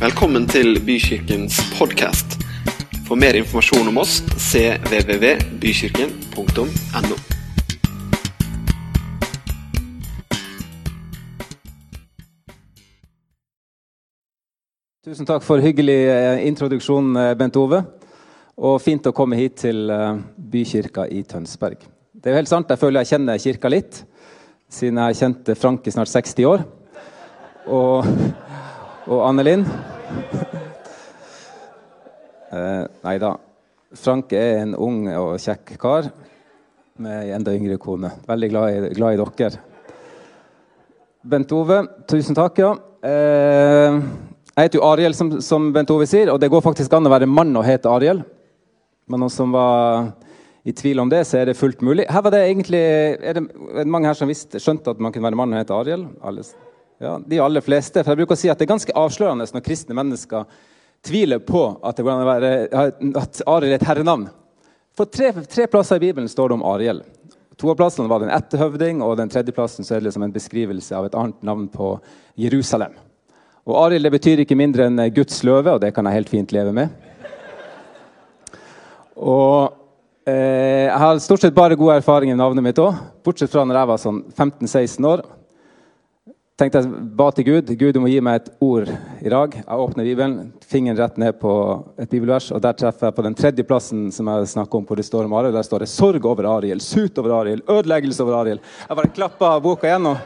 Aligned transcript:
Velkommen 0.00 0.46
til 0.48 0.78
Bykirkens 0.80 1.58
podkast. 1.76 2.40
For 3.04 3.20
mer 3.20 3.36
informasjon 3.36 3.84
om 3.90 3.98
oss 4.00 4.22
cvvvbykirken.no. 4.32 7.16
Tusen 15.04 15.28
takk 15.28 15.44
for 15.44 15.60
hyggelig 15.60 16.08
eh, 16.08 16.48
introduksjon, 16.48 17.12
eh, 17.20 17.36
Bent 17.36 17.60
Ove. 17.60 17.84
Og 18.56 18.80
fint 18.80 19.04
å 19.04 19.12
komme 19.12 19.36
hit 19.36 19.60
til 19.66 19.84
eh, 19.92 20.16
Bykirka 20.56 21.12
i 21.12 21.20
Tønsberg. 21.28 21.76
Det 22.16 22.24
er 22.24 22.32
jo 22.38 22.40
helt 22.40 22.56
sant, 22.56 22.72
Jeg 22.72 22.80
føler 22.80 23.04
jeg 23.04 23.12
kjenner 23.12 23.36
kirka 23.36 23.68
litt, 23.68 24.08
siden 24.64 24.96
jeg 25.04 25.20
kjente 25.20 25.52
kjent 25.52 25.60
Frank 25.60 25.84
i 25.84 25.92
snart 25.92 26.08
60 26.16 26.48
år. 26.56 26.64
Og, 27.68 28.00
og 29.04 29.28
Anne 29.28 29.44
Linn. 29.44 29.68
Eh, 32.50 32.84
nei 33.06 33.12
da. 33.22 33.28
Frank 33.94 34.32
er 34.34 34.64
en 34.64 34.72
ung 34.74 35.04
og 35.14 35.36
kjekk 35.38 35.68
kar 35.78 36.08
med 36.98 37.20
ei 37.20 37.28
enda 37.36 37.52
yngre 37.54 37.76
kone. 37.78 38.10
Veldig 38.26 38.48
glad 38.50 38.72
i, 38.72 38.88
glad 38.96 39.14
i 39.14 39.28
dere. 39.38 39.60
Bent 41.30 41.52
Ove, 41.54 41.78
tusen 42.10 42.34
takk, 42.34 42.58
ja. 42.58 42.72
Eh, 43.06 44.00
jeg 44.56 44.66
heter 44.66 44.80
jo 44.80 44.86
Ariel, 44.88 45.14
som, 45.14 45.30
som 45.44 45.70
Bent 45.72 45.92
Ove 45.94 46.08
sier, 46.10 46.32
og 46.32 46.40
det 46.42 46.50
går 46.52 46.64
faktisk 46.64 46.92
an 46.96 47.06
å 47.06 47.12
være 47.12 47.28
mann 47.30 47.54
og 47.54 47.66
hete 47.66 47.90
Ariel. 47.92 48.24
Men 49.10 49.22
noen 49.22 49.32
som 49.32 49.54
var 49.54 50.10
i 50.66 50.74
tvil 50.76 51.00
om 51.02 51.10
det, 51.12 51.22
så 51.28 51.38
er 51.40 51.50
det 51.50 51.58
fullt 51.58 51.84
mulig. 51.86 52.08
Her 52.10 52.24
var 52.26 52.34
det 52.34 52.42
egentlig, 52.48 52.82
Er 53.20 53.38
det, 53.38 53.46
mange 53.86 54.10
her 54.10 54.18
som 54.18 54.28
visste, 54.28 54.60
skjønte 54.60 54.92
at 54.92 55.00
man 55.00 55.14
kunne 55.14 55.30
være 55.30 55.38
mann 55.38 55.54
og 55.54 55.62
hete 55.62 55.76
Ariel? 55.76 56.08
Alle, 56.22 56.44
ja, 57.00 57.14
de 57.26 57.40
aller 57.40 57.64
fleste. 57.64 58.02
For 58.04 58.12
jeg 58.12 58.20
bruker 58.20 58.36
å 58.36 58.40
si 58.42 58.50
at 58.52 58.60
det 58.60 58.66
er 58.66 58.74
ganske 58.74 58.96
avslørende 58.96 59.46
når 59.54 59.64
kristne 59.64 59.96
mennesker 59.96 60.44
tviler 61.06 61.40
på 61.40 61.62
at, 61.80 61.96
det 61.96 62.04
går 62.04 62.26
være, 62.28 62.50
at 63.16 63.40
Ariel 63.48 63.72
er 63.72 63.78
et 63.78 63.88
herrenavn. 63.88 64.26
For 64.96 65.08
tre, 65.08 65.32
tre 65.48 65.64
plasser 65.70 65.96
i 65.96 66.10
Bibelen 66.10 66.28
står 66.28 66.50
det 66.50 66.58
om 66.58 66.66
Ariel. 66.68 67.00
To 67.60 67.70
av 67.72 67.78
plassene 67.80 68.08
var 68.08 68.20
det 68.20 68.28
en 68.28 68.36
etterhøvding, 68.36 69.00
og 69.04 69.16
den 69.20 69.32
tredje 69.32 69.54
plassen 69.56 69.86
så 69.86 69.96
er 69.96 70.02
det 70.02 70.10
liksom 70.10 70.26
en 70.26 70.34
beskrivelse 70.34 70.96
av 70.96 71.08
et 71.08 71.16
annet 71.16 71.40
navn 71.46 71.66
på 71.72 71.94
Jerusalem. 72.40 72.92
Og 73.68 73.76
Ariel 73.80 74.04
det 74.04 74.12
betyr 74.14 74.44
ikke 74.44 74.58
mindre 74.58 74.88
enn 74.88 75.00
Guds 75.16 75.40
løve, 75.44 75.76
og 75.76 75.80
det 75.80 75.94
kan 75.96 76.08
jeg 76.08 76.20
helt 76.20 76.32
fint 76.32 76.52
leve 76.56 76.72
med. 76.76 76.92
Og 79.20 79.72
eh, 80.28 80.88
Jeg 80.88 81.00
har 81.00 81.20
stort 81.20 81.44
sett 81.44 81.56
bare 81.56 81.76
gode 81.80 81.98
erfaringer 82.00 82.36
med 82.36 82.44
navnet 82.44 82.64
mitt 82.64 82.80
òg, 82.80 82.96
bortsett 83.24 83.52
fra 83.52 83.64
når 83.64 83.80
jeg 83.80 83.90
var 83.92 84.00
sånn 84.04 84.24
15-16 84.32 85.08
år. 85.08 85.24
Tenkte 86.60 86.82
jeg 86.82 86.90
ba 87.16 87.30
til 87.32 87.46
Gud 87.46 87.70
Gud, 87.78 87.94
du 87.96 88.00
må 88.02 88.10
gi 88.10 88.20
meg 88.24 88.40
et 88.40 88.48
ord 88.64 88.88
i 89.24 89.30
dag. 89.32 89.54
Jeg 89.56 89.84
åpner 89.84 90.04
Bibelen, 90.04 90.50
fingeren 90.68 90.98
rett 90.98 91.16
ned 91.20 91.38
på 91.40 91.52
et 92.00 92.10
bibelvers, 92.10 92.50
og 92.52 92.60
der 92.64 92.76
treffer 92.76 93.08
jeg 93.08 93.16
på 93.16 93.24
den 93.24 93.36
tredje 93.38 93.64
plassen 93.64 94.10
som 94.12 94.28
jeg 94.28 94.50
snakker 94.52 94.80
om, 94.80 94.84
hvor 94.88 95.00
det 95.00 95.06
står 95.06 95.28
om 95.28 95.36
Ariel. 95.38 95.56
Der 95.56 95.64
står 95.64 95.84
det 95.84 95.88
'sorg 95.88 96.24
over 96.26 96.44
Ariel', 96.44 96.84
'sut 96.84 97.18
over 97.18 97.30
Ariel', 97.40 97.64
'ødeleggelse 97.64 98.22
over 98.22 98.34
Ariel'. 98.42 98.60
Jeg 98.88 98.96
bare 98.96 99.14
klappa 99.14 99.60
boka 99.60 99.86
igjen 99.86 100.06
og 100.06 100.16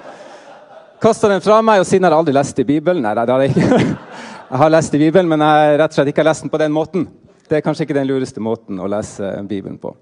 kasta 1.01 1.29
den 1.29 1.41
fra 1.41 1.63
meg, 1.63 1.81
og 1.81 1.87
siden 1.87 2.05
har 2.05 2.11
jeg 2.11 2.19
aldri 2.19 2.33
lest 2.33 2.59
i 2.59 2.65
Bibelen. 2.65 3.03
Nei, 3.03 3.15
det 3.15 3.29
har 3.29 3.41
jeg 3.41 3.51
ikke. 3.51 3.97
Jeg 4.51 4.59
har 4.59 4.71
lest 4.71 4.95
i 4.95 4.99
Bibelen, 4.99 5.29
men 5.29 5.41
jeg 5.41 5.79
rett 5.79 5.91
og 5.91 5.95
slett 5.95 6.09
ikke 6.09 6.21
har 6.21 6.29
lest 6.29 6.43
den 6.43 6.51
på 6.51 6.59
den 6.59 6.73
måten. 6.73 7.09
Det 7.49 7.57
er 7.57 7.61
kanskje 7.61 7.87
ikke 7.87 7.95
den 7.95 8.07
lureste 8.07 8.41
måten 8.41 8.79
å 8.79 8.87
lese 8.87 9.43
Bibelen 9.49 9.79
på. 9.79 9.97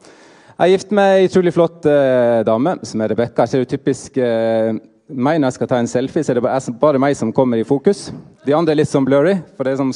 Jeg 0.59 0.67
er 0.67 0.73
gift 0.75 0.91
med 0.91 1.15
ei 1.15 1.29
utrolig 1.29 1.53
flott 1.55 1.87
eh, 1.87 2.43
dame 2.45 2.75
som 2.83 3.01
er 3.01 3.15
Rebekka. 3.15 3.47
Ser 3.47 3.63
jo 3.63 3.71
typisk 3.71 4.19
eh, 4.19 4.75
meg 5.15 5.41
når 5.41 5.51
jeg 5.51 5.59
skal 5.59 5.71
ta 5.71 5.81
en 5.83 5.91
selfie, 5.91 6.25
så 6.25 6.33
er 6.33 6.41
det 6.41 6.45
bare, 6.45 6.77
bare 6.81 7.01
meg 7.03 7.17
som 7.19 7.33
kommer 7.35 7.61
i 7.61 7.67
fokus. 7.69 8.11
De 8.47 8.55
andre 8.57 8.75
er 8.75 8.83
litt 8.83 8.91
sånn 8.91 9.07
blurry, 9.07 9.37
for 9.57 9.69
det 9.69 9.75
er 9.75 9.83
som 9.83 9.93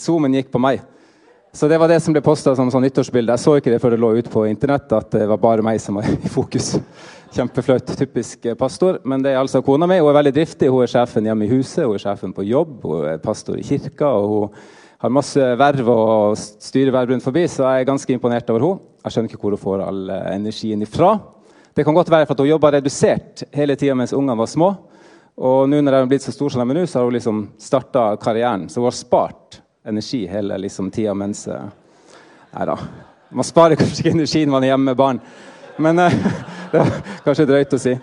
zoomen 0.00 0.36
gikk 0.36 0.52
på 0.52 0.62
meg. 0.62 0.82
Så 1.54 1.68
det 1.70 1.78
var 1.78 1.86
det 1.86 2.00
som 2.02 2.14
ble 2.14 2.22
posta 2.24 2.50
som 2.58 2.70
sånn 2.72 2.82
nyttårsbilde. 2.82 3.30
Jeg 3.36 3.42
så 3.44 3.52
ikke 3.60 3.70
det 3.70 3.78
før 3.82 3.94
det 3.94 4.00
lå 4.02 4.08
ut 4.18 4.30
på 4.30 4.42
internett, 4.50 4.90
at 4.90 5.12
det 5.14 5.28
var 5.30 5.38
bare 5.38 5.62
meg 5.62 5.78
som 5.82 6.00
var 6.00 6.08
i 6.26 6.30
fokus. 6.30 6.72
Kjempeflaut. 7.34 7.92
Typisk 7.98 8.48
eh, 8.50 8.56
pastor. 8.58 8.98
Men 9.06 9.22
det 9.22 9.34
er 9.34 9.38
altså 9.38 9.62
kona 9.62 9.86
mi. 9.90 10.00
Hun 10.02 10.10
er 10.10 10.18
veldig 10.18 10.32
driftig. 10.34 10.70
Hun 10.70 10.82
er 10.82 10.90
sjefen 10.90 11.28
hjemme 11.30 11.46
i 11.46 11.52
huset, 11.52 11.84
hun 11.86 11.94
er 11.94 12.02
sjefen 12.02 12.34
på 12.34 12.46
jobb, 12.48 12.80
hun 12.82 13.06
er 13.12 13.22
pastor 13.22 13.60
i 13.60 13.66
kirka. 13.66 14.10
og 14.10 14.34
hun 14.34 14.64
har 15.04 15.12
masse 15.12 15.46
verv 15.60 15.88
og 15.92 16.38
styrer 16.40 16.94
verv 16.94 17.12
rundt 17.12 17.24
forbi, 17.26 17.42
så 17.50 17.66
jeg 17.68 17.82
er 17.84 17.88
ganske 17.90 18.14
imponert 18.14 18.50
over 18.50 18.62
henne. 18.64 18.90
Jeg 19.04 19.12
skjønner 19.12 19.30
ikke 19.30 19.42
hvor 19.42 19.54
hun 19.54 19.60
får 19.60 19.82
all 19.84 20.10
eh, 20.10 20.28
energien 20.34 20.82
ifra. 20.82 21.10
Det 21.74 21.84
kan 21.84 21.94
godt 21.94 22.10
være 22.10 22.26
for 22.26 22.36
at 22.36 22.42
hun 22.44 22.48
jobba 22.52 22.70
redusert 22.76 23.42
hele 23.52 23.74
tida 23.76 23.96
mens 23.98 24.12
ungene 24.14 24.38
var 24.38 24.46
små. 24.46 24.68
Og 25.34 25.64
nå 25.66 25.80
når 25.82 25.90
de 25.90 25.98
har 25.98 26.10
blitt 26.12 26.22
så 26.22 26.34
store 26.34 26.54
som 26.54 26.62
de 26.62 26.70
er 26.70 26.78
nå, 26.78 26.84
så 26.86 27.00
har 27.00 27.08
hun 27.08 27.16
liksom 27.16 27.40
starta 27.58 28.04
karrieren. 28.22 28.68
Så 28.70 28.78
hun 28.78 28.86
har 28.86 28.94
spart 28.94 29.58
energi 29.84 30.22
hele 30.30 30.58
liksom, 30.62 30.92
tida 30.94 31.14
mens 31.18 31.48
eh, 31.50 31.66
Nei 32.54 32.66
da. 32.70 32.76
Man 33.34 33.46
sparer 33.46 33.74
kanskje 33.74 34.04
ikke 34.04 34.12
energi 34.14 34.44
når 34.44 34.54
man 34.54 34.64
er 34.64 34.70
hjemme 34.70 34.92
med 34.92 34.98
barn. 35.00 35.18
Men 35.82 35.98
uh, 35.98 36.12
det 36.70 36.78
var 36.78 36.92
kanskje 37.24 37.48
drøyt 37.48 37.74
å 37.74 37.80
si. 37.82 37.94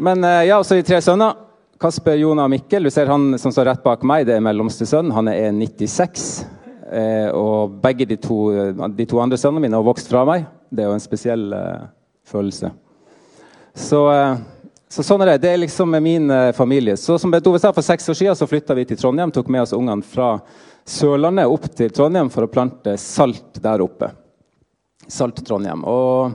Men 0.00 0.24
uh, 0.24 0.40
ja, 0.48 0.56
så 0.64 0.78
de 0.78 0.86
tre 0.88 1.02
sønner. 1.04 1.36
Kasper, 1.82 2.16
Jonah 2.16 2.48
og 2.48 2.54
Mikkel. 2.54 2.88
Du 2.88 2.94
ser 2.94 3.12
han 3.12 3.34
som 3.42 3.52
står 3.52 3.68
rett 3.68 3.82
bak 3.84 4.06
meg, 4.08 4.24
det 4.24 4.38
er 4.38 4.46
mellomste 4.46 4.88
sønn. 4.88 5.12
Han 5.12 5.28
er 5.28 5.52
96. 5.52 6.30
Uh, 6.88 7.28
og 7.36 7.76
begge 7.84 8.08
de 8.08 8.16
to, 8.24 8.38
de 8.96 9.08
to 9.10 9.20
andre 9.20 9.36
sønnene 9.36 9.66
mine 9.66 9.76
har 9.76 9.84
vokst 9.84 10.08
fra 10.08 10.24
meg. 10.28 10.48
Det 10.72 10.86
er 10.86 10.88
jo 10.88 10.96
en 10.96 11.04
spesiell 11.04 11.50
eh, 11.52 11.82
følelse. 12.32 12.72
Så, 13.74 14.00
eh, 14.12 14.36
så, 14.88 15.04
sånn 15.04 15.24
er 15.24 15.32
det. 15.32 15.42
Det 15.44 15.52
er 15.52 15.62
liksom 15.62 15.96
min 16.04 16.30
eh, 16.30 16.52
familie. 16.56 16.96
Så 17.00 17.18
som 17.18 17.32
Bent 17.32 17.46
Ove 17.48 17.60
sa, 17.60 17.72
For 17.72 17.84
seks 17.84 18.08
år 18.08 18.18
siden 18.18 18.36
så 18.38 18.48
flytta 18.48 18.76
vi 18.76 18.86
til 18.88 19.00
Trondheim. 19.00 19.32
Tok 19.32 19.48
med 19.52 19.64
oss 19.64 19.74
ungene 19.76 20.04
fra 20.04 20.34
Sørlandet 20.88 21.48
opp 21.48 21.68
til 21.76 21.92
Trondheim 21.94 22.30
for 22.32 22.44
å 22.44 22.52
plante 22.52 22.96
salt 23.00 23.60
der 23.62 23.84
oppe. 23.84 24.10
Salt 25.08 25.42
Trondheim. 25.46 25.84
Og 25.88 26.34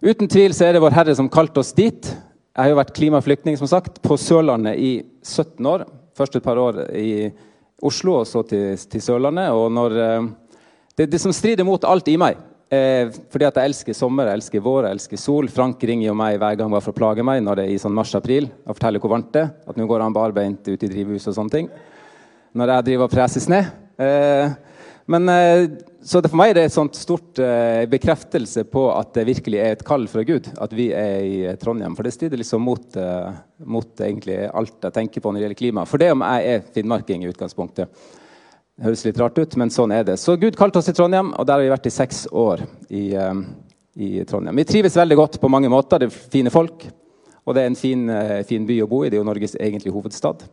uten 0.00 0.30
tvil 0.30 0.54
så 0.56 0.68
er 0.68 0.76
det 0.76 0.84
Vår 0.84 0.96
Herre 0.96 1.16
som 1.18 1.30
kalte 1.32 1.62
oss 1.62 1.74
dit. 1.76 2.12
Jeg 2.50 2.62
har 2.62 2.72
jo 2.72 2.80
vært 2.80 2.94
klimaflyktning 2.96 3.56
som 3.58 3.68
sagt, 3.70 4.00
på 4.02 4.16
Sørlandet 4.18 4.78
i 4.78 4.92
17 5.22 5.66
år. 5.66 5.86
Først 6.16 6.36
et 6.36 6.44
par 6.44 6.58
år 6.60 6.82
i 6.96 7.30
Oslo, 7.86 8.18
og 8.20 8.28
så 8.28 8.42
til, 8.44 8.76
til 8.90 9.02
Sørlandet. 9.02 9.52
Og 9.56 9.70
når, 9.72 9.96
det 10.96 11.06
er 11.06 11.12
det 11.14 11.20
som 11.22 11.32
strider 11.32 11.64
mot 11.64 11.84
alt 11.88 12.08
i 12.12 12.18
meg. 12.20 12.36
Eh, 12.70 13.10
fordi 13.32 13.48
at 13.48 13.56
jeg 13.58 13.72
elsker 13.72 13.96
sommer, 13.98 14.28
jeg 14.30 14.38
elsker 14.38 14.62
vår, 14.62 14.86
jeg 14.86 14.96
elsker 14.96 15.18
sol. 15.18 15.48
Frank 15.50 15.82
ringer 15.82 16.06
jo 16.06 16.14
meg 16.14 16.36
hver 16.38 16.58
gang 16.60 16.70
bare 16.70 16.84
for 16.84 16.94
å 16.94 17.00
plage 17.00 17.24
meg 17.26 17.42
når 17.42 17.58
det 17.58 17.66
er 17.66 17.74
i 17.74 17.80
sånn 17.82 17.96
mars-april 17.96 18.46
og 18.62 18.76
forteller 18.76 19.02
hvor 19.02 19.10
varmt 19.16 19.32
det 19.34 19.42
er. 19.42 19.52
At 19.66 19.78
nå 19.80 19.88
går 19.90 20.04
han 20.04 20.14
barbeint 20.14 20.70
ut 20.70 20.84
i 20.86 20.90
drivhuset 20.90 21.32
og 21.32 21.38
sånne 21.40 21.56
ting. 21.56 21.70
Når 22.54 22.74
jeg 22.74 22.86
driver 22.90 23.08
og 23.08 23.14
preser 23.16 23.42
snø. 23.42 23.58
Eh, 24.06 24.54
men, 25.10 25.26
eh, 25.34 25.64
så 26.06 26.22
det 26.22 26.30
for 26.30 26.38
meg 26.38 26.52
er 26.52 26.60
det 26.60 26.64
et 26.68 26.76
sånt 26.76 26.94
stort 26.94 27.42
eh, 27.42 27.82
bekreftelse 27.90 28.62
på 28.70 28.86
at 28.94 29.10
det 29.18 29.26
virkelig 29.32 29.58
er 29.58 29.74
et 29.74 29.84
kall 29.86 30.06
fra 30.08 30.22
Gud 30.26 30.46
at 30.54 30.70
vi 30.76 30.92
er 30.94 31.26
i 31.26 31.36
eh, 31.50 31.58
Trondheim. 31.58 31.98
For 31.98 32.06
det 32.06 32.14
strider 32.14 32.38
liksom 32.38 32.62
mot, 32.62 32.86
eh, 32.94 33.34
mot 33.66 34.06
egentlig 34.06 34.44
alt 34.46 34.86
jeg 34.86 34.94
tenker 34.94 35.24
på 35.24 35.34
når 35.34 35.40
det 35.40 35.48
gjelder 35.48 35.62
klima. 35.64 35.86
For 35.90 35.98
det 35.98 36.12
om 36.14 36.22
jeg 36.22 36.54
er 36.54 36.70
finnmarking 36.78 37.26
i 37.26 37.32
utgangspunktet. 37.34 37.90
Det 38.80 38.86
høres 38.86 39.02
litt 39.04 39.18
rart 39.20 39.36
ut, 39.36 39.54
men 39.60 39.68
sånn 39.68 39.92
er 39.92 40.06
det. 40.08 40.14
Så 40.16 40.38
Gud 40.40 40.54
kalte 40.56 40.80
oss 40.80 40.86
til 40.88 40.94
Trondheim, 40.96 41.34
og 41.36 41.44
der 41.44 41.58
har 41.58 41.60
vi 41.60 41.68
vært 41.68 41.88
i 41.90 41.92
seks 41.92 42.22
år. 42.32 42.62
i, 42.88 43.12
uh, 43.12 43.42
i 43.92 44.22
Trondheim. 44.24 44.56
Vi 44.56 44.64
trives 44.64 44.94
veldig 44.96 45.16
godt 45.18 45.34
på 45.40 45.48
mange 45.52 45.68
måter. 45.68 45.98
Det 46.00 46.06
er 46.08 46.30
fine 46.32 46.48
folk. 46.50 46.86
Og 47.44 47.54
det 47.54 47.60
er 47.60 47.66
en 47.68 47.76
fin, 47.76 48.06
uh, 48.08 48.38
fin 48.48 48.64
by 48.64 48.78
å 48.80 48.86
bo 48.88 49.02
i. 49.04 49.10
Det 49.10 49.18
er 49.18 49.20
jo 49.20 49.26
Norges 49.28 49.52
egentlige 49.60 49.92
hovedstad. 49.92 50.46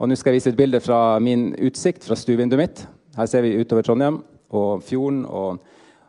Og 0.00 0.08
Nå 0.08 0.16
skal 0.16 0.32
jeg 0.32 0.40
vise 0.40 0.48
et 0.54 0.56
bilde 0.56 0.80
fra 0.80 1.18
min 1.20 1.50
utsikt 1.60 2.08
fra 2.08 2.16
stuevinduet 2.16 2.62
mitt. 2.62 2.80
Her 3.18 3.28
ser 3.28 3.44
vi 3.44 3.58
utover 3.60 3.84
Trondheim 3.84 4.22
og 4.48 4.80
fjorden. 4.88 5.26
Og, 5.28 5.58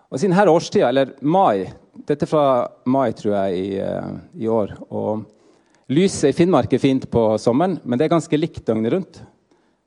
og 0.08 0.22
siden 0.22 0.38
her 0.40 0.47
årstida, 0.47 0.94
eller 0.94 1.12
mai 1.20 1.74
Dette 2.08 2.24
er 2.24 2.31
fra 2.31 2.46
mai, 2.88 3.12
tror 3.12 3.36
jeg, 3.36 3.59
i, 3.59 3.84
uh, 3.84 4.16
i 4.40 4.47
år. 4.47 4.78
Og 4.96 5.28
lyset 5.91 6.31
i 6.31 6.40
Finnmark 6.40 6.72
er 6.72 6.80
fint 6.80 7.09
på 7.12 7.34
sommeren, 7.36 7.81
men 7.84 8.00
det 8.00 8.08
er 8.08 8.16
ganske 8.16 8.40
likt 8.40 8.64
døgnet 8.64 8.96
rundt 8.96 9.22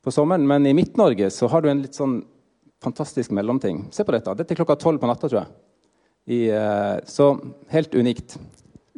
på 0.05 0.13
sommeren. 0.13 0.47
Men 0.49 0.67
i 0.67 0.75
Midt-Norge 0.75 1.31
så 1.31 1.49
har 1.49 1.63
du 1.63 1.71
en 1.71 1.83
litt 1.85 1.99
sånn 1.99 2.21
fantastisk 2.83 3.31
mellomting. 3.31 3.85
Se 3.95 4.05
på 4.05 4.15
dette. 4.15 4.35
Dette 4.39 4.55
er 4.55 4.59
klokka 4.59 4.77
tolv 4.81 5.01
på 5.03 5.11
natta, 5.11 5.29
tror 5.31 5.45
jeg. 5.45 5.53
I, 6.33 6.41
uh, 6.55 6.99
så 7.07 7.33
helt 7.73 7.95
unikt. 7.95 8.37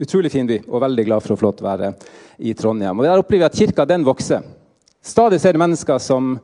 Utrolig 0.01 0.33
fin 0.33 0.49
by, 0.49 0.59
og 0.67 0.83
veldig 0.83 1.05
glad 1.07 1.23
for 1.23 1.35
å 1.35 1.39
få 1.39 1.47
lov 1.47 1.57
til 1.59 1.67
å 1.67 1.71
være 1.71 1.93
i 2.43 2.55
Trondheim. 2.59 2.99
Og 2.99 3.07
Der 3.07 3.21
opplever 3.21 3.45
vi 3.45 3.51
at 3.51 3.59
kirka 3.61 3.87
den 3.87 4.05
vokser. 4.07 4.43
Stadig 5.05 5.39
ser 5.41 5.55
det 5.55 5.61
mennesker 5.63 6.01
som 6.03 6.35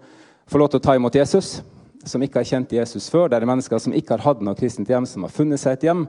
får 0.51 0.61
lov 0.61 0.71
til 0.71 0.81
å 0.81 0.85
ta 0.85 0.95
imot 0.99 1.17
Jesus, 1.17 1.63
som 2.07 2.23
ikke 2.23 2.41
har 2.41 2.49
kjent 2.49 2.77
Jesus 2.77 3.09
før. 3.11 3.29
Det 3.29 3.41
er 3.41 3.49
mennesker 3.49 3.81
som 3.83 3.95
ikke 3.97 4.17
har 4.17 4.27
hatt 4.29 4.45
noe 4.45 4.59
kristent 4.59 4.89
hjem, 4.89 5.09
som 5.09 5.25
har 5.27 5.35
funnet 5.35 5.61
seg 5.61 5.79
et 5.79 5.89
hjem. 5.89 6.05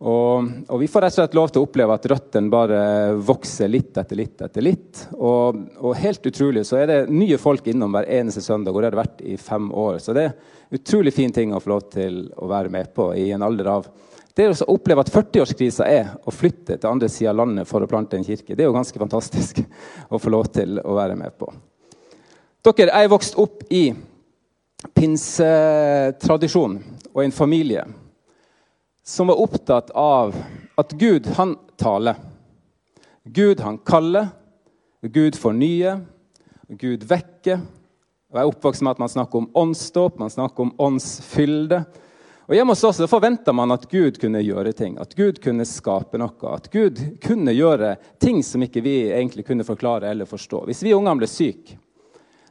Og, 0.00 0.46
og, 0.68 0.78
vi 0.80 0.86
får 0.88 1.02
rett 1.04 1.12
og 1.12 1.18
slett 1.18 1.34
lov 1.36 1.50
til 1.52 1.60
å 1.60 1.66
oppleve 1.66 1.92
at 1.92 2.06
røttene 2.08 2.48
bare 2.52 2.78
vokser 3.20 3.68
litt 3.68 3.98
etter 4.00 4.16
litt 4.16 4.40
etter 4.40 4.64
litt. 4.64 5.02
Og, 5.18 5.58
og, 5.76 5.92
helt 6.00 6.24
utrolig 6.24 6.62
så 6.64 6.78
er 6.80 6.88
det 6.88 7.00
nye 7.12 7.36
folk 7.40 7.68
innom 7.68 7.92
hver 7.92 8.08
eneste 8.08 8.40
søndag, 8.40 8.72
og 8.72 8.80
det 8.80 8.88
har 8.88 8.96
det 8.96 9.02
vært 9.02 9.20
i 9.28 9.36
fem 9.36 9.68
år. 9.68 9.98
Så 10.00 10.16
det 10.16 10.24
er 10.24 10.78
utrolig 10.78 11.12
fin 11.12 11.36
ting 11.36 11.52
å 11.52 11.60
få 11.60 11.74
lov 11.74 11.84
til 11.92 12.22
å 12.40 12.48
være 12.48 12.72
med 12.72 12.94
på 12.96 13.10
i 13.12 13.28
en 13.36 13.44
alder 13.44 13.74
av 13.76 13.90
Det 14.40 14.46
å 14.48 14.72
oppleve 14.72 15.02
at 15.04 15.10
40-årskrisa 15.12 15.84
er 15.90 16.12
å 16.24 16.32
flytte 16.32 16.78
til 16.78 16.88
andre 16.88 17.08
sida 17.12 17.34
av 17.34 17.40
landet 17.42 17.68
for 17.68 17.84
å 17.84 17.88
plante 17.90 18.16
en 18.16 18.24
kirke, 18.24 18.54
det 18.54 18.62
er 18.62 18.70
jo 18.70 18.76
ganske 18.76 18.98
fantastisk 18.98 19.58
å 20.14 20.20
få 20.22 20.30
lov 20.32 20.48
til 20.54 20.78
å 20.80 20.94
være 20.96 21.18
med 21.18 21.34
på. 21.36 21.50
Dere, 22.64 22.88
jeg 22.88 23.04
er 23.04 23.10
vokst 23.12 23.36
opp 23.40 23.66
i 23.68 23.90
pinsetradisjon 24.96 26.78
og 27.10 27.20
en 27.26 27.34
familie 27.34 27.84
som 29.10 29.26
var 29.26 29.40
opptatt 29.40 29.90
av 29.90 30.34
at 30.74 30.92
Gud, 30.92 31.26
han 31.26 31.58
taler. 31.76 32.14
Gud, 33.24 33.60
han 33.60 33.78
kaller. 33.78 34.28
Gud 35.02 35.36
fornyer. 35.36 36.00
Gud 36.68 37.04
vekker. 37.04 37.58
Og 38.30 38.38
Jeg 38.38 38.44
er 38.44 38.52
oppvokst 38.52 38.84
med 38.86 38.94
at 38.94 39.02
man 39.02 39.10
snakker 39.10 39.42
om 39.42 39.50
åndsdåp, 39.54 40.18
man 40.18 40.30
snakker 40.30 40.62
om 40.62 40.72
åndsfylde. 40.78 41.82
Og 42.46 42.54
Hjemme 42.54 42.74
hos 42.78 42.86
oss 42.86 43.02
forventa 43.10 43.52
man 43.52 43.74
at 43.74 43.90
Gud 43.90 44.22
kunne 44.22 44.44
gjøre 44.46 44.72
ting, 44.78 44.96
at 45.02 45.14
Gud 45.18 45.42
kunne 45.42 45.66
skape 45.66 46.18
noe. 46.18 46.54
At 46.54 46.70
Gud 46.70 47.02
kunne 47.22 47.54
gjøre 47.54 47.96
ting 48.22 48.44
som 48.46 48.62
ikke 48.62 48.86
vi 48.86 48.96
egentlig 49.10 49.46
kunne 49.50 49.66
forklare 49.66 50.10
eller 50.10 50.30
forstå. 50.30 50.68
Hvis 50.70 50.86
vi 50.86 50.94
ungene 50.94 51.18
ble 51.18 51.30
syke, 51.30 51.80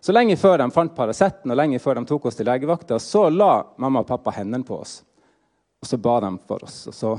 så 0.03 0.11
lenge 0.11 0.35
før 0.39 0.59
de 0.59 0.71
fant 0.75 0.95
Paraceten 0.95 1.51
og 1.51 1.59
lenge 1.59 1.79
før 1.79 1.99
de 1.99 2.07
tok 2.07 2.27
oss 2.27 2.39
til 2.39 2.51
legevakta, 2.51 2.99
så 2.99 3.29
la 3.31 3.61
mamma 3.79 4.03
og 4.03 4.11
pappa 4.11 4.35
hendene 4.35 4.67
på 4.67 4.83
oss. 4.83 5.05
Og 5.79 5.87
så 5.87 5.97
ba 5.97 6.19
de 6.25 6.31
for 6.47 6.63
oss. 6.67 6.81
Og 6.91 6.95
så, 6.95 7.13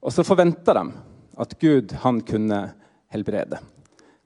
og 0.00 0.14
så 0.14 0.24
forventa 0.26 0.74
de 0.76 0.86
at 1.40 1.54
Gud 1.60 1.92
han 2.02 2.20
kunne 2.26 2.62
helbrede. 3.10 3.60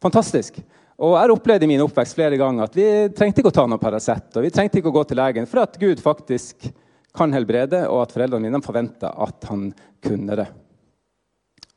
Fantastisk. 0.03 0.61
Og 0.97 1.17
Jeg 1.17 1.21
har 1.21 1.33
opplevd 1.35 1.65
i 1.67 1.69
min 1.69 1.83
oppvekst 1.83 2.15
flere 2.15 2.39
ganger 2.39 2.69
at 2.69 2.77
vi 2.79 2.87
trengte 3.17 3.43
ikke 3.43 3.51
å 3.51 3.57
ta 3.57 3.65
noe 3.67 3.83
Paracet 3.83 4.37
og 4.39 4.45
vi 4.45 4.53
trengte 4.55 4.79
ikke 4.79 4.93
å 4.93 4.95
gå 4.95 5.03
til 5.11 5.19
legen, 5.19 5.47
for 5.51 5.65
at 5.65 5.79
Gud 5.81 6.03
faktisk 6.03 6.69
kan 7.15 7.35
helbrede, 7.35 7.85
og 7.91 8.05
at 8.05 8.15
foreldrene 8.15 8.49
mine 8.49 8.63
forventa 8.63 9.13
at 9.23 9.47
han 9.51 9.69
kunne 10.03 10.39
det. 10.39 10.47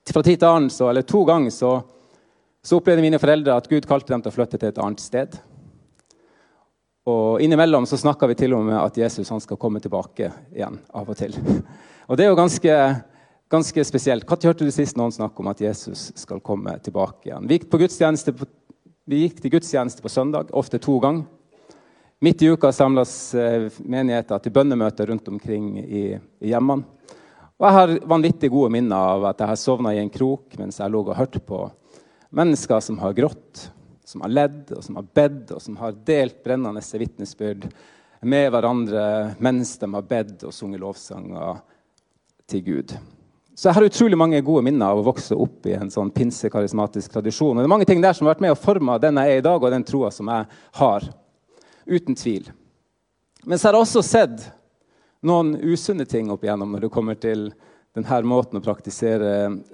Fra 0.08 0.24
tid 0.24 0.40
til 0.40 0.50
annen, 0.50 0.72
så, 0.74 0.88
eller 0.90 1.06
To 1.06 1.24
ganger 1.28 1.54
så, 1.54 1.72
så 2.64 2.80
opplevde 2.80 3.04
mine 3.06 3.20
foreldre 3.22 3.58
at 3.58 3.70
Gud 3.70 3.86
kalte 3.90 4.14
dem 4.14 4.24
til 4.24 4.32
å 4.32 4.38
flytte 4.38 4.58
til 4.58 4.72
et 4.72 4.82
annet 4.82 5.04
sted. 5.04 5.38
Og 7.08 7.42
Innimellom 7.44 7.86
så 7.88 8.00
snakka 8.00 8.28
vi 8.32 8.38
til 8.40 8.56
og 8.58 8.66
med 8.68 8.80
at 8.80 8.98
Jesus 9.00 9.30
han 9.32 9.44
skal 9.44 9.60
komme 9.62 9.82
tilbake 9.84 10.32
igjen 10.56 10.80
av 10.94 11.10
og 11.10 11.20
til. 11.20 11.38
Og 12.08 12.16
Det 12.16 12.24
er 12.24 12.30
jo 12.32 12.40
ganske, 12.40 12.74
ganske 13.52 13.84
spesielt. 13.84 14.24
Når 14.24 14.46
hørte 14.48 14.66
du 14.66 14.72
sist 14.72 14.96
noen 14.96 15.12
snakke 15.12 15.44
om 15.44 15.50
at 15.52 15.60
Jesus 15.60 16.14
skal 16.16 16.40
komme 16.40 16.78
tilbake 16.80 17.28
igjen? 17.28 17.48
Vi 17.50 17.58
gikk, 17.58 17.68
på 17.70 17.82
på, 17.82 18.48
vi 19.06 19.20
gikk 19.26 19.42
til 19.42 19.52
gudstjeneste 19.52 20.02
på 20.02 20.10
søndag, 20.10 20.54
ofte 20.56 20.80
to 20.80 21.00
ganger. 21.04 21.26
Midt 22.24 22.42
i 22.42 22.50
uka 22.50 22.72
samles 22.72 23.36
eh, 23.36 23.68
menigheter 23.84 24.40
til 24.40 24.56
bønnemøter 24.56 25.12
rundt 25.12 25.28
omkring 25.28 25.78
i, 25.84 26.18
i 26.40 26.48
hjemmene. 26.48 26.88
Og 27.60 27.68
Jeg 27.68 27.76
har 27.76 27.96
vanvittig 28.08 28.50
gode 28.50 28.72
minner 28.72 28.96
av 28.96 29.28
at 29.34 29.40
jeg 29.44 29.52
har 29.52 29.60
sovna 29.60 29.94
i 29.94 30.00
en 30.00 30.10
krok 30.10 30.56
mens 30.58 30.80
jeg 30.80 30.94
lå 30.94 31.04
og 31.04 31.16
hørte 31.18 31.44
på 31.44 31.66
mennesker 32.32 32.80
som 32.80 32.98
har 33.04 33.14
grått, 33.18 33.68
som 34.06 34.24
har 34.24 34.32
ledd 34.32 34.72
og 34.72 34.84
som 34.86 34.96
har 34.96 35.08
bedt 35.14 35.52
og 35.52 35.62
som 35.62 35.78
har 35.82 35.98
delt 36.08 36.40
brennende 36.46 36.82
vitnesbyrd 36.82 37.68
med 38.22 38.52
hverandre 38.54 39.08
mens 39.44 39.76
de 39.78 39.90
har 39.94 40.06
bedt 40.08 40.46
og 40.48 40.56
sunget 40.56 40.82
lovsanger 40.82 41.66
til 42.50 42.64
Gud. 42.66 42.96
Så 43.58 43.70
jeg 43.70 43.76
har 43.78 43.88
utrolig 43.88 44.18
mange 44.20 44.42
gode 44.46 44.62
minner 44.68 44.94
av 44.94 45.00
å 45.02 45.06
vokse 45.08 45.36
opp 45.36 45.66
i 45.66 45.74
en 45.74 45.90
sånn 45.90 46.12
pinsekarismatisk 46.14 47.16
tradisjon. 47.16 47.56
Og 47.56 47.64
det 47.64 47.66
er 47.66 47.72
mange 47.74 47.88
ting 47.90 48.04
der 48.04 48.14
som 48.14 48.28
har 48.28 48.36
vært 48.36 48.44
med 48.46 48.54
å 48.54 48.60
forme 48.60 49.00
den 49.02 49.18
jeg 49.18 49.34
er 49.34 49.42
i 49.42 49.46
dag, 49.48 49.64
og 49.64 49.74
den 49.74 49.86
troa 49.88 50.12
som 50.14 50.30
jeg 50.30 50.46
har. 50.78 51.08
Uten 51.90 52.20
tvil. 52.20 52.52
Men 53.48 53.58
så 53.58 53.68
har 53.68 53.78
jeg 53.78 53.88
også 53.88 54.04
sett 54.06 54.46
noen 55.26 55.56
usunne 55.58 56.06
ting 56.06 56.30
opp 56.30 56.46
igjennom 56.46 56.76
når 56.76 56.86
det 56.86 56.94
kommer 56.94 57.18
til 57.18 57.48
denne 57.98 58.20
måten 58.30 58.60
å 58.60 58.64
praktisere 58.64 59.32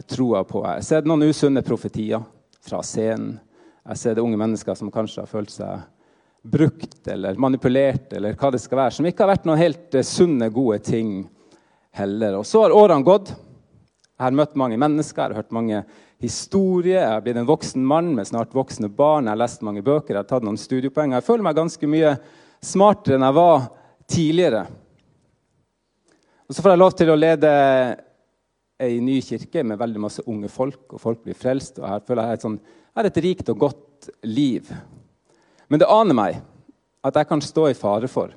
troa 0.08 0.46
på. 0.48 0.64
Jeg 0.64 0.80
har 0.80 0.88
sett 0.88 1.10
noen 1.10 1.28
usunne 1.28 1.66
profetier 1.66 2.24
fra 2.64 2.80
scenen. 2.88 3.36
Jeg 3.84 4.00
ser 4.00 4.16
det 4.16 4.24
unge 4.24 4.40
mennesker 4.40 4.80
som 4.80 4.92
kanskje 4.94 5.26
har 5.26 5.32
følt 5.32 5.52
seg 5.52 5.84
brukt 6.44 7.08
eller 7.08 7.36
manipulert, 7.40 8.14
eller 8.16 8.36
hva 8.40 8.52
det 8.52 8.62
skal 8.64 8.80
være, 8.80 8.96
som 8.96 9.08
ikke 9.08 9.24
har 9.24 9.32
vært 9.34 9.46
noen 9.48 9.60
helt 9.60 9.96
eh, 9.96 10.08
sunne, 10.08 10.48
gode 10.56 10.80
ting 10.84 11.26
heller. 11.94 12.40
Og 12.40 12.46
så 12.48 12.66
har 12.66 12.76
årene 12.76 13.06
gått. 13.06 13.34
Jeg 14.14 14.26
har 14.28 14.38
møtt 14.38 14.56
mange 14.60 14.78
mennesker, 14.80 15.20
jeg 15.22 15.34
har 15.34 15.44
hørt 15.44 15.56
mange 15.56 15.84
historier. 16.24 17.02
Jeg 17.02 17.12
har 17.12 17.24
blitt 17.26 17.40
en 17.42 17.50
voksen 17.50 17.86
mann 17.86 18.14
med 18.18 18.30
snart 18.30 18.54
voksne 18.56 18.90
barn. 18.94 19.28
Jeg 19.28 19.36
har 19.36 19.42
lest 19.42 19.66
mange 19.66 19.84
bøker, 19.86 20.14
jeg 20.14 20.22
har 20.22 20.30
tatt 20.30 20.46
noen 20.46 20.60
studiepoeng. 20.60 21.16
Jeg 21.18 21.26
føler 21.28 21.46
meg 21.48 21.60
ganske 21.60 21.90
mye 21.90 22.16
smartere 22.64 23.20
enn 23.20 23.28
jeg 23.28 23.38
var 23.40 23.68
tidligere. 24.10 24.64
Og 26.48 26.56
så 26.56 26.64
får 26.64 26.74
jeg 26.74 26.82
lov 26.84 26.96
til 26.98 27.12
å 27.12 27.20
lede 27.20 27.52
ei 28.84 28.98
ny 29.04 29.20
kirke 29.24 29.64
med 29.64 29.80
veldig 29.80 30.02
masse 30.02 30.24
unge 30.28 30.50
folk, 30.52 30.86
og 30.96 31.02
folk 31.02 31.22
blir 31.24 31.38
frelst. 31.38 31.80
og 31.80 31.88
her 31.88 32.02
føler 32.06 32.30
jeg 32.30 32.40
et 32.40 32.48
sånn 32.48 32.62
har 32.94 33.10
et 33.10 33.22
rikt 33.26 33.50
og 33.50 33.62
godt 33.66 34.10
liv. 34.28 34.70
Men 35.68 35.82
det 35.82 35.90
aner 35.90 36.18
meg 36.18 36.42
at 37.04 37.18
jeg 37.18 37.30
kan 37.30 37.42
stå 37.42 37.70
i 37.72 37.78
fare 37.78 38.10
for 38.12 38.34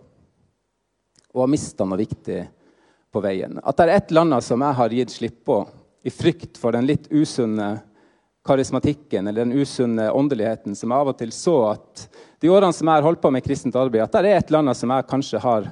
å 1.36 1.42
ha 1.42 1.48
mista 1.50 1.84
noe 1.84 2.00
viktig 2.00 2.38
på 3.16 3.24
veien. 3.24 3.58
At 3.64 3.78
det 3.78 3.88
er 3.88 3.96
et 3.96 4.12
eller 4.12 4.26
annet 4.26 4.44
som 4.44 4.62
jeg 4.62 4.78
har 4.80 4.96
gitt 5.00 5.14
slipp 5.14 5.38
på 5.48 5.60
i 6.06 6.12
frykt 6.12 6.60
for 6.60 6.76
den 6.76 6.86
litt 6.86 7.08
usunne 7.10 7.78
karismatikken 8.46 9.26
eller 9.26 9.46
den 9.46 9.56
usunne 9.58 10.10
åndeligheten 10.14 10.76
som 10.78 10.92
jeg 10.92 11.02
av 11.02 11.10
og 11.10 11.16
til 11.18 11.32
så 11.34 11.56
at 11.72 12.04
de 12.44 12.52
årene 12.52 12.76
som 12.76 12.86
jeg 12.86 13.00
har 13.00 13.06
holdt 13.06 13.22
på 13.24 13.32
med 13.34 13.42
kristent 13.42 13.78
arbeid, 13.80 14.04
at 14.04 14.14
det 14.14 14.30
er 14.30 14.38
et 14.38 14.52
eller 14.52 14.62
annet 14.62 14.78
som 14.78 14.92
jeg 14.92 15.08
kanskje 15.10 15.40
har 15.42 15.66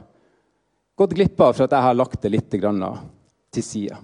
gått 0.98 1.14
glipp 1.14 1.44
av 1.44 1.54
for 1.54 1.66
at 1.66 1.76
jeg 1.76 1.86
har 1.86 2.00
lagt 2.00 2.18
det 2.24 2.32
litt 2.32 2.50
til 2.50 3.62
side. 3.62 4.00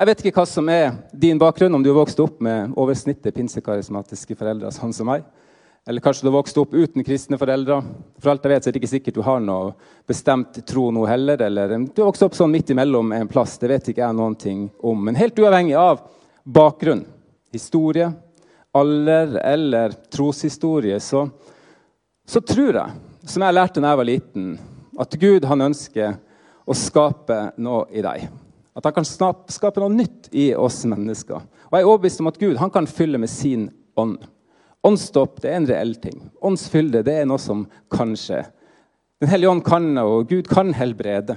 Jeg 0.00 0.08
vet 0.08 0.22
ikke 0.22 0.40
hva 0.40 0.46
som 0.48 0.68
er 0.72 0.94
din 1.12 1.40
bakgrunn, 1.40 1.74
om 1.76 1.82
du 1.84 1.90
har 1.90 1.98
vokst 1.98 2.20
opp 2.24 2.38
med 2.40 2.72
over 2.80 2.96
snittet 2.96 3.36
pinsekarismatiske 3.36 4.36
foreldre. 4.38 4.70
sånn 4.72 4.94
som 4.96 5.10
meg. 5.10 5.26
Eller 5.88 6.00
kanskje 6.00 6.26
du 6.26 6.28
har 6.28 6.36
vokst 6.36 6.58
opp 6.60 6.74
uten 6.74 7.04
kristne 7.04 7.38
foreldre. 7.40 7.80
For 8.20 8.30
alt 8.30 8.44
jeg 8.44 8.52
vet, 8.52 8.64
så 8.64 8.68
er 8.68 8.74
det 8.74 8.80
ikke 8.82 8.90
sikkert 8.90 9.16
du 9.16 9.22
har 9.24 9.40
noe 9.40 9.72
bestemt 10.08 10.60
tro 10.68 10.90
nå 10.92 11.06
heller. 11.08 11.40
Eller 11.40 11.72
du 11.72 12.02
har 12.02 12.10
vokst 12.10 12.26
opp 12.26 12.36
sånn 12.36 12.52
midt 12.52 12.72
imellom 12.74 13.14
en 13.16 13.30
plass. 13.30 13.56
Det 13.58 13.70
vet 13.70 13.88
ikke 13.92 14.04
jeg 14.04 14.16
noen 14.18 14.36
ting 14.38 14.66
om. 14.84 15.00
Men 15.06 15.18
helt 15.18 15.38
uavhengig 15.40 15.78
av 15.80 16.02
bakgrunn, 16.44 17.06
historie, 17.52 18.10
alder 18.76 19.38
eller 19.40 19.94
troshistorie, 20.12 21.00
så, 21.00 21.24
så 22.28 22.42
tror 22.44 22.76
jeg, 22.76 22.98
som 23.26 23.44
jeg 23.44 23.56
lærte 23.56 23.82
da 23.82 23.94
jeg 23.94 24.00
var 24.00 24.08
liten, 24.08 24.50
at 25.00 25.16
Gud 25.20 25.46
han 25.48 25.64
ønsker 25.70 26.18
å 26.68 26.76
skape 26.76 27.38
noe 27.58 27.86
i 27.90 28.04
deg. 28.04 28.28
At 28.76 28.86
han 28.86 28.94
kan 29.00 29.08
skape 29.08 29.82
noe 29.82 29.90
nytt 29.92 30.28
i 30.36 30.50
oss 30.54 30.84
mennesker. 30.88 31.40
Og 31.40 31.74
Jeg 31.74 31.82
er 31.82 31.88
overbevist 31.88 32.22
om 32.22 32.30
at 32.30 32.38
Gud 32.38 32.60
han 32.60 32.70
kan 32.70 32.86
fylle 32.86 33.18
med 33.18 33.32
sin 33.32 33.66
ånd. 33.98 34.20
Åndsdåp 34.86 35.44
er 35.44 35.58
en 35.58 35.68
reell 35.68 35.94
ting. 36.00 36.22
Åndsfylde 36.40 37.02
det 37.04 37.18
er 37.20 37.28
noe 37.28 37.40
som 37.40 37.66
kan 37.92 38.14
skje. 38.16 38.42
Den 39.20 39.28
hellige 39.28 39.50
ånd 39.52 39.64
kan, 39.66 39.90
og 40.00 40.30
Gud 40.30 40.48
kan 40.48 40.72
helbrede. 40.76 41.36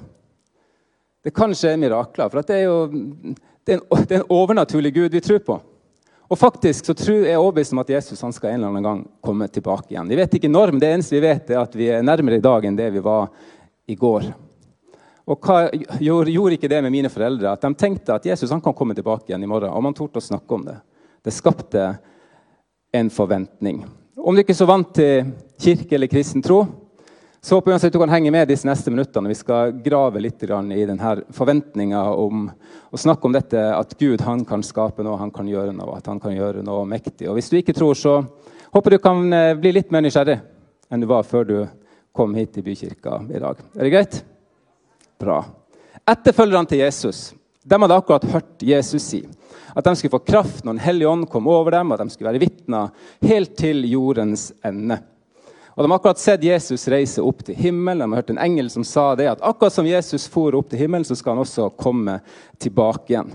Det 1.23 1.33
kan 1.35 1.51
skje 1.55 1.75
mirakler. 1.79 2.31
For 2.31 2.43
det 2.47 2.61
er 2.61 2.65
jo 2.69 2.77
det 3.63 3.75
er, 3.75 3.79
en, 3.79 4.03
det 4.07 4.15
er 4.15 4.21
en 4.21 4.31
overnaturlig 4.31 4.93
Gud 4.95 5.11
vi 5.15 5.23
tror 5.23 5.43
på. 5.43 5.57
Og 6.31 6.39
faktisk 6.39 6.87
så 6.87 6.95
tror 6.97 7.27
jeg 7.27 7.39
overbevist 7.39 7.75
om 7.75 7.81
at 7.83 7.91
Jesus 7.93 8.21
han 8.23 8.33
skal 8.33 8.53
en 8.53 8.61
eller 8.61 8.71
annen 8.71 8.87
gang 8.87 9.01
komme 9.23 9.47
tilbake 9.51 9.91
igjen. 9.91 10.07
Vi 10.09 10.17
vet 10.17 10.39
ikke 10.39 10.51
når, 10.51 10.71
men 10.71 10.81
det 10.81 10.93
eneste 10.93 11.17
vi 11.17 11.25
vet, 11.27 11.51
er 11.51 11.59
at 11.61 11.75
vi 11.77 11.91
er 11.93 12.05
nærmere 12.05 12.39
i 12.39 12.43
dag 12.43 12.65
enn 12.65 12.79
det 12.79 12.89
vi 12.95 13.03
var 13.03 13.27
i 13.85 13.97
går. 13.99 14.31
Og 15.23 15.45
hva 15.45 15.67
gjorde, 16.03 16.55
ikke 16.55 16.71
det 16.71 16.81
med 16.83 16.91
mine 16.91 17.11
foreldre? 17.11 17.53
At 17.53 17.63
De 17.63 17.71
tenkte 17.79 18.15
at 18.15 18.25
Jesus 18.27 18.51
han 18.51 18.63
kan 18.63 18.75
komme 18.75 18.95
tilbake 18.95 19.29
igjen 19.29 19.43
i 19.43 19.51
morgen. 19.51 19.71
Og 19.71 19.83
man 19.83 19.95
torde 19.95 20.19
å 20.19 20.23
snakke 20.23 20.55
om 20.55 20.65
det. 20.67 20.75
Det 21.23 21.31
skapte 21.35 21.93
en 22.93 23.09
forventning. 23.09 23.85
Om 24.17 24.35
du 24.35 24.43
ikke 24.43 24.53
er 24.53 24.61
så 24.61 24.69
vant 24.69 24.93
til 24.93 25.31
kirke 25.59 25.95
eller 25.97 26.11
kristen 26.11 26.43
tro, 26.45 26.61
så 27.43 27.57
håper 27.57 27.73
jeg 27.73 27.91
du 27.91 27.97
kan 27.99 28.13
henge 28.13 28.31
med 28.31 28.47
disse 28.47 28.67
neste 28.69 28.91
minuttene. 28.93 29.27
Vi 29.33 29.35
skal 29.35 29.73
grave 29.83 30.21
litt 30.21 30.43
i 30.45 30.47
denne 30.47 31.15
forventninga 31.33 32.03
om 32.15 32.45
å 32.93 32.99
snakke 33.01 33.27
om 33.27 33.33
dette 33.35 33.59
at 33.75 33.97
Gud 33.99 34.21
kan 34.47 34.63
skape 34.63 35.03
noe, 35.03 35.17
han 35.19 35.33
kan 35.33 35.49
gjøre 35.49 35.73
noe, 35.75 35.97
at 35.97 36.07
han 36.07 36.21
kan 36.23 36.31
gjøre 36.37 36.63
noe 36.63 36.85
mektig. 36.87 37.27
Og 37.27 37.35
Hvis 37.35 37.49
du 37.49 37.57
ikke 37.59 37.75
tror, 37.75 37.97
så 37.99 38.21
håper 38.71 38.95
du 38.95 38.97
kan 39.03 39.33
eh, 39.33 39.55
bli 39.59 39.73
litt 39.73 39.91
mer 39.91 40.05
nysgjerrig 40.05 40.39
enn 40.89 41.03
du 41.03 41.09
var 41.09 41.27
før 41.27 41.49
du 41.49 41.57
kom 42.15 42.35
hit 42.37 42.53
til 42.53 42.63
Bykirka 42.63 43.23
i 43.27 43.41
dag. 43.41 43.59
Er 43.75 43.83
det 43.83 43.91
greit? 43.91 44.19
Bra. 45.19 45.41
Etterfølgerne 46.07 46.69
til 46.69 46.85
Jesus 46.85 47.33
de 47.63 47.79
hadde 47.79 47.95
akkurat 47.95 48.25
hørt 48.33 48.63
Jesus 48.63 49.05
si 49.07 49.23
at 49.73 49.85
de 49.85 49.95
skulle 49.95 50.13
få 50.13 50.19
kraft 50.19 50.63
når 50.63 50.73
Den 50.73 50.83
hellige 50.85 51.09
ånd 51.09 51.29
kom 51.29 51.47
over 51.47 51.71
dem, 51.71 51.91
og 51.91 51.97
de 51.97 52.09
skulle 52.09 52.29
være 52.31 52.43
vitner 52.43 52.91
helt 53.21 53.55
til 53.57 53.85
jordens 53.89 54.51
ende. 54.65 54.99
Og 55.73 55.83
De 55.83 55.89
har 55.89 55.97
akkurat 55.97 56.21
sett 56.21 56.43
Jesus 56.45 56.87
reise 56.87 57.23
opp 57.25 57.41
til 57.45 57.57
himmelen. 57.57 58.03
De 58.03 58.11
har 58.11 58.21
hørt 58.21 58.29
en 58.29 58.43
engel 58.43 58.69
som 58.69 58.85
sa 58.85 59.15
det, 59.17 59.31
at 59.31 59.41
akkurat 59.41 59.73
som 59.73 59.89
Jesus 59.89 60.27
for 60.29 60.53
opp 60.55 60.69
til 60.69 60.83
himmelen, 60.83 61.05
så 61.05 61.17
skal 61.17 61.33
han 61.33 61.41
også 61.41 61.71
komme 61.79 62.19
tilbake 62.61 63.15
igjen. 63.15 63.33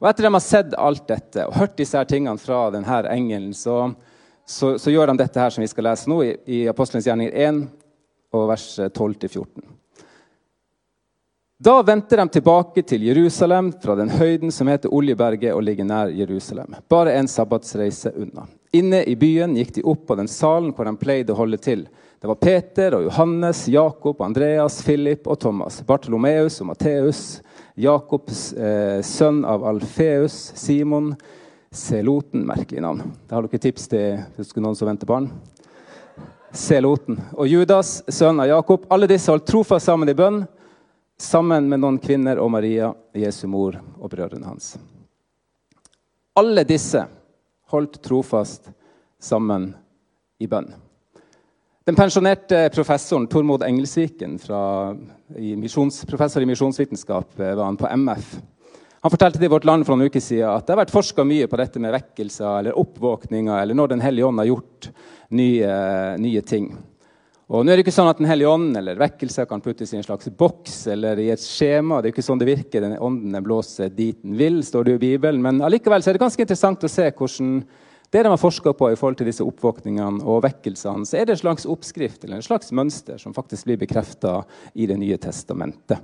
Og 0.00 0.08
Etter 0.08 0.28
de 0.28 0.32
har 0.34 0.44
sett 0.44 0.76
alt 0.76 1.06
dette 1.08 1.44
og 1.48 1.56
hørt 1.56 1.76
disse 1.80 1.96
her 1.96 2.08
tingene 2.08 2.40
fra 2.40 2.66
denne 2.72 3.00
engelen, 3.12 3.52
så, 3.56 3.94
så, 4.44 4.76
så, 4.80 4.92
gjør 4.92 5.12
de 5.12 5.18
dette 5.20 5.40
her 5.40 5.52
som 5.52 5.64
vi 5.64 5.68
skal 5.72 5.88
lese 5.88 6.08
nå, 6.08 6.22
i, 6.24 6.30
i 6.44 6.62
Apostelens 6.68 7.08
gjerninger 7.08 7.36
1, 7.48 7.60
og 8.36 8.48
vers 8.52 8.66
12-14. 8.80 9.79
Da 11.62 11.82
vendte 11.82 12.16
de 12.16 12.24
tilbake 12.28 12.80
til 12.88 13.02
Jerusalem 13.04 13.66
fra 13.82 13.92
den 13.98 14.08
høyden 14.08 14.48
som 14.48 14.68
heter 14.72 14.88
Oljeberget 14.96 15.52
og 15.52 15.60
ligger 15.60 15.84
nær 15.84 16.08
Jerusalem, 16.08 16.78
bare 16.88 17.12
en 17.18 17.26
sabbatsreise 17.28 18.14
unna. 18.16 18.46
Inne 18.72 19.02
i 19.04 19.12
byen 19.12 19.52
gikk 19.58 19.74
de 19.76 19.82
opp 19.84 20.06
på 20.08 20.14
den 20.16 20.30
salen 20.32 20.70
hvor 20.72 20.88
de 20.88 20.94
pleide 20.96 21.34
å 21.34 21.36
holde 21.36 21.58
til. 21.60 21.82
Det 22.16 22.30
var 22.30 22.38
Peter 22.40 22.94
og 22.96 23.04
Johannes, 23.04 23.60
Jakob, 23.68 24.22
Andreas, 24.24 24.78
Philip 24.86 25.28
og 25.28 25.36
Thomas. 25.42 25.82
Bartolomeus 25.84 26.56
og 26.64 26.70
Matteus, 26.70 27.20
Jakobs 27.76 28.40
eh, 28.56 29.02
sønn 29.04 29.42
av 29.44 29.66
Alfeus, 29.68 30.38
Simon, 30.56 31.10
Seloten 31.68 32.46
Merkelig 32.48 32.86
navn. 32.86 33.02
Da 33.28 33.36
har 33.36 33.44
dere 33.50 33.60
tips 33.66 33.90
til 33.92 34.16
husker 34.38 34.64
noen 34.64 34.78
som 34.80 34.88
venter 34.88 35.10
barn? 35.12 35.28
Seloten. 36.56 37.20
Og 37.36 37.52
Judas, 37.52 37.98
sønn 38.08 38.40
av 38.40 38.48
Jakob. 38.48 38.88
Alle 38.88 39.10
disse 39.12 39.28
holdt 39.28 39.44
trofast 39.52 39.92
sammen 39.92 40.08
i 40.08 40.16
bønn, 40.16 40.40
sammen 41.20 41.68
med 41.68 41.82
noen 41.82 41.98
kvinner 42.00 42.40
og 42.40 42.50
Maria, 42.54 42.90
Jesu 43.12 43.44
mor 43.50 43.76
og 44.00 44.08
brødrene 44.12 44.48
hans. 44.48 44.74
Alle 46.40 46.64
disse 46.64 47.02
holdt 47.70 48.00
trofast 48.02 48.70
sammen 49.20 49.70
i 50.40 50.48
bønn. 50.48 50.70
Den 51.84 51.96
pensjonerte 51.98 52.68
professoren 52.72 53.26
Tormod 53.28 53.64
Engelsviken, 53.66 54.38
fra, 54.40 54.94
i 55.36 55.56
professor 56.08 56.42
i 56.42 56.48
misjonsvitenskap, 56.48 57.40
eh, 57.40 57.54
var 57.54 57.64
han 57.64 57.76
på 57.76 57.88
MF. 57.88 58.36
Han 59.00 59.10
fortalte 59.10 59.40
til 59.40 59.50
Vårt 59.50 59.64
Land 59.64 59.86
for 59.86 59.96
noen 59.96 60.08
uker 60.12 60.20
siden 60.20 60.48
at 60.52 60.66
det 60.66 60.74
har 60.74 60.84
vært 60.84 60.92
forska 60.92 61.24
mye 61.24 61.48
på 61.48 61.56
dette 61.56 61.80
med 61.80 61.92
vekkelser 61.92 62.60
eller 62.60 62.78
oppvåkninger, 62.78 63.62
eller 63.62 63.74
når 63.74 63.88
Den 63.88 64.04
hellige 64.04 64.26
ånd 64.28 64.38
har 64.38 64.48
gjort 64.52 64.90
nye, 65.30 65.72
nye 66.20 66.42
ting. 66.42 66.70
Og 67.50 67.64
nå 67.66 67.72
er 67.72 67.80
det 67.80 67.82
ikke 67.82 67.94
sånn 67.96 68.08
at 68.12 68.20
Den 68.20 68.28
hellige 68.30 68.50
ånd 68.52 68.78
eller 68.78 68.98
vekkelse 69.00 69.42
kan 69.50 69.62
puttes 69.64 69.90
i 69.90 69.98
en 69.98 70.06
slags 70.06 70.30
boks 70.38 70.84
eller 70.92 71.18
i 71.18 71.32
et 71.34 71.42
skjema. 71.42 71.98
Det 71.98 72.10
er 72.10 72.14
ikke 72.14 72.22
sånn 72.22 72.38
det 72.38 72.46
virker. 72.46 72.84
Den 72.84 72.98
ånden 73.02 73.34
den 73.34 73.46
blåser 73.46 73.90
dit 73.90 74.20
den 74.22 74.36
vil, 74.38 74.60
står 74.62 74.86
det 74.86 74.98
i 75.00 75.02
Bibelen. 75.02 75.42
Men 75.42 75.58
allikevel 75.66 76.04
er 76.04 76.14
det 76.14 76.22
ganske 76.22 76.46
interessant 76.46 76.86
å 76.86 76.90
se 76.90 77.08
hvordan 77.10 77.56
det 78.10 78.22
de 78.22 78.30
har 78.30 78.38
forska 78.42 78.72
på 78.74 78.90
i 78.90 78.98
forhold 78.98 79.18
til 79.18 79.28
disse 79.30 79.44
oppvåkningene 79.46 80.24
og 80.26 80.42
vekkelsene, 80.42 81.06
så 81.06 81.18
er 81.18 81.26
det 81.26 81.36
en 81.36 81.42
slags 81.44 81.66
oppskrift 81.70 82.24
eller 82.24 82.40
en 82.40 82.46
slags 82.46 82.72
mønster 82.74 83.20
som 83.22 83.34
faktisk 83.34 83.68
blir 83.68 83.78
bekrefta 83.78 84.40
i 84.74 84.88
Det 84.90 84.98
nye 84.98 85.18
testamentet. 85.18 86.02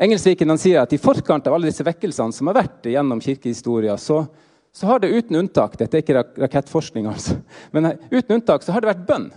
Engelsviken 0.00 0.56
sier 0.58 0.80
at 0.82 0.92
i 0.92 0.98
forkant 0.98 1.46
av 1.46 1.54
alle 1.56 1.68
disse 1.68 1.84
vekkelsene 1.84 2.32
som 2.32 2.48
har 2.48 2.56
vært 2.62 2.88
gjennom 2.88 3.20
kirkehistoria, 3.24 3.96
så, 4.00 4.24
så 4.72 4.88
har 4.88 5.00
det 5.00 5.12
uten 5.12 5.36
unntak 5.44 5.76
dette 5.78 6.00
er 6.00 6.02
ikke 6.02 6.24
rakettforskning, 6.46 7.06
altså, 7.12 7.36
men 7.72 7.92
uten 8.10 8.40
unntak 8.40 8.64
så 8.64 8.72
har 8.74 8.82
det 8.82 8.94
vært 8.94 9.06
bønn. 9.08 9.28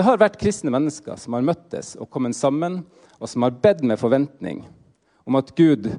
Det 0.00 0.06
har 0.06 0.16
vært 0.16 0.38
kristne 0.40 0.70
mennesker 0.72 1.18
som 1.20 1.34
har 1.36 1.42
møttes 1.44 1.90
og 2.00 2.08
kommet 2.08 2.32
sammen, 2.32 2.78
og 3.20 3.28
som 3.28 3.44
har 3.44 3.58
bedt 3.60 3.82
med 3.84 4.00
forventning 4.00 4.62
om 5.28 5.36
at 5.36 5.50
Gud 5.52 5.90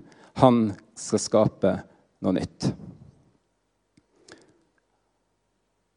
han 0.41 0.55
skal 0.98 1.20
skape 1.22 1.74
noe 2.25 2.34
nytt. 2.34 2.72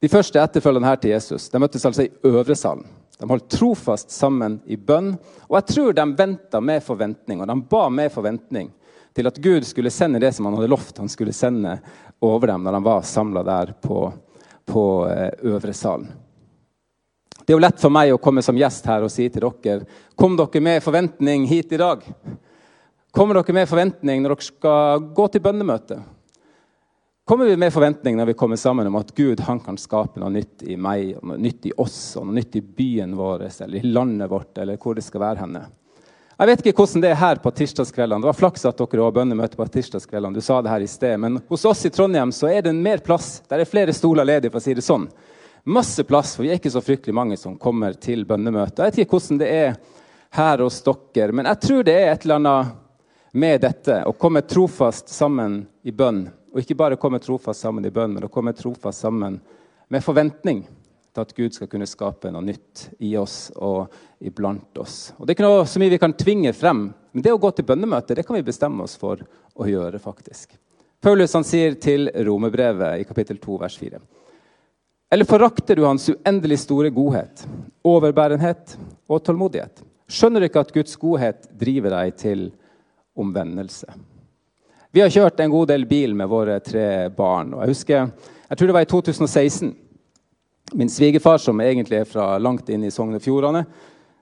De 0.05 0.11
første 0.13 0.37
etterfølgerne 0.37 0.91
her 0.91 1.01
til 1.01 1.15
Jesus 1.15 1.47
de 1.49 1.63
møttes 1.65 1.89
altså 1.89 2.05
i 2.05 2.11
øvre 2.29 2.53
salen. 2.61 2.85
De 3.17 3.29
holdt 3.31 3.47
trofast 3.55 4.13
sammen 4.13 4.59
i 4.69 4.77
bønn, 4.77 5.15
og 5.49 5.57
jeg 5.63 5.69
tror 5.71 5.97
de 5.97 6.05
venta 6.19 6.61
med 6.61 6.85
forventning. 6.85 7.41
Og 7.41 7.49
de 7.49 7.57
ba 7.71 7.87
med 7.89 8.13
forventning 8.13 8.69
til 9.17 9.31
at 9.31 9.41
Gud 9.41 9.65
skulle 9.65 9.95
sende 9.95 10.21
det 10.21 10.35
som 10.37 10.51
han 10.51 10.59
hadde 10.59 10.69
lovt 10.75 11.01
han 11.01 11.09
skulle 11.09 11.33
sende 11.33 11.79
over 12.21 12.53
dem 12.53 12.69
når 12.69 12.79
han 12.83 12.87
var 12.91 13.09
samla 13.15 13.47
der 13.49 13.73
på, 13.81 14.11
på 14.69 14.85
eh, 15.09 15.33
øvre 15.55 15.73
salen. 15.73 16.13
Det 17.45 17.53
er 17.53 17.59
jo 17.59 17.61
lett 17.61 17.81
for 17.81 17.93
meg 17.93 18.09
å 18.15 18.21
komme 18.21 18.41
som 18.41 18.57
gjest 18.57 18.87
her 18.89 19.05
og 19.05 19.13
si 19.13 19.27
til 19.29 19.45
dere 19.45 19.85
Kom 20.17 20.37
dere 20.39 20.63
med 20.65 20.81
forventning 20.81 21.45
hit 21.51 21.75
i 21.77 21.81
dag? 21.81 22.01
Kommer 23.13 23.37
dere 23.37 23.57
med 23.57 23.69
forventning 23.69 24.23
når 24.25 24.33
dere 24.33 24.47
skal 24.47 25.05
gå 25.13 25.27
til 25.29 25.43
bønnemøte? 25.45 25.99
Kommer 27.29 27.49
vi 27.49 27.59
med 27.61 27.73
forventning 27.73 28.17
når 28.17 28.33
vi 28.33 28.37
kommer 28.41 28.57
sammen 28.61 28.89
om 28.89 28.97
at 28.97 29.13
Gud 29.17 29.41
han 29.45 29.61
kan 29.61 29.77
skape 29.81 30.21
noe 30.21 30.33
nytt 30.33 30.65
i 30.65 30.77
meg, 30.77 31.15
noe 31.21 31.37
nytt 31.41 31.69
i 31.69 31.75
oss, 31.81 32.17
og 32.21 32.27
noe 32.27 32.37
nytt 32.37 32.57
i 32.57 32.63
byen 32.65 33.15
vår 33.17 33.47
eller 33.49 33.79
i 33.81 33.93
landet 33.93 34.33
vårt, 34.33 34.59
eller 34.61 34.81
hvor 34.81 34.97
det 34.97 35.05
skal 35.05 35.25
være 35.25 35.45
henne? 35.45 35.63
Jeg 36.35 36.51
vet 36.51 36.65
ikke 36.65 36.81
hvordan 36.81 37.05
det 37.05 37.13
er 37.13 37.21
her 37.21 37.41
på 37.45 37.53
tirsdagskveldene. 37.61 38.25
Det 38.25 38.29
var 38.33 38.41
flaks 38.41 38.65
at 38.69 38.81
dere 38.81 39.05
har 39.05 39.15
bønnemøte 39.15 39.61
på 39.61 39.69
tirsdagskveldene. 39.77 40.35
Du 40.35 40.45
sa 40.45 40.63
det 40.65 40.73
her 40.73 40.85
i 40.85 40.91
sted. 40.91 41.21
Men 41.21 41.39
hos 41.49 41.65
oss 41.69 41.85
i 41.87 41.93
Trondheim 41.95 42.33
så 42.35 42.49
er 42.51 42.65
det 42.67 42.73
mer 42.75 43.05
plass. 43.05 43.37
Der 43.49 43.63
er 43.63 43.69
flere 43.69 43.95
stoler 43.95 44.27
ledige, 44.27 44.51
for 44.51 44.61
å 44.61 44.65
si 44.65 44.75
det 44.75 44.85
sånn 44.85 45.07
masse 45.65 46.05
plass, 46.05 46.37
for 46.37 46.45
vi 46.45 46.53
er 46.53 46.61
ikke 46.61 46.73
så 46.73 46.83
fryktelig 46.85 47.15
mange 47.17 47.37
som 47.41 47.59
kommer 47.61 47.97
til 47.97 48.25
bønnemøte. 48.29 48.83
Jeg 48.83 48.93
vet 48.93 49.03
ikke 49.05 49.19
hvordan 49.19 49.41
det 49.41 49.51
er 49.51 49.77
her 50.35 50.65
hos 50.65 50.81
dere, 50.85 51.33
men 51.33 51.49
jeg 51.49 51.61
tror 51.65 51.85
det 51.87 51.95
er 51.97 52.13
et 52.13 52.25
eller 52.27 52.41
annet 52.41 52.73
med 53.35 53.61
dette 53.65 53.99
å 54.07 54.15
komme 54.19 54.45
trofast 54.47 55.11
sammen 55.11 55.63
i 55.83 55.93
bønn. 55.95 56.27
Og 56.55 56.63
ikke 56.63 56.77
bare 56.79 56.99
komme 57.01 57.19
trofast 57.23 57.65
sammen 57.65 57.87
i 57.87 57.93
bønn, 57.95 58.15
men 58.15 58.27
å 58.27 58.33
komme 58.33 58.55
trofast 58.55 59.03
sammen 59.03 59.41
med 59.91 60.05
forventning 60.05 60.63
til 61.15 61.23
at 61.23 61.35
Gud 61.35 61.55
skal 61.55 61.71
kunne 61.71 61.87
skape 61.87 62.31
noe 62.35 62.43
nytt 62.45 62.89
i 63.07 63.15
oss 63.19 63.49
og 63.55 63.91
iblant 64.23 64.79
oss. 64.83 65.13
Og 65.19 65.27
Det 65.27 65.33
er 65.33 65.39
ikke 65.39 65.49
noe 65.49 65.67
så 65.71 65.83
mye 65.83 65.95
vi 65.95 66.03
kan 66.03 66.15
tvinge 66.19 66.53
frem, 66.55 66.87
men 67.13 67.23
det 67.23 67.35
å 67.35 67.41
gå 67.43 67.51
til 67.55 67.67
bønnemøte 67.67 68.17
det 68.19 68.27
kan 68.27 68.39
vi 68.39 68.47
bestemme 68.47 68.87
oss 68.87 68.97
for 68.99 69.23
å 69.55 69.69
gjøre. 69.71 69.99
faktisk. 70.03 70.59
Paulus 71.01 71.35
han 71.35 71.45
sier 71.45 71.75
til 71.75 72.11
Romerbrevet 72.27 73.01
i 73.01 73.05
kapittel 73.05 73.39
2, 73.39 73.59
vers 73.61 73.79
4. 73.79 74.01
Eller 75.15 75.25
forakter 75.25 75.77
du 75.77 75.85
hans 75.85 76.09
uendelig 76.09 76.57
store 76.59 76.89
godhet, 76.91 77.45
overbærenhet 77.87 78.73
og 79.07 79.21
tålmodighet? 79.23 79.85
Skjønner 80.11 80.43
du 80.43 80.47
ikke 80.49 80.65
at 80.67 80.73
Guds 80.75 80.97
godhet 80.99 81.47
driver 81.55 81.95
deg 81.95 82.17
til 82.19 82.43
omvendelse? 83.15 83.95
Vi 84.91 85.05
har 85.05 85.15
kjørt 85.15 85.39
en 85.39 85.55
god 85.55 85.71
del 85.71 85.87
bil 85.87 86.19
med 86.19 86.27
våre 86.27 86.59
tre 86.59 87.07
barn. 87.15 87.55
og 87.55 87.63
Jeg 87.63 87.77
husker, 87.77 88.11
jeg 88.49 88.59
tror 88.59 88.73
det 88.73 88.77
var 88.81 88.89
i 88.89 88.91
2016. 88.91 89.73
Min 90.83 90.91
svigerfar, 90.91 91.39
som 91.39 91.63
egentlig 91.63 92.03
er 92.03 92.11
fra 92.11 92.33
langt 92.43 92.75
inn 92.75 92.83
i 92.83 92.91
Sogn 92.91 93.15
og 93.15 93.23
Fjordane, 93.23 93.63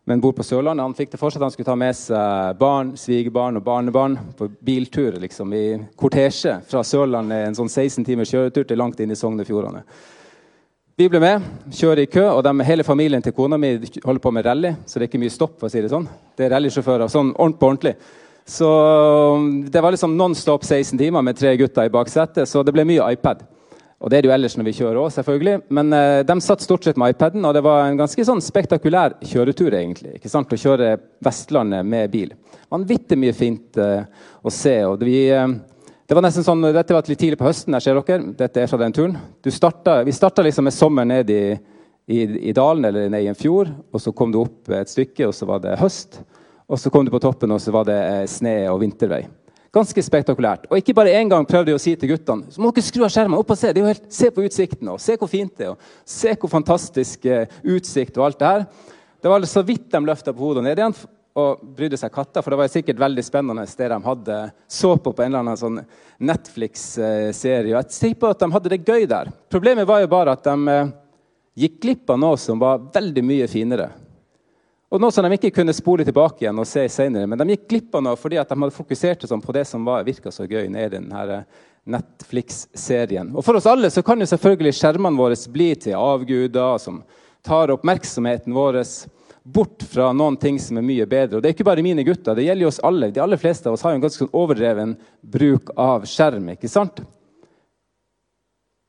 men 0.04 0.20
bor 0.20 0.36
på 0.36 0.44
Sørlandet, 0.44 0.84
han 0.84 1.00
fikk 1.00 1.16
det 1.16 1.24
for 1.24 1.32
seg 1.32 1.40
at 1.40 1.48
han 1.48 1.56
skulle 1.56 1.72
ta 1.72 1.80
med 1.86 1.96
seg 1.96 2.60
barn, 2.60 2.96
svigerbarn 3.00 3.56
og 3.56 3.64
barnebarn 3.64 4.20
på 4.36 4.52
biltur 4.60 5.16
liksom, 5.24 5.56
i 5.56 5.66
kortesje 5.96 6.58
fra 6.68 6.84
Sørlandet. 6.84 7.46
En 7.48 7.62
sånn 7.62 7.72
16 7.72 8.04
timers 8.04 8.36
kjøretur 8.36 8.68
til 8.68 8.84
langt 8.84 9.00
inn 9.00 9.16
i 9.16 9.16
Sogn 9.16 9.40
og 9.40 9.48
Fjordane. 9.48 9.86
Vi 11.00 11.06
ble 11.08 11.22
med, 11.22 11.44
kjører 11.72 12.02
i 12.02 12.08
kø, 12.10 12.22
og 12.34 12.42
de, 12.44 12.50
hele 12.68 12.84
familien 12.84 13.22
til 13.24 13.32
kona 13.32 13.56
mi 13.56 13.70
holder 14.04 14.20
på 14.20 14.30
med 14.36 14.44
rally. 14.44 14.74
Så 14.84 14.98
det 14.98 15.06
er 15.06 15.08
ikke 15.08 15.20
mye 15.22 15.32
stopp. 15.32 15.54
for 15.56 15.70
å 15.70 15.72
si 15.72 15.80
Det 15.80 15.88
sånn. 15.88 16.04
Det 16.36 16.44
er 16.44 16.52
rallysjåfører 16.52 17.08
sånn 17.08 17.30
på 17.32 17.70
ordentlig. 17.70 17.94
Så 18.44 18.68
um, 18.68 19.46
det 19.72 19.80
var 19.80 19.94
liksom 19.94 20.18
non 20.18 20.34
stop 20.36 20.66
16 20.66 20.98
timer 21.00 21.24
med 21.24 21.38
tre 21.38 21.54
gutter 21.56 21.88
i 21.88 21.94
baksetet, 21.94 22.44
så 22.48 22.60
det 22.62 22.74
ble 22.76 22.84
mye 22.84 23.08
iPad. 23.14 23.40
Og 24.02 24.10
det 24.10 24.18
er 24.18 24.26
det 24.26 24.28
jo 24.28 24.34
ellers 24.34 24.58
når 24.58 24.68
vi 24.68 24.76
kjører 24.82 25.00
òg, 25.00 25.10
selvfølgelig. 25.14 25.58
Men 25.72 25.96
eh, 25.96 26.20
de 26.28 26.38
satt 26.44 26.60
stort 26.60 26.84
sett 26.84 27.00
med 27.00 27.14
iPaden, 27.14 27.44
og 27.46 27.54
det 27.56 27.62
var 27.64 27.86
en 27.86 28.00
ganske 28.02 28.28
sånn 28.28 28.42
spektakulær 28.44 29.14
kjøretur, 29.24 29.72
egentlig. 29.78 30.18
ikke 30.18 30.28
sant? 30.28 30.52
Å 30.52 30.58
kjøre 30.60 30.96
Vestlandet 31.24 31.86
med 31.86 32.10
bil. 32.12 32.34
Vanvittig 32.68 33.16
mye 33.16 33.32
fint 33.32 33.80
eh, 33.80 34.02
å 34.42 34.52
se. 34.52 34.82
og 34.84 35.06
vi... 35.08 35.30
Uh, 35.32 35.54
det 36.12 36.16
var 36.18 36.26
nesten 36.26 36.44
sånn, 36.44 36.66
Dette 36.76 36.92
var 36.92 37.06
litt 37.08 37.16
tidlig 37.22 37.38
på 37.40 37.46
høsten. 37.46 37.72
jeg 37.72 37.86
ser 37.86 37.96
dere. 37.96 38.34
Dette 38.36 38.60
er 38.60 38.68
fra 38.68 38.78
den 38.82 38.92
turen. 38.92 39.14
Startet, 39.48 40.02
vi 40.04 40.12
starta 40.12 40.42
liksom 40.44 40.66
med 40.68 40.74
sommer 40.76 41.06
ned 41.08 41.30
i, 41.32 41.54
i, 42.04 42.18
i, 42.50 42.52
dalen 42.52 42.84
eller 42.84 43.06
ned 43.08 43.24
i 43.24 43.30
en 43.30 43.38
fjord. 43.38 43.70
og 43.88 44.02
Så 44.04 44.12
kom 44.12 44.28
du 44.28 44.36
opp 44.42 44.68
et 44.76 44.92
stykke, 44.92 45.30
og 45.30 45.32
så 45.32 45.48
var 45.48 45.62
det 45.64 45.78
høst. 45.80 46.18
Og 46.68 46.76
så 46.76 46.92
kom 46.92 47.06
du 47.08 47.14
på 47.14 47.22
toppen, 47.24 47.54
og 47.56 47.62
så 47.64 47.72
var 47.72 47.88
det 47.88 47.96
eh, 47.96 48.26
sne 48.28 48.52
og 48.68 48.82
vintervei. 48.82 49.22
Ganske 49.72 50.04
spektakulært. 50.04 50.68
Og 50.68 50.82
ikke 50.82 50.98
bare 51.00 51.16
én 51.16 51.32
gang 51.32 51.48
prøvde 51.48 51.72
jeg 51.72 51.80
å 51.80 51.84
si 51.86 51.96
til 51.96 52.12
guttene 52.12 52.52
så 52.52 52.60
må 52.60 52.74
dere 52.76 52.90
skru 52.90 53.08
av 53.08 53.14
skjermen 53.16 53.40
opp 53.40 53.56
og 53.56 53.62
se. 53.62 53.72
Det 53.72 53.80
er 53.80 53.86
jo 53.86 53.94
helt, 53.94 54.12
se 54.12 54.28
på 54.36 54.44
utsikten, 54.44 54.92
og 54.92 55.00
se 55.00 55.16
hvor 55.16 55.32
fint 55.32 55.56
det 55.56 55.70
er. 55.70 55.72
og 55.72 56.12
Se 56.18 56.36
hvor 56.36 56.52
fantastisk 56.52 57.24
uh, 57.24 57.48
utsikt 57.64 58.20
og 58.20 58.28
alt 58.28 58.44
det 58.44 58.52
her. 58.52 58.68
Det 59.16 59.32
var 59.32 59.48
så 59.48 59.64
vidt 59.64 59.88
de 59.88 60.04
løfta 60.12 60.36
på 60.36 60.44
hodet 60.44 60.68
ned 60.68 60.76
igjen 60.76 60.92
og 61.38 61.62
brydde 61.76 61.96
seg 61.96 62.12
katter, 62.12 62.44
for 62.44 62.52
det 62.52 62.58
var 62.60 62.70
sikkert 62.72 63.00
veldig 63.00 63.24
spennende 63.24 63.64
det 63.64 63.88
de 63.88 63.98
hadde 64.04 64.38
så 64.68 64.92
på 64.96 65.12
på 65.12 65.24
en 65.24 65.30
eller 65.30 65.44
annen 65.44 65.60
sånn 65.60 65.78
Netflix-serie. 66.22 67.72
Jeg 67.72 67.88
tipper 67.94 68.34
at 68.34 68.42
de 68.42 68.50
hadde 68.52 68.72
det 68.74 68.82
gøy 68.84 69.06
der. 69.08 69.32
Problemet 69.50 69.88
var 69.88 70.02
jo 70.02 70.10
bare 70.12 70.36
at 70.36 70.44
de 70.44 70.74
eh, 70.74 70.92
gikk 71.64 71.80
glipp 71.82 72.12
av 72.12 72.20
noe 72.20 72.38
som 72.40 72.60
var 72.60 72.84
veldig 72.92 73.24
mye 73.24 73.48
finere. 73.50 73.88
Og 74.92 75.00
noe 75.00 75.14
som 75.14 75.24
de 75.24 75.38
ikke 75.38 75.54
kunne 75.56 75.72
spole 75.72 76.04
tilbake 76.04 76.44
igjen 76.44 76.60
og 76.60 76.68
se 76.68 76.84
senere. 76.92 77.26
Men 77.26 77.40
de 77.40 77.54
gikk 77.54 77.64
glipp 77.70 77.96
av 77.96 78.04
noe 78.04 78.18
fordi 78.20 78.36
at 78.36 78.52
de 78.52 78.58
hadde 78.60 78.76
fokusert 78.76 79.24
sånn 79.24 79.40
på 79.40 79.54
det 79.56 79.64
som 79.68 79.88
virka 80.04 80.32
så 80.34 80.44
gøy 80.44 80.68
nede 80.68 80.90
i 80.90 80.94
denne 80.98 81.44
Netflix-serien. 81.88 83.32
Og 83.32 83.44
For 83.44 83.56
oss 83.56 83.66
alle 83.66 83.88
så 83.90 84.04
kan 84.04 84.20
jo 84.20 84.28
selvfølgelig 84.28 84.76
skjermene 84.76 85.18
våre 85.18 85.38
bli 85.50 85.72
til 85.80 85.96
avguder 85.96 86.76
som 86.78 87.00
tar 87.42 87.72
oppmerksomheten 87.74 88.54
vår 88.54 88.82
bort 89.42 89.82
fra 89.82 90.12
noen 90.12 90.36
ting 90.36 90.58
som 90.62 90.78
er 90.78 90.86
mye 90.86 91.06
bedre. 91.06 91.36
Og 91.36 91.42
Det 91.42 91.50
er 91.50 91.56
ikke 91.56 91.66
bare 91.66 91.84
mine 91.84 92.04
gutter, 92.06 92.34
det 92.34 92.46
gjelder 92.46 92.66
jo 92.66 92.70
oss 92.70 92.82
alle. 92.86 93.10
De 93.10 93.22
aller 93.22 93.40
fleste 93.40 93.68
av 93.68 93.74
oss 93.74 93.82
har 93.82 93.94
jo 93.94 94.00
en 94.00 94.04
ganske 94.04 94.22
sånn 94.22 94.38
overdreven 94.38 94.94
bruk 95.20 95.72
av 95.76 96.06
skjerm. 96.06 96.52
ikke 96.54 96.70
sant? 96.70 97.02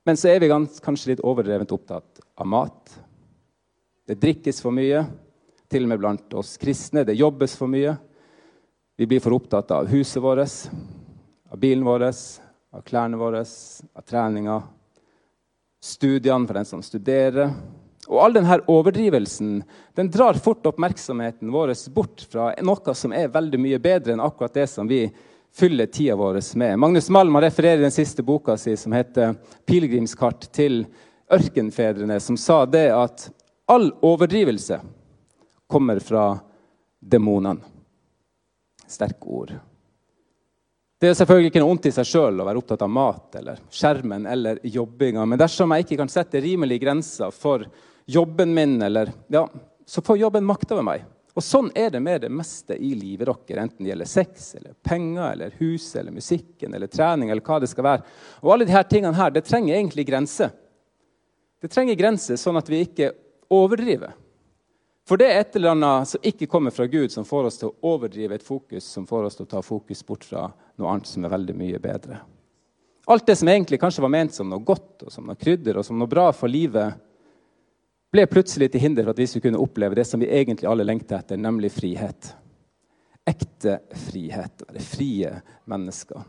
Men 0.05 0.19
så 0.19 0.29
er 0.29 0.39
vi 0.43 0.51
kanskje 0.83 1.13
litt 1.13 1.24
overdrevent 1.24 1.72
opptatt 1.72 2.22
av 2.36 2.48
mat. 2.48 3.00
Det 4.05 4.19
drikkes 4.19 4.60
for 4.62 4.75
mye, 4.75 5.05
til 5.72 5.86
og 5.86 5.93
med 5.93 6.00
blant 6.00 6.33
oss 6.38 6.57
kristne. 6.60 7.05
Det 7.07 7.15
jobbes 7.15 7.55
for 7.55 7.72
mye. 7.72 7.95
Vi 9.00 9.07
blir 9.07 9.24
for 9.24 9.33
opptatt 9.33 9.72
av 9.72 9.88
huset 9.89 10.22
vårt, 10.22 10.67
av 11.50 11.57
bilen 11.57 11.86
vår, 11.88 12.03
av 12.74 12.81
klærne 12.86 13.17
våre, 13.17 13.41
av 13.41 14.01
treninga. 14.05 14.62
studiene 15.83 16.48
for 16.48 16.53
den 16.53 16.65
som 16.65 16.81
studerer. 16.81 17.50
Og 18.07 18.19
all 18.19 18.33
denne 18.36 18.57
overdrivelsen 18.67 19.62
den 19.95 20.10
drar 20.12 20.33
fort 20.33 20.65
oppmerksomheten 20.67 21.51
vår 21.51 21.74
bort 21.95 22.25
fra 22.31 22.51
noe 22.65 22.95
som 22.98 23.13
er 23.15 23.31
veldig 23.31 23.60
mye 23.62 23.79
bedre 23.79 24.15
enn 24.15 24.24
akkurat 24.24 24.53
det 24.53 24.67
som 24.72 24.89
vi 24.89 25.05
fyller 25.53 25.86
tida 25.86 26.15
vår 26.19 26.41
med. 26.57 26.79
Magnus 26.79 27.10
Malm 27.10 27.38
refererer 27.38 27.77
i 27.77 27.88
den 27.88 27.95
siste 27.95 28.24
boka 28.24 28.57
si, 28.57 28.75
som 28.77 28.91
heter 28.91 29.36
'Pilegrimskart', 29.65 30.51
til 30.51 30.86
ørkenfedrene, 31.31 32.19
som 32.19 32.38
sa 32.38 32.65
det 32.65 32.89
at 32.91 33.29
all 33.65 33.91
overdrivelse 34.01 34.79
kommer 35.67 36.00
fra 36.00 36.39
demonene. 37.00 37.62
Sterke 38.88 39.25
ord. 39.25 39.53
Det 41.00 41.10
er 41.10 41.15
selvfølgelig 41.17 41.50
ikke 41.51 41.60
noe 41.60 41.74
ondt 41.74 41.88
i 41.89 41.91
seg 41.91 42.07
sjøl 42.07 42.39
å 42.39 42.45
være 42.48 42.60
opptatt 42.62 42.83
av 42.86 42.91
mat 42.93 43.36
eller 43.36 43.57
skjermen 43.74 44.27
eller 44.29 44.60
jobbinga, 44.63 45.25
men 45.25 45.39
dersom 45.39 45.74
jeg 45.75 45.83
ikke 45.83 45.98
kan 46.00 46.12
sette 46.12 46.39
rimelige 46.39 46.86
grenser 46.86 47.33
for 47.36 47.65
jobben 48.05 48.53
min, 48.53 48.81
eller, 48.81 49.12
ja, 49.27 49.50
så 49.86 50.01
får 50.01 50.17
jobben 50.17 50.45
makt 50.45 50.72
over 50.72 50.86
meg. 50.88 51.05
Og 51.33 51.41
Sånn 51.41 51.72
er 51.75 51.89
det 51.89 52.00
med 52.03 52.22
det 52.22 52.29
meste 52.29 52.75
i 52.77 52.91
livet 52.93 53.25
deres, 53.25 53.62
enten 53.63 53.86
det 53.86 53.89
gjelder 53.89 54.10
sex, 54.10 54.50
eller 54.60 54.74
penger, 54.86 55.31
eller 55.31 55.55
hus, 55.57 55.88
eller 55.98 56.13
musikken, 56.13 56.74
eller 56.74 56.91
trening, 56.91 57.31
eller 57.33 57.41
hva 57.41 57.57
det 57.63 57.72
skal 57.72 57.88
være. 57.88 58.03
Og 58.43 58.53
alle 58.53 58.67
disse 58.69 58.83
tingene 58.91 59.17
her, 59.17 59.33
det 59.33 59.45
trenger 59.48 59.75
egentlig 59.75 60.05
grenser. 60.07 60.51
Det 61.63 61.72
trenger 61.74 61.98
grenser, 61.98 62.38
sånn 62.38 62.60
at 62.60 62.69
vi 62.69 62.83
ikke 62.86 63.13
overdriver. 63.53 64.13
For 65.07 65.19
det 65.19 65.27
er 65.27 65.41
et 65.41 65.55
eller 65.57 65.74
annet 65.74 66.07
som 66.13 66.27
ikke 66.29 66.48
kommer 66.48 66.72
fra 66.72 66.86
Gud, 66.88 67.12
som 67.12 67.25
får 67.27 67.50
oss 67.50 67.57
til 67.60 67.72
å 67.72 67.95
overdrive 67.95 68.38
et 68.38 68.45
fokus, 68.45 68.86
som 68.86 69.07
får 69.07 69.27
oss 69.27 69.39
til 69.39 69.48
å 69.48 69.51
ta 69.55 69.63
fokus 69.65 70.05
bort 70.05 70.24
fra 70.27 70.45
noe 70.79 70.91
annet 70.91 71.10
som 71.10 71.25
er 71.25 71.33
veldig 71.33 71.55
mye 71.60 71.81
bedre. 71.83 72.22
Alt 73.12 73.25
det 73.27 73.36
som 73.36 73.50
egentlig 73.51 73.81
kanskje 73.81 74.05
var 74.05 74.13
ment 74.13 74.36
som 74.36 74.48
noe 74.48 74.63
godt 74.63 75.03
og 75.03 75.12
som 75.12 75.25
noe 75.27 75.39
krydder 75.39 75.79
og 75.79 75.83
som 75.83 75.98
noe 76.00 76.07
bra 76.07 76.29
for 76.31 76.48
livet, 76.51 76.95
ble 78.13 78.27
plutselig 78.29 78.70
til 78.72 78.84
hinder 78.84 79.08
for 79.08 79.15
at 79.15 79.22
vi 79.24 79.27
skulle 79.29 79.48
kunne 79.48 79.62
oppleve 79.63 79.98
det 79.98 80.05
som 80.05 80.22
vi 80.22 80.29
egentlig 80.29 80.70
alle 80.70 80.86
lengter 80.86 81.17
etter, 81.20 81.39
nemlig 81.41 81.72
frihet. 81.74 82.29
Ekte 83.25 83.79
frihet. 84.10 84.65
Være 84.67 84.84
frie 84.86 85.32
mennesker. 85.72 86.22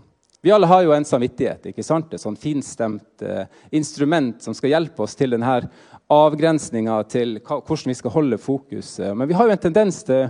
Vi 0.45 0.53
alle 0.53 0.69
har 0.69 0.83
jo 0.85 0.93
en 0.93 1.07
samvittighet, 1.09 1.71
ikke 1.71 1.85
sant? 1.85 2.13
et 2.13 2.21
sånn 2.21 2.37
finstemt 2.37 3.23
eh, 3.25 3.47
instrument 3.73 4.43
som 4.45 4.57
skal 4.57 4.75
hjelpe 4.75 5.05
oss 5.07 5.17
til 5.17 5.33
denne 5.33 5.55
avgrensninga 6.13 6.99
til 7.09 7.39
hvordan 7.41 7.93
vi 7.93 7.97
skal 7.97 8.13
holde 8.13 8.39
fokus. 8.39 8.99
Men 9.01 9.29
vi 9.29 9.37
har 9.39 9.49
jo 9.49 9.55
en 9.55 9.63
tendens 9.63 10.03
til 10.05 10.29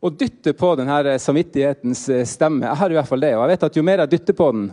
å 0.00 0.10
dytte 0.10 0.54
på 0.56 0.72
denne 0.80 1.18
samvittighetens 1.20 2.06
eh, 2.08 2.24
stemme. 2.28 2.64
Jeg 2.66 2.80
har 2.80 2.92
i 2.92 2.96
hvert 2.96 3.10
fall 3.10 3.24
det, 3.24 3.34
og 3.36 3.44
jeg 3.44 3.52
vet 3.52 3.68
at 3.68 3.76
Jo 3.76 3.84
mer 3.84 4.04
jeg 4.04 4.12
dytter 4.14 4.36
på 4.40 4.48
den, 4.56 4.70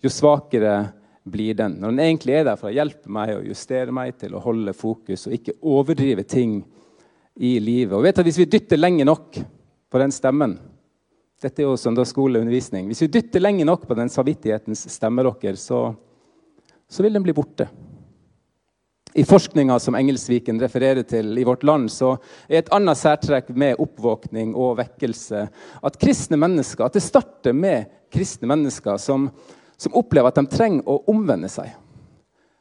jo 0.00 0.12
svakere 0.12 0.74
blir 1.24 1.54
den. 1.54 1.76
Når 1.80 1.92
den 1.92 2.02
egentlig 2.04 2.36
er 2.38 2.46
der 2.48 2.58
for 2.60 2.70
å 2.70 2.74
hjelpe 2.74 3.12
meg 3.12 3.34
og 3.36 3.48
justere 3.50 3.94
meg 3.94 4.16
til 4.20 4.34
å 4.34 4.42
holde 4.44 4.74
fokus 4.76 5.26
og 5.28 5.36
ikke 5.36 5.58
overdrive 5.60 6.24
ting 6.28 6.60
i 7.40 7.58
livet. 7.62 7.94
Og 7.96 8.04
vet 8.04 8.18
at 8.18 8.26
Hvis 8.26 8.40
vi 8.40 8.48
dytter 8.50 8.80
lenge 8.80 9.04
nok 9.04 9.40
på 9.90 10.02
den 10.02 10.12
stemmen 10.14 10.58
Dette 11.40 11.62
er 11.62 11.70
jo 11.70 11.76
søndagsskoleundervisning. 11.80 12.90
Hvis 12.90 13.00
vi 13.06 13.12
dytter 13.14 13.40
lenge 13.40 13.64
nok 13.64 13.86
på 13.88 13.96
den 13.96 14.10
samvittighetens 14.12 14.82
dere 15.00 15.56
så, 15.56 15.94
så 16.84 17.02
vil 17.02 17.14
den 17.16 17.24
bli 17.24 17.32
borte. 17.32 17.64
I 19.16 19.24
forskninga 19.24 19.78
som 19.80 19.96
Engelsviken 19.96 20.60
refererer 20.60 21.02
til 21.02 21.38
i 21.38 21.44
vårt 21.44 21.64
land, 21.64 21.88
så 21.90 22.12
er 22.46 22.60
et 22.60 22.68
annet 22.76 22.98
særtrekk 22.98 23.48
med 23.56 23.80
oppvåkning 23.80 24.52
og 24.54 24.76
vekkelse 24.78 25.46
at 25.82 25.98
kristne 25.98 26.36
mennesker, 26.38 26.84
at 26.84 26.94
det 26.94 27.02
starter 27.02 27.56
med 27.56 27.88
kristne 28.12 28.50
mennesker 28.52 29.00
som 29.00 29.30
som 29.80 29.94
opplever 29.96 30.28
at 30.28 30.40
de 30.40 30.50
trenger 30.50 30.88
å 30.88 31.00
omvende 31.10 31.48
seg. 31.48 31.72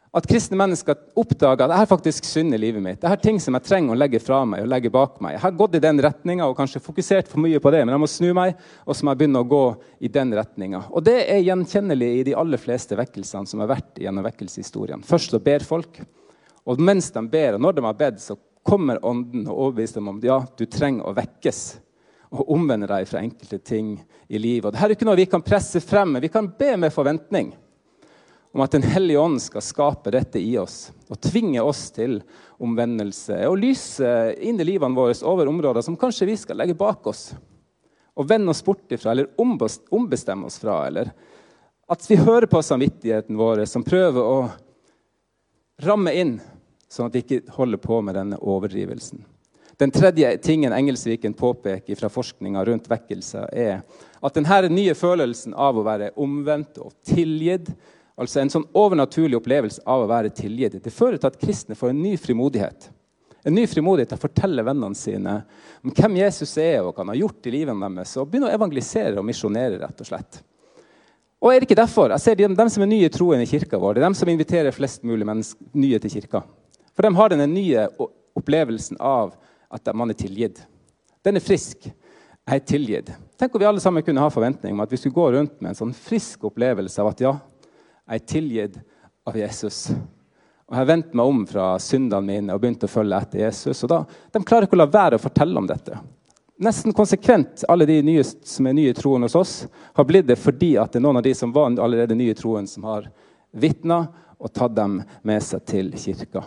At 0.10 0.26
kristne 0.26 0.58
mennesker 0.58 0.98
oppdager 1.20 1.68
at 1.68 1.76
jeg 1.76 1.82
har 1.84 1.90
faktisk 1.90 2.26
synd 2.26 2.56
i 2.56 2.58
livet 2.58 2.82
mitt. 2.82 2.98
Det 3.02 3.10
er 3.12 3.20
ting 3.22 3.38
som 3.44 3.54
jeg 3.54 3.68
trenger 3.68 3.94
å 3.94 3.98
legge 4.00 4.22
fra 4.24 4.40
meg 4.48 4.64
og 4.64 4.72
legge 4.72 4.90
bak 4.90 5.20
meg. 5.22 5.36
Jeg 5.36 5.44
har 5.44 5.58
gått 5.60 5.76
i 5.78 5.82
den 5.84 6.02
retninga 6.02 6.48
og 6.50 6.56
kanskje 6.58 6.82
fokusert 6.82 7.30
for 7.30 7.44
mye 7.44 7.60
på 7.62 7.70
det, 7.76 7.84
men 7.84 7.94
jeg 7.94 8.02
må 8.02 8.10
snu 8.10 8.32
meg 8.34 8.56
og 8.88 8.98
så 8.98 9.06
må 9.06 9.13
jeg 9.13 9.20
begynne 9.20 9.43
å 9.43 9.50
gå 9.52 9.63
i 10.02 10.10
den 10.15 10.34
retninga. 10.39 10.82
Og 10.89 11.06
det 11.06 11.20
er 11.28 11.43
gjenkjennelig 11.46 12.10
i 12.15 12.24
de 12.32 12.34
aller 12.41 12.62
fleste 12.62 12.98
vekkelsene 12.98 13.52
som 13.52 13.62
har 13.62 13.70
vært 13.76 14.02
gjennom 14.02 14.26
vekkelseshistorien. 14.26 15.06
Først 15.06 15.36
så 15.36 15.41
ber 15.46 15.67
folk, 15.67 16.02
og 16.65 16.82
mens 16.82 17.12
de 17.13 17.24
ber, 17.30 17.60
og 17.60 17.67
når 17.67 17.78
de 17.78 17.86
har 17.86 18.02
bedt, 18.02 18.24
så 18.24 18.39
kommer 18.65 18.98
Ånden 19.06 19.46
og 19.46 19.67
overbeviser 19.67 20.02
dem 20.02 20.10
om 20.15 20.17
ja, 20.26 20.41
du 20.58 20.65
trenger 20.65 21.06
å 21.06 21.13
vekkes 21.17 21.62
og 22.30 22.52
omvende 22.54 22.88
deg 22.89 23.08
fra 23.10 23.24
enkelte 23.24 23.58
ting 23.65 23.96
i 24.28 24.38
livet. 24.38 24.70
Og 24.70 24.74
Dette 24.74 24.86
er 24.86 24.94
ikke 24.96 25.08
noe 25.08 25.18
vi 25.18 25.30
kan 25.30 25.46
presse 25.46 25.82
frem, 25.82 26.13
men 26.13 26.24
vi 26.24 26.32
kan 26.32 26.52
be 26.60 26.76
med 26.78 26.94
forventning 26.94 27.54
om 28.52 28.63
at 28.65 28.74
Den 28.74 28.86
hellige 28.86 29.20
ånd 29.22 29.38
skal 29.42 29.62
skape 29.62 30.12
dette 30.13 30.42
i 30.42 30.56
oss 30.58 30.89
og 31.10 31.20
tvinge 31.22 31.62
oss 31.62 31.89
til 31.94 32.20
omvendelse. 32.58 33.44
Og 33.46 33.60
lyse 33.62 34.13
inn 34.42 34.58
i 34.58 34.65
livene 34.65 34.98
våre 34.98 35.13
over 35.22 35.50
områder 35.50 35.86
som 35.86 35.98
kanskje 35.98 36.32
vi 36.32 36.38
skal 36.38 36.58
legge 36.58 36.78
bak 36.78 37.06
oss. 37.10 37.30
Og 38.18 38.28
vende 38.30 38.52
oss 38.52 38.63
bort 38.65 38.89
ifra, 38.92 39.13
eller 39.13 39.30
ombestemme 39.39 40.50
oss 40.50 40.58
fra. 40.60 40.82
Eller 40.89 41.13
at 41.89 42.10
vi 42.10 42.18
hører 42.20 42.50
på 42.50 42.62
samvittigheten 42.62 43.38
vår, 43.38 43.63
som 43.70 43.86
prøver 43.86 44.22
å 44.22 44.50
ramme 45.86 46.13
inn, 46.13 46.36
sånn 46.89 47.08
at 47.08 47.15
vi 47.15 47.24
ikke 47.24 47.56
holder 47.56 47.82
på 47.82 48.02
med 48.04 48.18
denne 48.18 48.42
overdrivelsen. 48.42 49.24
Den 49.80 49.92
tredje 49.92 50.38
tingen 50.38 50.74
Engelsviken 50.74 51.34
påpeker 51.34 51.96
fra 51.96 52.10
forskninga 52.12 52.65
rundt 52.65 52.89
vekkelse, 52.92 53.46
er 53.56 53.78
at 54.20 54.36
denne 54.36 54.74
nye 54.74 54.92
følelsen 54.92 55.56
av 55.56 55.80
å 55.80 55.86
være 55.88 56.10
omvendt 56.20 56.82
og 56.84 56.92
tilgitt, 57.08 57.70
altså 58.20 58.42
en 58.42 58.52
sånn 58.52 58.68
overnaturlig 58.76 59.39
opplevelse 59.39 59.86
av 59.88 60.04
å 60.04 60.10
være 60.12 60.34
tilgitt, 60.36 60.76
det 60.84 60.92
fører 60.92 61.15
til 61.15 61.32
at 61.32 61.39
kristne 61.39 61.80
får 61.80 61.94
en 61.94 62.04
ny 62.04 62.18
frimodighet. 62.20 62.89
En 63.48 63.56
ny 63.56 63.63
frimodighet 63.72 64.12
til 64.12 64.20
å 64.20 64.26
fortelle 64.26 64.68
vennene 64.68 65.00
sine 65.00 65.39
om 65.80 65.96
hvem 65.96 66.20
Jesus 66.26 66.58
er 66.60 66.82
og 66.82 66.92
hva 66.92 67.06
han 67.06 67.13
har 67.13 67.22
gjort 67.24 67.48
i 67.48 67.56
livet 67.56 67.84
deres, 67.88 68.18
og 68.20 68.28
begynne 68.28 68.52
å 68.52 68.56
evangelisere 68.60 69.15
og 69.15 69.32
misjonere. 69.32 69.80
rett 69.80 70.04
og 70.04 70.12
slett. 70.12 70.44
Og 71.39 71.54
er 71.54 71.62
det 71.62 71.70
ikke 71.70 71.80
derfor? 71.80 72.12
Jeg 72.12 72.20
ser 72.20 72.36
de, 72.36 72.52
Dem 72.52 72.70
som 72.70 72.84
er 72.84 72.92
nye 72.92 73.10
troen 73.10 73.39
i 73.39 73.48
kirka 73.48 73.80
vår, 73.80 73.96
det 73.96 74.04
er 74.04 74.12
dem 74.12 74.20
som 74.28 74.28
inviterer 74.28 74.76
flest 74.76 75.08
mulig 75.08 75.24
nye 75.72 76.00
til 76.04 76.12
kirka. 76.12 76.44
For 76.92 77.08
de 77.08 77.15
har 77.15 77.30
denne 77.32 77.48
nye 77.48 77.88
opplevelsen 78.36 79.00
av 79.00 79.38
at 79.69 79.89
man 79.95 80.10
er 80.10 80.17
tilgitt. 80.17 80.62
Den 81.25 81.38
er 81.38 81.43
frisk. 81.43 81.89
Jeg 82.49 82.62
er 82.62 82.65
tilgitt. 82.65 83.10
Tenk 83.38 83.53
om 83.53 83.62
vi 83.62 83.67
alle 83.69 83.82
sammen 83.84 84.03
kunne 84.03 84.21
ha 84.23 84.29
forventning 84.34 84.73
om 84.73 84.82
at 84.82 84.91
vi 84.91 84.97
skulle 84.97 85.15
gå 85.15 85.32
rundt 85.36 85.60
med 85.62 85.71
en 85.71 85.82
sånn 85.84 85.93
frisk 85.93 86.47
opplevelse 86.49 87.01
av 87.03 87.12
at 87.12 87.21
ja, 87.21 87.34
jeg 88.10 88.21
er 88.21 88.32
tilgitt 88.32 88.79
av 89.29 89.38
Jesus. 89.38 89.89
Og 90.69 90.77
Jeg 90.77 90.89
vendte 90.89 91.17
meg 91.17 91.29
om 91.29 91.43
fra 91.49 91.67
syndene 91.82 92.25
mine 92.25 92.55
og 92.55 92.62
begynte 92.62 92.89
å 92.89 92.91
følge 92.91 93.17
etter 93.17 93.43
Jesus. 93.43 93.84
og 93.84 93.89
da, 93.89 93.99
De 94.34 94.41
klarer 94.45 94.65
ikke 94.65 94.77
å 94.77 94.82
la 94.82 94.89
være 94.89 95.19
å 95.19 95.21
fortelle 95.21 95.62
om 95.62 95.69
dette. 95.69 95.97
Nesten 96.60 96.93
konsekvent 96.93 97.63
alle 97.71 97.86
de 97.88 98.01
nye, 98.03 98.23
som 98.23 98.67
er 98.67 98.75
nye 98.75 98.93
troen 98.93 99.23
hos 99.23 99.38
oss, 99.38 99.53
har 99.95 100.05
blitt 100.05 100.27
det 100.27 100.36
fordi 100.41 100.73
at 100.77 100.91
det 100.91 100.99
er 100.99 101.05
noen 101.05 101.21
av 101.21 101.23
de 101.23 101.34
som 101.38 101.53
var 101.55 101.71
allerede 101.71 102.17
nye 102.17 102.36
troen, 102.36 102.67
som 102.67 102.84
har 102.89 103.08
vitna 103.51 104.01
og 104.39 104.51
tatt 104.53 104.75
dem 104.75 104.99
med 105.25 105.43
seg 105.43 105.63
til 105.69 105.93
kirka. 105.97 106.43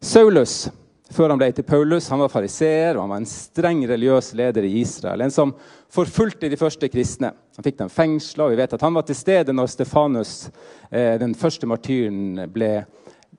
Saulus 0.00 0.68
før 1.10 1.32
han 1.32 1.40
ble 1.40 1.48
til 1.56 1.64
Paulus. 1.64 2.08
Han 2.12 2.20
var 2.22 2.32
fariseer 2.32 2.96
og 2.96 3.04
han 3.04 3.12
var 3.14 3.22
en 3.22 3.30
streng 3.30 3.80
religiøs 3.88 4.32
leder 4.38 4.66
i 4.68 4.74
Israel. 4.82 5.24
En 5.24 5.32
som 5.34 5.54
forfulgte 5.92 6.50
de 6.50 6.60
første 6.60 6.88
kristne. 6.92 7.32
Han 7.56 7.66
fikk 7.66 7.78
dem 7.80 7.92
fengsla, 7.92 8.44
og 8.46 8.52
vi 8.52 8.60
vet 8.60 8.76
at 8.76 8.84
han 8.84 8.94
var 8.94 9.06
til 9.08 9.16
stede 9.18 9.54
når 9.56 9.72
Stefanus, 9.72 10.34
eh, 10.90 11.16
den 11.20 11.34
første 11.34 11.66
martyren, 11.66 12.44
ble 12.52 12.72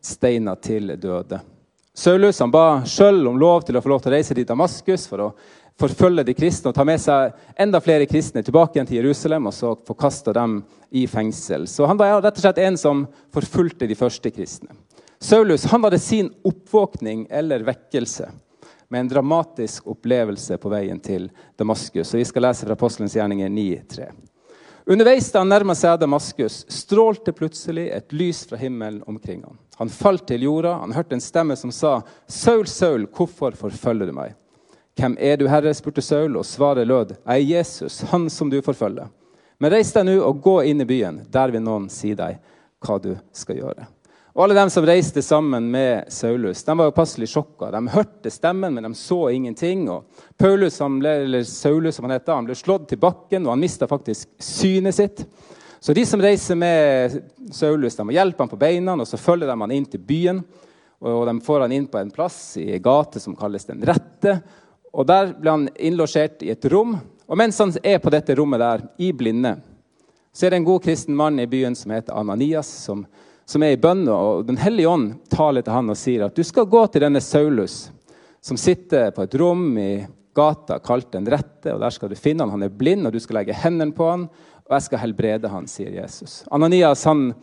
steina 0.01 0.55
til 0.55 0.95
døde. 0.97 1.41
Saulus 1.93 2.39
han 2.39 2.51
ba 2.51 2.81
sjøl 2.87 3.27
om 3.27 3.39
lov 3.39 3.65
til 3.67 3.77
å 3.77 3.83
få 3.83 3.91
lov 3.91 4.03
til 4.03 4.13
å 4.13 4.15
reise 4.15 4.35
til 4.35 4.47
Damaskus 4.47 5.07
for 5.09 5.23
å 5.25 5.31
forfølge 5.79 6.25
de 6.27 6.35
kristne 6.35 6.71
og 6.71 6.75
ta 6.75 6.85
med 6.87 6.99
seg 7.01 7.35
enda 7.59 7.79
flere 7.83 8.07
kristne 8.09 8.43
tilbake 8.43 8.77
igjen 8.77 8.87
til 8.89 8.99
Jerusalem 8.99 9.47
og 9.49 9.55
så 9.55 9.73
forkasta 9.87 10.33
dem 10.35 10.61
i 10.91 11.05
fengsel. 11.07 11.67
Så 11.67 11.87
han 11.87 11.99
var 11.99 12.21
rett 12.23 12.39
og 12.39 12.43
slett 12.43 12.61
en 12.63 12.79
som 12.79 13.05
forfulgte 13.35 13.87
de 13.87 13.97
første 13.99 14.31
kristne. 14.33 14.73
Saulus 15.21 15.65
han 15.65 15.83
hadde 15.83 15.99
sin 15.99 16.33
oppvåkning 16.43 17.27
eller 17.29 17.59
vekkelse 17.59 18.31
med 18.89 18.99
en 18.99 19.07
dramatisk 19.07 19.87
opplevelse 19.87 20.57
på 20.57 20.69
veien 20.69 20.99
til 20.99 21.29
Damaskus. 21.57 22.07
Så 22.07 22.17
Vi 22.17 22.25
skal 22.25 22.41
lese 22.41 22.65
fra 22.65 22.73
Apostelens 22.73 23.15
gjerninger 23.15 23.49
9,3. 23.49 24.07
Underveis 24.89 25.27
da 25.31 25.43
han 25.43 25.51
nærma 25.51 25.75
seg 25.77 25.99
Damaskus, 26.01 26.63
strålte 26.71 27.33
plutselig 27.35 27.89
et 27.93 28.13
lys 28.15 28.45
fra 28.49 28.57
himmelen 28.57 29.03
omkring 29.07 29.43
ham. 29.43 29.59
Han 29.77 29.89
falt 29.89 30.25
til 30.27 30.47
jorda. 30.47 30.73
Han 30.81 30.95
hørte 30.95 31.13
en 31.13 31.21
stemme 31.21 31.55
som 31.55 31.71
sa, 31.71 32.01
'Saul, 32.27 32.65
Saul, 32.67 33.05
hvorfor 33.05 33.51
forfølger 33.51 34.05
du 34.05 34.13
meg?' 34.13 34.33
'Hvem 34.97 35.17
er 35.19 35.37
du, 35.37 35.47
Herre?' 35.47 35.73
spurte 35.73 36.01
Saul, 36.01 36.37
og 36.37 36.45
svaret 36.45 36.87
lød, 36.87 37.15
'Jeg 37.25 37.41
er 37.41 37.57
Jesus, 37.57 38.01
han 38.01 38.29
som 38.29 38.49
du 38.49 38.61
forfølger.' 38.61 39.09
'Men 39.59 39.71
reis 39.71 39.91
deg 39.91 40.05
nå 40.05 40.21
og 40.23 40.41
gå 40.41 40.61
inn 40.63 40.81
i 40.81 40.85
byen. 40.85 41.21
Der 41.29 41.51
vil 41.51 41.61
noen 41.61 41.89
si 41.89 42.13
deg 42.13 42.39
hva 42.79 42.97
du 42.97 43.15
skal 43.31 43.55
gjøre.' 43.55 43.98
Og 44.39 44.45
Alle 44.45 44.55
de 44.55 44.69
som 44.71 44.85
reiste 44.87 45.19
sammen 45.21 45.65
med 45.67 46.05
Saulus, 46.07 46.61
de 46.63 46.73
var 46.79 46.87
jo 46.87 46.93
passelig 46.95 47.27
sjokka. 47.27 47.73
De 47.73 47.79
hørte 47.91 48.31
stemmen, 48.31 48.71
men 48.71 48.85
de 48.87 48.93
så 48.95 49.17
ingenting. 49.35 49.81
Og 49.91 50.05
Paulus, 50.39 50.77
ble, 50.79 51.11
eller 51.25 51.43
Saulus 51.43 51.99
som 51.99 52.07
han 52.07 52.13
heter, 52.15 52.37
han 52.37 52.47
ble 52.47 52.55
slått 52.55 52.85
til 52.87 53.01
bakken, 53.03 53.43
og 53.43 53.51
han 53.51 53.59
mista 53.59 53.83
faktisk 53.91 54.29
synet 54.39 54.95
sitt. 54.95 55.25
Så 55.83 55.91
de 55.91 56.07
som 56.07 56.23
reiser 56.23 56.55
med 56.55 57.19
Saulus, 57.51 57.99
de 57.99 58.07
må 58.07 58.15
hjelpe 58.15 58.45
ham 58.45 58.53
på 58.53 58.61
beina, 58.63 58.95
og 58.95 59.11
så 59.11 59.19
følger 59.19 59.51
de 59.51 59.59
han 59.59 59.75
inn 59.75 59.91
til 59.91 60.07
byen. 60.07 60.39
Og 61.03 61.27
de 61.27 61.37
får 61.43 61.67
han 61.67 61.75
inn 61.75 61.91
på 61.91 61.99
en 61.99 62.15
plass 62.15 62.41
i 62.63 62.69
en 62.79 62.87
gate 62.87 63.19
som 63.19 63.35
kalles 63.35 63.67
Den 63.67 63.83
rette. 63.91 64.39
Og 64.95 65.03
Der 65.03 65.33
blir 65.35 65.57
han 65.57 65.67
innlosjert 65.75 66.47
i 66.47 66.55
et 66.55 66.71
rom. 66.71 66.95
Og 67.27 67.43
mens 67.43 67.59
han 67.59 67.75
er 67.83 67.99
på 67.99 68.15
dette 68.15 68.39
rommet 68.39 68.63
der, 68.63 68.87
i 69.03 69.11
blinde, 69.11 69.57
så 70.31 70.47
er 70.47 70.55
det 70.55 70.63
en 70.63 70.71
god 70.71 70.85
kristen 70.87 71.19
mann 71.19 71.43
i 71.43 71.51
byen 71.51 71.75
som 71.75 71.91
heter 71.91 72.15
Ananias, 72.15 72.71
som, 72.87 73.03
som 73.49 73.63
er 73.65 73.73
i 73.73 73.81
bønn. 73.81 74.05
Og 74.13 74.45
Den 74.45 74.59
hellige 74.61 74.89
ånd 74.89 75.13
taler 75.31 75.65
til 75.65 75.73
han 75.73 75.89
og 75.89 75.97
sier 75.97 76.27
at 76.27 76.37
du 76.37 76.45
skal 76.45 76.69
gå 76.69 76.85
til 76.91 77.05
denne 77.05 77.21
Saulus, 77.23 77.89
som 78.41 78.59
sitter 78.59 79.09
på 79.15 79.25
et 79.25 79.37
rom 79.41 79.71
i 79.81 79.91
gata 80.37 80.77
kalt 80.79 81.11
Den 81.11 81.27
rette. 81.27 81.73
og 81.73 81.81
Der 81.81 81.89
skal 81.89 82.09
du 82.09 82.15
finne 82.15 82.45
han. 82.45 82.53
Han 82.53 82.63
er 82.63 82.69
blind, 82.73 83.07
og 83.07 83.13
du 83.13 83.19
skal 83.19 83.41
legge 83.41 83.57
hendene 83.57 83.95
på 83.95 84.09
han, 84.09 84.27
og 84.69 84.75
jeg 84.77 84.85
skal 84.85 85.01
helbrede 85.01 85.49
han, 85.49 85.65
sier 85.67 85.95
Jesus. 85.97 86.43
Ananias 86.53 87.03
han, 87.09 87.33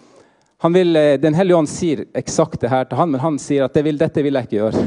han 0.63 0.73
vil, 0.73 0.97
eh, 0.97 1.17
Den 1.19 1.35
hellige 1.35 1.57
ånd 1.57 1.69
sier 1.69 2.07
eksakt 2.15 2.61
det 2.61 2.71
her 2.71 2.85
til 2.85 2.99
han, 2.99 3.11
men 3.11 3.21
han 3.21 3.39
sier 3.39 3.67
at 3.67 3.75
det 3.75 3.85
vil, 3.85 3.99
dette 3.99 4.23
vil 4.23 4.35
jeg 4.35 4.47
ikke 4.47 4.63
gjøre. 4.63 4.85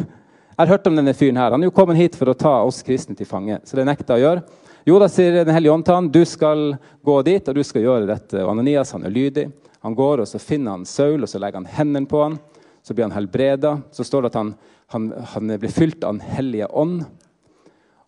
Jeg 0.59 0.67
har 0.67 0.71
hørt 0.73 0.87
om 0.87 0.95
denne 0.95 1.13
fyren 1.13 1.37
her. 1.37 1.51
Han 1.51 1.61
er 1.63 1.69
jo 1.69 1.75
kommet 1.75 1.97
hit 1.99 2.15
for 2.15 2.31
å 2.31 2.35
ta 2.35 2.63
oss 2.63 2.81
kristne 2.83 3.15
til 3.15 3.27
fange. 3.27 3.59
Så 3.63 3.75
det 3.75 3.85
nekter 3.87 4.15
jeg 4.15 4.23
å 4.23 4.27
gjøre. 4.27 4.43
Jo, 4.87 4.99
da 4.99 5.07
sier 5.07 5.43
Den 5.43 5.53
hellige 5.53 5.71
ånd 5.71 5.85
til 5.85 5.95
han, 5.95 6.09
du 6.11 6.25
skal 6.25 6.77
gå 7.03 7.21
dit, 7.23 7.47
og 7.47 7.55
du 7.55 7.63
skal 7.63 7.81
gjøre 7.81 8.07
dette. 8.07 8.41
Og 8.43 8.51
Ananias 8.51 8.91
han 8.91 9.03
er 9.03 9.13
lydig. 9.13 9.51
Han 9.85 9.95
går, 9.95 10.23
og 10.23 10.27
så 10.27 10.41
finner 10.41 10.77
han 10.77 10.87
Saul, 10.87 11.23
og 11.23 11.29
så 11.31 11.39
legger 11.39 11.61
han 11.61 11.71
hendene 11.71 12.09
på 12.09 12.21
han. 12.23 12.39
Så 12.83 12.95
blir 12.95 13.07
han 13.07 13.15
helbreda. 13.15 13.77
Så 13.95 14.03
står 14.07 14.25
det 14.25 14.31
at 14.33 14.39
han, 14.39 14.53
han, 14.95 15.09
han 15.33 15.53
blir 15.59 15.71
fylt 15.71 16.03
av 16.03 16.17
Den 16.17 16.35
hellige 16.35 16.67
ånd. 16.67 17.03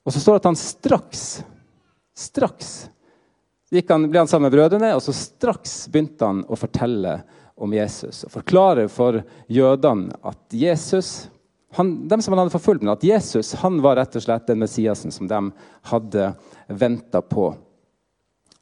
Og 0.03 0.13
så 0.13 0.19
står 0.19 0.37
det 0.37 0.43
at 0.43 0.49
han 0.51 0.59
straks, 0.59 1.25
straks 2.17 2.71
gikk 3.71 3.91
han, 3.91 4.09
ble 4.11 4.19
han 4.19 4.27
sammen 4.27 4.49
med 4.49 4.55
brødrene, 4.57 4.91
og 4.95 5.03
så 5.03 5.13
straks 5.15 5.85
begynte 5.91 6.27
han 6.27 6.43
å 6.51 6.57
fortelle 6.59 7.21
om 7.61 7.73
Jesus. 7.75 8.25
Og 8.27 8.33
forklare 8.33 8.87
for 8.91 9.21
jødene 9.51 10.17
at 10.27 10.55
Jesus 10.55 11.29
han, 11.77 11.93
dem 12.11 12.19
som 12.19 12.33
han 12.33 12.41
hadde 12.41 12.51
forfulgt, 12.51 12.83
men 12.83 12.91
at 12.91 13.03
Jesus 13.05 13.53
han 13.61 13.77
var 13.79 13.95
rett 13.95 14.15
og 14.19 14.23
slett 14.25 14.49
den 14.49 14.59
Messiasen 14.59 15.13
som 15.15 15.29
de 15.29 15.39
hadde 15.87 16.33
venta 16.67 17.21
på. 17.23 17.53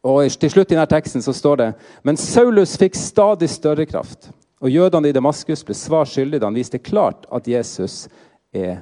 Og 0.03 0.31
Til 0.39 0.51
slutt 0.51 0.71
i 0.71 0.75
denne 0.75 0.87
teksten 0.87 1.21
så 1.21 1.33
står 1.35 1.55
det 1.59 1.69
men 2.07 2.17
Saulus 2.17 2.77
fikk 2.79 2.95
stadig 2.95 3.49
større 3.49 3.85
kraft. 3.85 4.31
Og 4.61 4.71
jødene 4.71 5.09
i 5.09 5.15
Damaskus 5.15 5.63
ble 5.63 5.75
svar 5.75 6.07
skyldige 6.07 6.39
da 6.39 6.47
han 6.47 6.55
viste 6.55 6.79
klart 6.79 7.27
at 7.31 7.47
Jesus 7.47 8.07
er 8.53 8.81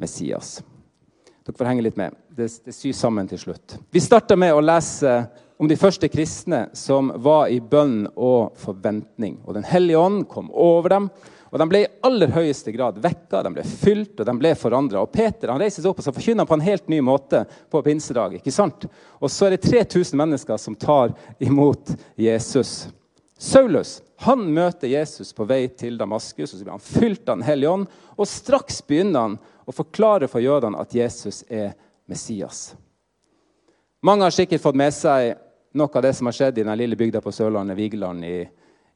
Messias. 0.00 0.60
Dere 1.44 1.56
får 1.56 1.70
henge 1.70 1.84
litt 1.84 1.96
med. 1.96 2.16
Det, 2.36 2.48
det 2.64 2.74
syr 2.76 2.92
sammen 2.96 3.28
til 3.28 3.40
slutt. 3.40 3.76
Vi 3.92 4.00
starter 4.00 4.36
med 4.36 4.52
å 4.54 4.64
lese 4.64 5.12
om 5.60 5.68
de 5.68 5.76
første 5.76 6.08
kristne 6.08 6.66
som 6.76 7.10
var 7.20 7.48
i 7.52 7.60
bønn 7.60 8.06
og 8.16 8.56
forventning. 8.60 9.38
Og 9.44 9.56
Den 9.56 9.66
hellige 9.68 10.00
ånd 10.00 10.24
kom 10.28 10.48
over 10.52 10.88
dem, 10.92 11.08
og 11.50 11.58
De 11.58 11.66
ble 11.66 11.80
i 11.82 11.88
aller 12.06 12.30
høyeste 12.30 12.72
grad 12.72 13.00
vekka, 13.02 13.42
de 13.42 13.50
ble 13.56 13.64
fylt 13.66 14.20
og 14.22 14.26
de 14.26 14.34
ble 14.38 14.52
forandra. 14.54 15.02
Peter 15.10 15.50
han 15.50 15.58
reiser 15.58 15.82
seg 15.82 15.90
opp 15.90 15.98
og 15.98 16.06
så 16.06 16.14
forkynner 16.14 16.46
på 16.46 16.54
en 16.54 16.62
helt 16.62 16.86
ny 16.88 17.00
måte 17.02 17.42
på 17.70 17.82
pinsedag. 17.82 18.36
ikke 18.38 18.54
sant? 18.54 18.86
Og 19.18 19.30
så 19.30 19.48
er 19.48 19.56
det 19.56 19.66
3000 19.66 20.18
mennesker 20.18 20.60
som 20.62 20.78
tar 20.78 21.16
imot 21.42 21.90
Jesus. 22.14 22.86
Saulus 23.38 23.98
han 24.22 24.44
møter 24.52 24.88
Jesus 24.92 25.32
på 25.32 25.46
vei 25.48 25.64
til 25.72 25.96
Damaskus, 25.98 26.52
og 26.52 26.58
så 26.58 26.64
blir 26.64 26.74
han 26.74 26.82
fylt 26.84 27.28
av 27.28 27.38
Den 27.38 27.46
hellige 27.46 27.70
ånd. 27.70 27.86
Og 28.20 28.28
straks 28.28 28.82
begynner 28.84 29.20
han 29.24 29.38
å 29.64 29.72
forklare 29.72 30.28
for 30.28 30.44
jødene 30.44 30.76
at 30.76 30.92
Jesus 30.94 31.40
er 31.48 31.72
Messias. 32.04 32.74
Mange 34.04 34.26
har 34.26 34.34
sikkert 34.36 34.60
fått 34.60 34.76
med 34.76 34.92
seg 34.92 35.38
noe 35.72 35.88
av 35.88 36.04
det 36.04 36.12
som 36.18 36.28
har 36.28 36.36
skjedd 36.36 36.60
i 36.60 36.66
den 36.66 36.78
lille 36.78 36.98
bygda 37.00 37.22
på 37.24 37.32
Sørlandet, 37.32 37.78
Vigeland, 37.78 38.24
i, 38.24 38.44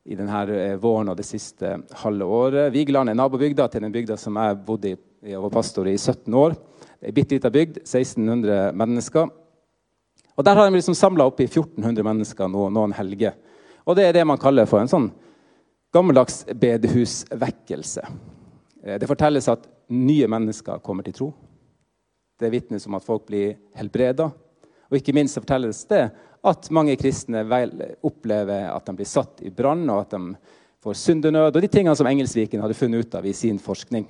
i 0.04 0.16
denne 0.18 0.40
eh, 0.52 0.76
våren 0.80 1.08
og 1.08 1.16
det 1.16 1.26
siste 1.26 1.78
halve 2.02 2.28
året. 2.28 2.72
Vigeland 2.74 3.10
er 3.10 3.16
nabobygda 3.16 3.68
til 3.72 3.84
den 3.84 3.94
bygda 3.94 4.18
som 4.20 4.36
jeg 4.36 4.60
bodde 4.66 4.92
i 4.92 5.34
og 5.34 5.46
var 5.46 5.54
pastor 5.54 5.88
i 5.88 5.96
17 5.96 6.34
år. 6.36 6.52
Ei 7.00 7.12
bitte 7.16 7.36
lita 7.36 7.48
bygd, 7.52 7.78
1600 7.80 8.74
mennesker. 8.76 9.30
Og 10.36 10.44
Der 10.44 10.56
har 10.56 10.68
de 10.68 10.76
liksom 10.76 10.94
samla 10.94 11.24
oppi 11.24 11.46
1400 11.46 12.04
mennesker 12.04 12.48
noen, 12.48 12.74
noen 12.74 12.92
helger. 12.92 13.32
Og 13.86 13.96
Det 13.96 14.04
er 14.04 14.12
det 14.12 14.26
man 14.26 14.38
kaller 14.38 14.66
for 14.66 14.80
en 14.80 14.90
sånn 14.90 15.10
gammeldags 15.94 16.44
bedehusvekkelse. 16.52 18.04
Eh, 18.84 18.98
det 18.98 19.08
fortelles 19.08 19.48
at 19.48 19.64
nye 19.88 20.28
mennesker 20.28 20.82
kommer 20.84 21.02
til 21.02 21.16
tro. 21.16 21.32
Det 22.40 22.50
vitnes 22.52 22.86
om 22.86 22.94
at 22.98 23.04
folk 23.04 23.26
blir 23.26 23.56
helbreda. 23.78 24.28
Og 24.90 24.98
ikke 24.98 25.14
minst 25.14 25.38
fortelles 25.38 25.84
det 25.88 26.10
at 26.44 26.68
mange 26.74 26.96
kristne 27.00 27.44
opplever 28.04 28.68
at 28.68 28.84
de 28.86 28.96
blir 28.98 29.08
satt 29.08 29.40
i 29.44 29.52
brann, 29.54 29.86
og 29.88 30.02
at 30.04 30.16
de 30.16 30.36
får 30.84 30.98
syndenød, 31.00 31.56
og 31.56 31.62
de 31.62 31.70
tingene 31.72 31.96
som 31.96 32.08
Engelsviken 32.08 32.60
hadde 32.60 32.76
funnet 32.76 33.06
ut 33.06 33.16
av 33.16 33.24
i 33.26 33.32
sin 33.32 33.58
forskning. 33.58 34.04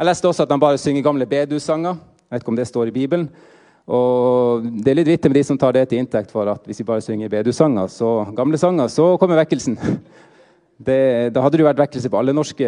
Jeg 0.00 0.08
leste 0.08 0.28
også 0.28 0.46
at 0.46 0.52
de 0.52 0.56
bare 0.60 0.80
synger 0.80 1.04
gamle 1.04 1.26
bedussanger. 1.28 1.98
Jeg 2.00 2.32
vet 2.32 2.44
ikke 2.44 2.52
om 2.54 2.56
det 2.56 2.68
står 2.70 2.88
i 2.88 2.94
Bibelen. 2.94 3.26
Og 3.90 4.64
Det 4.80 4.92
er 4.92 4.96
litt 4.96 5.10
vittig 5.10 5.28
med 5.28 5.36
de 5.36 5.44
som 5.44 5.58
tar 5.58 5.74
det 5.76 5.88
til 5.90 6.00
inntekt 6.00 6.32
for 6.32 6.48
at 6.48 6.64
hvis 6.64 6.80
vi 6.80 6.88
bare 6.88 7.04
synger 7.04 7.28
bedussanger, 7.28 7.90
så 7.92 8.24
gamle 8.36 8.58
sanger, 8.58 8.88
så 8.88 9.16
kommer 9.20 9.40
vekkelsen. 9.44 9.76
Det, 10.80 11.28
da 11.34 11.42
hadde 11.44 11.58
det 11.58 11.60
jo 11.60 11.66
vært 11.66 11.80
vekkelse 11.82 12.08
på 12.08 12.16
alle 12.16 12.32
norske 12.32 12.66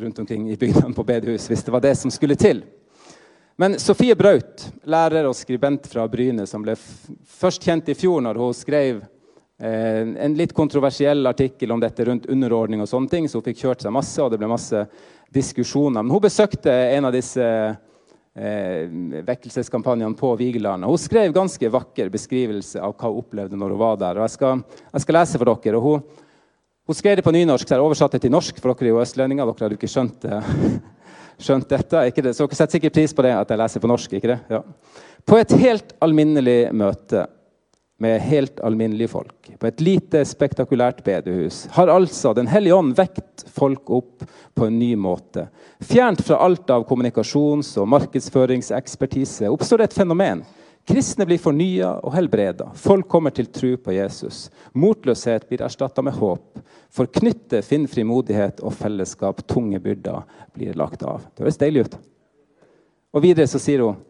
rundt 0.00 0.18
omkring 0.22 0.46
i 0.48 0.54
bygdene 0.56 0.96
på 0.96 1.04
bedehus 1.04 1.44
hvis 1.50 1.60
det 1.66 1.74
var 1.74 1.82
det 1.84 1.92
som 2.00 2.08
skulle 2.08 2.32
til. 2.40 2.62
Men 3.60 3.74
Sofie 3.76 4.14
Braut, 4.16 4.62
lærer 4.88 5.26
og 5.28 5.34
skribent 5.36 5.84
fra 5.92 6.06
Bryne, 6.08 6.46
som 6.48 6.62
ble 6.64 6.72
først 7.28 7.60
kjent 7.60 7.90
i 7.92 7.94
fjor 7.98 8.22
når 8.24 8.38
hun 8.40 8.54
skrev 8.56 9.02
eh, 9.60 10.14
en 10.24 10.36
litt 10.38 10.54
kontroversiell 10.56 11.28
artikkel 11.28 11.74
om 11.74 11.82
dette 11.82 12.06
rundt 12.08 12.24
underordning 12.32 12.80
og 12.80 12.88
sånne 12.88 13.12
ting, 13.12 13.26
så 13.28 13.36
hun 13.36 13.44
fikk 13.50 13.60
kjørt 13.60 13.84
seg 13.84 13.92
masse, 13.92 14.16
og 14.24 14.32
det 14.32 14.38
ble 14.40 14.48
masse 14.48 14.80
diskusjoner. 15.28 16.00
Men 16.00 16.14
hun 16.14 16.22
besøkte 16.24 16.72
en 16.72 17.10
av 17.10 17.12
disse 17.12 17.44
eh, 17.44 18.96
vekkelseskampanjene 19.28 20.16
på 20.16 20.32
Vigeland. 20.40 20.88
Hun 20.88 21.04
skrev 21.04 21.36
ganske 21.36 21.72
vakker 21.76 22.08
beskrivelse 22.16 22.80
av 22.80 22.96
hva 22.96 23.12
hun 23.12 23.20
opplevde 23.20 23.60
når 23.60 23.76
hun 23.76 23.82
var 23.84 24.00
der. 24.00 24.22
og 24.22 24.24
Jeg 24.24 24.38
skal, 24.38 24.64
jeg 24.88 25.04
skal 25.04 25.20
lese 25.20 25.42
for 25.42 25.52
dere. 25.52 25.76
og 25.76 25.84
hun 25.84 26.28
hun 26.88 26.96
skrev 26.96 27.20
det 27.20 27.22
på 27.22 27.30
nynorsk, 27.36 27.68
så 27.68 27.76
jeg 27.76 27.84
oversatte 27.84 28.16
det 28.16 28.24
til 28.24 28.32
norsk. 28.32 28.56
for 28.58 28.72
dere 28.72 28.88
er 28.88 28.94
jo 28.96 29.02
østlendinger. 29.04 29.52
Dere 29.52 29.68
hadde 29.68 29.76
ikke 29.76 29.92
skjønt, 29.92 30.24
skjønt 31.40 31.68
dette. 31.70 32.06
Ikke 32.10 32.24
det? 32.24 32.34
Så 32.36 32.46
dere 32.46 32.58
setter 32.58 32.78
sikkert 32.78 32.96
pris 32.98 33.14
på 33.16 33.24
det 33.26 33.34
at 33.36 33.52
jeg 33.52 33.60
leser 33.60 33.82
på 33.82 33.90
norsk. 33.90 34.16
ikke 34.18 34.32
det? 34.34 34.40
Ja. 34.50 34.62
På 35.26 35.38
et 35.40 35.52
helt 35.60 35.94
alminnelig 36.00 36.58
møte 36.76 37.26
med 38.00 38.22
helt 38.24 38.60
alminnelige 38.64 39.10
folk, 39.12 39.50
på 39.60 39.68
et 39.68 39.80
lite, 39.84 40.22
spektakulært 40.24 41.02
bedehus, 41.04 41.66
har 41.76 41.90
altså 41.92 42.32
Den 42.32 42.46
hellige 42.48 42.74
ånd 42.74 42.94
vekt 42.96 43.44
folk 43.52 43.90
opp 43.92 44.24
på 44.56 44.66
en 44.66 44.78
ny 44.78 44.94
måte. 44.96 45.50
Fjernt 45.84 46.22
fra 46.24 46.38
alt 46.40 46.70
av 46.72 46.86
kommunikasjons- 46.88 47.74
og 47.76 47.90
markedsføringsekspertise 47.92 49.52
oppstår 49.52 49.82
det 49.82 49.90
et 49.90 49.98
fenomen 50.00 50.40
Kristne 50.90 51.22
blir 51.28 51.38
fornya 51.38 51.92
og 52.02 52.14
helbreda. 52.16 52.72
Folk 52.74 53.06
kommer 53.08 53.30
til 53.30 53.46
tro 53.54 53.76
på 53.78 53.94
Jesus. 53.94 54.48
Motløshet 54.74 55.46
blir 55.46 55.62
erstatta 55.62 56.02
med 56.02 56.16
håp. 56.18 56.58
Forknytte 56.90 57.60
finner 57.62 57.92
frimodighet 57.92 58.58
og 58.66 58.74
fellesskap. 58.74 59.44
Tunge 59.46 59.78
byrder 59.78 60.24
blir 60.56 60.74
lagt 60.74 61.04
av. 61.06 61.28
Det 61.30 61.46
høres 61.46 61.60
deilig 61.60 61.86
ut. 61.86 61.94
Og 63.14 63.22
videre 63.22 63.46
så 63.50 63.62
sier 63.62 63.84
hun 63.86 64.00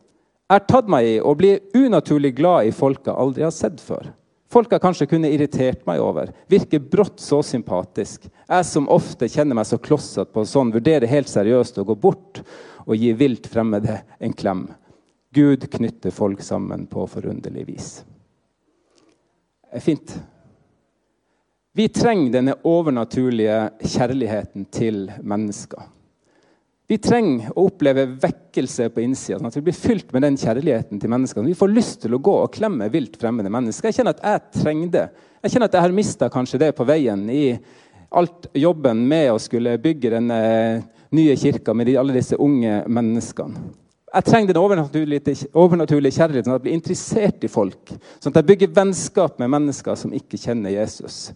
er 0.50 0.64
tatt 0.66 0.88
meg 0.90 1.06
i 1.06 1.18
å 1.22 1.30
bli 1.38 1.52
unaturlig 1.76 2.32
glad 2.40 2.66
i 2.66 2.72
folk 2.74 3.04
jeg 3.06 3.14
aldri 3.14 3.44
har 3.46 3.54
sett 3.54 3.78
før. 3.84 4.08
Folk 4.50 4.72
jeg 4.72 4.82
kanskje 4.82 5.06
kunne 5.12 5.30
irritert 5.30 5.84
meg 5.86 6.00
over. 6.02 6.32
Virker 6.50 6.82
brått 6.82 7.20
så 7.22 7.38
sympatisk. 7.46 8.24
Jeg 8.48 8.66
som 8.66 8.88
ofte 8.90 9.28
kjenner 9.30 9.54
meg 9.54 9.68
så 9.68 9.78
klossete 9.78 10.32
på 10.34 10.42
sånn, 10.48 10.72
vurderer 10.74 11.06
helt 11.12 11.30
seriøst 11.30 11.78
å 11.78 11.86
gå 11.86 11.94
bort 11.94 12.40
og 12.82 12.96
gi 12.98 13.12
vilt 13.14 13.46
fremmede 13.52 14.00
en 14.18 14.34
klem. 14.34 14.64
Gud 15.34 15.70
knytter 15.70 16.10
folk 16.10 16.42
sammen 16.42 16.86
på 16.90 17.06
forunderlig 17.06 17.66
vis. 17.68 17.88
Det 19.70 19.78
er 19.78 19.84
fint. 19.84 20.16
Vi 21.72 21.86
trenger 21.94 22.32
denne 22.34 22.56
overnaturlige 22.66 23.58
kjærligheten 23.86 24.66
til 24.74 25.04
mennesker. 25.22 25.84
Vi 26.90 26.96
trenger 26.98 27.52
å 27.54 27.68
oppleve 27.68 28.08
vekkelse 28.18 28.88
på 28.90 29.04
innsida, 29.04 29.36
sånn 29.38 29.46
at 29.46 29.58
vi 29.60 29.62
blir 29.68 29.76
fylt 29.78 30.08
med 30.10 30.24
den 30.26 30.38
kjærligheten 30.40 30.98
til 30.98 31.12
mennesker. 31.12 31.46
Vi 31.46 31.54
får 31.54 31.70
lyst 31.70 32.00
til 32.02 32.16
å 32.16 32.18
gå 32.18 32.34
og 32.40 32.50
klemme 32.56 32.88
vilt 32.90 33.14
fremmede 33.20 33.52
mennesker. 33.54 33.86
Jeg 33.86 34.00
kjenner 34.00 34.16
at 34.18 34.24
jeg 34.26 34.64
trenger 34.64 34.90
det. 34.96 35.04
Jeg 35.44 35.54
kjenner 35.54 35.70
at 35.70 35.76
jeg 35.78 35.86
har 35.86 35.94
mista 35.94 36.30
kanskje 36.34 36.58
det 36.64 36.72
på 36.74 36.88
veien 36.90 37.22
i 37.30 37.44
alt 38.18 38.50
jobben 38.58 39.04
med 39.06 39.30
å 39.30 39.38
skulle 39.38 39.76
bygge 39.78 40.10
denne 40.16 40.40
nye 41.14 41.38
kirka 41.38 41.76
med 41.78 41.92
alle 41.94 42.18
disse 42.18 42.34
unge 42.34 42.80
menneskene. 42.90 43.62
Jeg 44.11 44.27
trenger 44.27 44.51
den 44.51 44.59
overnaturlige, 44.59 45.35
overnaturlige 45.55 46.16
kjærligheten, 46.16 46.49
sånn 46.49 46.57
at 46.57 46.61
jeg 46.61 46.66
blir 46.66 46.79
interessert 46.79 47.44
i 47.46 47.51
folk. 47.51 47.92
Sånn 48.18 48.33
at 48.33 48.40
jeg 48.40 48.49
bygger 48.49 48.73
vennskap 48.75 49.38
med 49.38 49.53
mennesker 49.55 49.99
som 49.99 50.14
ikke 50.16 50.40
kjenner 50.40 50.75
Jesus. 50.75 51.29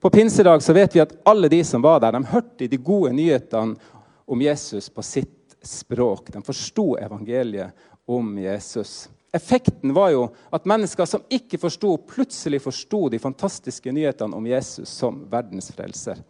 På 0.00 0.10
pinsedag 0.12 0.62
så 0.64 0.72
vet 0.76 0.96
vi 0.96 1.02
at 1.04 1.12
alle 1.28 1.48
de 1.52 1.60
som 1.64 1.84
var 1.84 2.00
der, 2.00 2.16
de 2.16 2.32
hørte 2.32 2.68
de 2.68 2.80
gode 2.80 3.12
nyhetene 3.16 3.76
om 4.24 4.42
Jesus 4.44 4.88
på 4.88 5.04
sitt 5.04 5.56
språk. 5.64 6.30
De 6.32 6.40
forsto 6.44 6.94
evangeliet 7.00 7.76
om 8.08 8.38
Jesus. 8.38 9.08
Effekten 9.34 9.92
var 9.96 10.12
jo 10.14 10.26
at 10.54 10.68
mennesker 10.68 11.08
som 11.08 11.24
ikke 11.32 11.58
forsto, 11.58 11.96
plutselig 12.08 12.62
forsto 12.64 13.08
de 13.12 13.20
fantastiske 13.20 13.92
nyhetene 13.92 14.36
om 14.36 14.46
Jesus 14.46 14.92
som 14.92 15.24
verdensfrelser. 15.32 16.20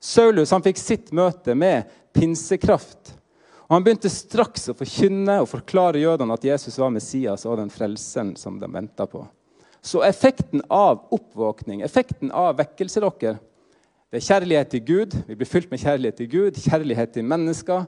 Saulus 0.00 0.52
han 0.54 0.64
fikk 0.64 0.80
sitt 0.80 1.12
møte 1.14 1.54
med 1.58 1.88
pinsekraft. 2.14 3.17
Og 3.68 3.74
Han 3.76 3.84
begynte 3.84 4.08
straks 4.08 4.70
å 4.72 4.76
forkynne 4.76 5.42
og 5.42 5.50
forklare 5.50 6.00
jødene 6.00 6.36
at 6.38 6.44
Jesus 6.48 6.78
var 6.80 6.92
Messias 6.92 7.44
og 7.44 7.58
den 7.60 7.72
frelseren 7.72 8.32
som 8.40 8.56
de 8.60 8.68
venta 8.72 9.04
på. 9.06 9.26
Så 9.84 10.00
effekten 10.02 10.62
av 10.72 11.04
oppvåkning, 11.14 11.82
effekten 11.84 12.32
av 12.34 12.56
vekkelse 12.58 13.02
dere, 13.04 13.36
det 14.08 14.22
er 14.22 14.24
kjærlighet 14.24 14.70
til 14.72 14.84
Gud. 14.88 15.16
Vi 15.28 15.36
blir 15.36 15.48
fylt 15.48 15.68
med 15.70 15.82
kjærlighet 15.82 16.16
til 16.16 16.30
Gud, 16.32 16.60
kjærlighet 16.64 17.12
til 17.12 17.28
mennesker 17.28 17.84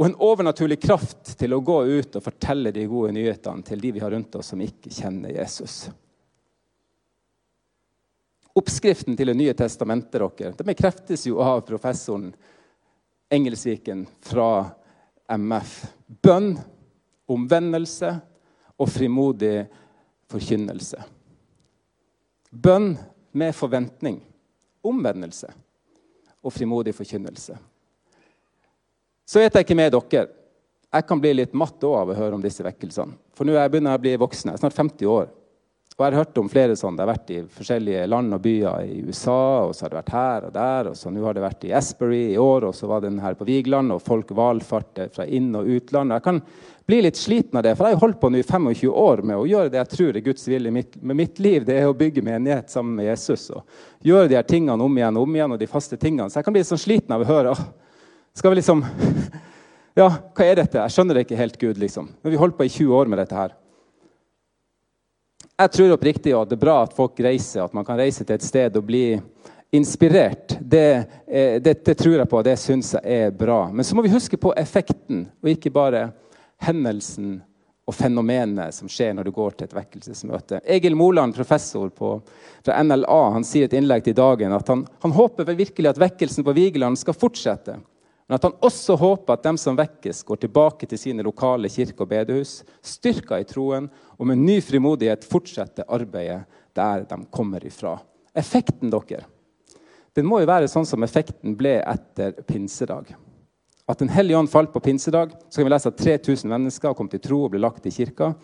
og 0.00 0.06
en 0.06 0.18
overnaturlig 0.20 0.78
kraft 0.80 1.34
til 1.40 1.52
å 1.52 1.62
gå 1.64 1.78
ut 1.88 2.14
og 2.16 2.24
fortelle 2.24 2.72
de 2.72 2.86
gode 2.88 3.12
nyhetene 3.16 3.64
til 3.64 3.80
de 3.80 3.90
vi 3.96 4.00
har 4.00 4.12
rundt 4.12 4.36
oss 4.36 4.52
som 4.52 4.60
ikke 4.64 4.92
kjenner 4.92 5.32
Jesus. 5.34 5.90
Oppskriften 8.56 9.16
til 9.16 9.28
Det 9.32 9.36
nye 9.36 9.56
testamentet 9.56 10.20
dere, 10.20 10.52
det 10.56 10.66
bekreftes 10.66 11.26
jo 11.28 11.40
av 11.44 11.60
professoren 11.68 12.30
Engelsviken 13.30 14.06
fra 14.24 14.48
MF. 15.30 15.76
Bønn, 16.22 16.54
omvendelse 17.30 18.10
og 18.80 18.88
frimodig 18.90 19.64
forkynnelse. 20.30 21.00
Bønn 22.50 22.94
med 23.32 23.54
forventning, 23.54 24.18
omvendelse 24.82 25.52
og 26.42 26.52
frimodig 26.52 26.94
forkynnelse. 26.96 27.56
Så 29.26 29.38
vet 29.38 29.54
jeg 29.54 29.66
ikke 29.66 29.78
med 29.78 29.92
dere. 29.94 30.26
Jeg 30.90 31.06
kan 31.06 31.20
bli 31.22 31.30
litt 31.36 31.52
matt 31.54 31.84
av 31.86 32.10
å 32.10 32.16
høre 32.18 32.34
om 32.34 32.42
disse 32.42 32.64
vekkelsene. 32.66 33.14
For 33.36 33.46
nå 33.46 33.54
begynner 33.54 33.94
jeg 33.94 34.00
å 34.00 34.02
bli 34.02 34.14
voksen. 34.18 34.50
Jeg 34.50 34.58
er 34.58 34.62
snart 34.64 34.74
50 34.74 35.06
år. 35.06 35.28
Og 36.00 36.06
jeg 36.06 36.14
har 36.14 36.22
hørt 36.22 36.38
om 36.40 36.46
flere 36.48 36.74
sånne. 36.80 36.96
Det 36.96 37.02
har 37.04 37.10
vært 37.10 37.30
i 37.34 37.38
forskjellige 37.52 38.04
land 38.08 38.32
og 38.32 38.40
byer 38.40 38.86
i 38.88 39.02
USA, 39.04 39.66
og 39.66 39.74
så 39.76 39.84
har 39.84 39.90
det 39.92 39.98
vært 39.98 40.12
her 40.14 40.46
og 40.46 40.54
der. 40.54 40.88
og 40.88 40.94
så 40.96 41.10
Nå 41.12 41.26
har 41.26 41.36
det 41.36 41.42
vært 41.44 41.66
i 41.68 41.72
Asbury 41.76 42.20
i 42.30 42.38
år, 42.40 42.64
og 42.70 42.72
så 42.78 42.88
var 42.88 43.02
den 43.04 43.18
her 43.20 43.36
på 43.36 43.44
Vigeland, 43.44 43.92
og 43.92 44.00
folk 44.00 44.32
valfarter 44.32 45.10
fra 45.12 45.26
inn- 45.28 45.52
og 45.60 45.68
utland. 45.68 46.16
Jeg 46.16 46.24
kan 46.24 46.40
bli 46.88 47.02
litt 47.04 47.20
sliten 47.20 47.60
av 47.60 47.66
det, 47.68 47.76
for 47.76 47.84
jeg 47.84 47.98
har 47.98 48.04
holdt 48.06 48.20
på 48.22 48.32
nå 48.32 48.40
i 48.40 48.48
25 48.48 48.88
år 48.88 49.22
med 49.28 49.36
å 49.42 49.44
gjøre 49.50 49.74
det 49.74 49.82
jeg 49.82 49.92
tror 49.92 50.16
er 50.16 50.26
Guds 50.30 50.48
vilje 50.48 50.72
med 50.72 51.20
mitt 51.20 51.44
liv. 51.44 51.68
Det 51.68 51.76
er 51.76 51.92
å 51.92 51.98
bygge 52.00 52.24
menighet 52.24 52.72
sammen 52.72 52.96
med 52.96 53.10
Jesus 53.12 53.50
og 53.52 53.60
gjøre 54.00 54.32
de 54.32 54.40
her 54.40 54.48
tingene 54.48 54.80
om 54.80 54.96
igjen 54.96 55.20
og 55.20 55.28
om 55.28 55.36
igjen, 55.36 55.52
og 55.52 55.60
de 55.60 55.68
faste 55.68 56.00
tingene. 56.00 56.32
Så 56.32 56.40
jeg 56.40 56.48
kan 56.48 56.56
bli 56.56 56.64
sånn 56.64 56.80
sliten 56.80 57.12
av 57.12 57.26
å 57.26 57.28
høre. 57.28 57.52
Skal 58.32 58.54
vi 58.54 58.62
liksom 58.62 58.86
Ja, 60.00 60.08
hva 60.08 60.48
er 60.48 60.62
dette? 60.62 60.80
Jeg 60.80 60.96
skjønner 60.96 61.18
det 61.18 61.28
ikke 61.28 61.44
helt, 61.44 61.60
Gud. 61.60 61.76
liksom. 61.76 62.08
Men 62.22 62.32
vi 62.32 62.40
holdt 62.40 62.56
på 62.56 62.64
i 62.64 62.72
20 62.72 62.96
år 62.96 63.10
med 63.10 63.20
dette 63.20 63.36
her. 63.36 63.59
Jeg 65.60 65.72
tror 65.74 65.92
oppriktig 65.92 66.32
at 66.32 66.48
det 66.48 66.56
er 66.56 66.62
bra 66.62 66.78
at 66.86 66.94
folk 66.96 67.18
reiser, 67.20 67.66
at 67.66 67.74
man 67.76 67.84
kan 67.84 67.98
reise 68.00 68.24
til 68.24 68.38
et 68.38 68.44
sted 68.46 68.78
og 68.80 68.86
bli 68.88 69.04
inspirert. 69.76 70.54
Det, 70.60 70.86
det, 71.60 71.74
det 71.84 71.94
tror 72.00 72.16
jeg 72.16 72.28
på, 72.30 72.38
og 72.40 72.46
det 72.46 72.56
syns 72.56 72.94
jeg 72.96 73.26
er 73.26 73.34
bra. 73.36 73.66
Men 73.68 73.84
så 73.84 73.96
må 73.96 74.06
vi 74.06 74.12
huske 74.14 74.40
på 74.40 74.54
effekten, 74.56 75.26
og 75.42 75.52
ikke 75.52 75.72
bare 75.74 76.06
hendelsen 76.64 77.42
og 77.90 77.96
fenomenet 77.96 78.72
som 78.72 78.88
skjer 78.88 79.12
når 79.18 79.28
du 79.28 79.34
går 79.36 79.58
til 79.58 79.68
et 79.68 79.76
vekkelsesmøte. 79.76 80.62
Egil 80.64 80.96
Moland, 80.96 81.34
professor 81.36 81.92
på, 81.92 82.14
fra 82.64 82.80
NLA, 82.80 83.20
han 83.36 83.44
sier 83.44 83.68
et 83.68 83.76
innlegg 83.76 84.06
til 84.06 84.16
dagen 84.16 84.54
at 84.56 84.68
han, 84.70 84.86
han 85.04 85.16
håper 85.16 85.48
virkelig 85.58 85.90
at 85.90 86.00
vekkelsen 86.00 86.46
på 86.46 86.54
Vigeland 86.56 87.00
skal 87.00 87.16
fortsette. 87.18 87.76
Men 88.30 88.36
at 88.36 88.44
han 88.46 88.60
også 88.62 88.94
håper 88.94 89.34
at 89.34 89.42
dem 89.42 89.56
som 89.58 89.74
vekkes, 89.74 90.20
går 90.22 90.38
tilbake 90.44 90.86
til 90.86 91.00
sine 91.02 91.24
lokale 91.26 91.66
kirke- 91.66 92.04
og 92.04 92.12
bedehus, 92.12 92.60
styrka 92.78 93.40
i 93.42 93.46
troen 93.48 93.88
og 93.90 94.28
med 94.30 94.38
ny 94.38 94.60
frimodighet 94.62 95.26
fortsetter 95.26 95.88
arbeidet 95.90 96.44
der 96.78 97.02
de 97.10 97.18
kommer 97.34 97.66
ifra. 97.66 97.96
Effekten 98.30 98.94
dere, 98.94 99.24
den 100.14 100.30
må 100.30 100.38
jo 100.44 100.46
være 100.46 100.70
sånn 100.70 100.86
som 100.86 101.02
effekten 101.02 101.58
ble 101.58 101.80
etter 101.82 102.38
pinsedag. 102.46 103.10
At 103.90 103.98
Den 103.98 104.14
hellige 104.14 104.38
ånd 104.38 104.54
falt 104.54 104.70
på 104.70 104.78
pinsedag. 104.78 105.34
Så 105.48 105.58
kan 105.58 105.66
vi 105.66 105.74
lese 105.74 105.90
at 105.90 105.98
3000 105.98 106.54
mennesker 106.54 106.94
kom 106.94 107.10
til 107.10 107.18
tro 107.18 107.42
og 107.48 107.50
ble 107.50 107.66
lagt 107.66 107.90
i 107.90 107.90
kirka. 107.90 108.36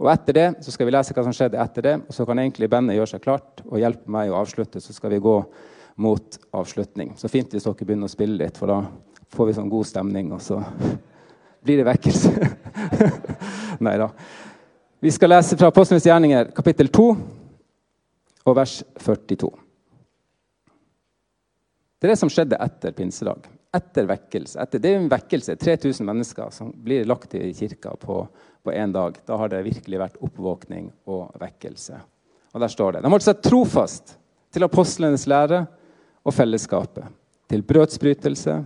Og 0.00 0.08
etter 0.08 0.32
det 0.32 0.48
så 0.64 0.72
skal 0.72 0.88
vi 0.88 0.96
lese 0.96 1.12
hva 1.12 1.28
som 1.28 1.36
skjedde 1.36 1.60
etter 1.60 1.84
det. 1.84 1.98
Og 2.08 2.16
så 2.16 2.24
kan 2.24 2.40
egentlig 2.40 2.72
bandet 2.72 2.96
gjøre 2.96 3.12
seg 3.12 3.28
klart 3.28 3.60
og 3.68 3.76
hjelpe 3.76 4.08
meg 4.08 4.32
å 4.32 4.40
avslutte. 4.40 4.80
Så 4.80 4.96
skal 4.96 5.12
vi 5.12 5.20
gå 5.20 5.42
mot 6.00 6.38
avslutning. 6.56 7.12
Så 7.20 7.28
fint 7.28 7.52
hvis 7.52 7.68
dere 7.68 7.84
begynner 7.84 8.08
å 8.08 8.16
spille 8.16 8.40
litt, 8.40 8.56
for 8.56 8.72
da 8.72 8.80
får 9.34 9.50
vi 9.50 9.56
sånn 9.56 9.72
god 9.72 9.88
stemning, 9.88 10.30
og 10.34 10.42
så 10.42 10.60
blir 11.64 11.80
det 11.80 11.88
vekkelse. 11.88 12.32
Nei 13.84 13.96
da. 14.00 14.10
Vi 15.04 15.12
skal 15.12 15.34
lese 15.34 15.58
fra 15.60 15.68
Apostlenes 15.72 16.06
gjerninger, 16.06 16.52
kapittel 16.56 16.88
2, 16.94 17.08
og 18.44 18.56
vers 18.56 18.78
42. 19.00 19.50
Det 21.98 22.08
er 22.08 22.12
det 22.12 22.20
som 22.20 22.30
skjedde 22.32 22.60
etter 22.60 22.92
pinsedag. 22.96 23.46
Etter 23.74 24.06
vekkelse. 24.06 24.58
Etter, 24.60 24.80
det 24.80 24.92
er 24.92 24.98
en 25.00 25.10
vekkelse. 25.10 25.56
3000 25.60 26.06
mennesker 26.06 26.50
som 26.52 26.70
blir 26.84 27.08
lagt 27.08 27.34
i 27.34 27.48
kirka 27.56 27.94
på 28.00 28.18
én 28.72 28.92
dag. 28.92 29.16
Da 29.26 29.38
har 29.40 29.50
det 29.52 29.64
virkelig 29.64 30.00
vært 30.00 30.20
oppvåkning 30.24 30.90
og 31.10 31.32
vekkelse. 31.40 31.96
Og 32.54 32.60
der 32.62 32.70
står 32.70 32.96
det. 32.96 33.02
De 33.04 33.10
holdt 33.10 33.26
seg 33.26 33.40
trofast 33.42 34.14
til 34.54 34.66
apostlenes 34.66 35.26
lære 35.26 35.64
og 36.24 36.36
fellesskapet. 36.36 37.08
Til 37.50 37.64
brødsbrytelse 37.66 38.60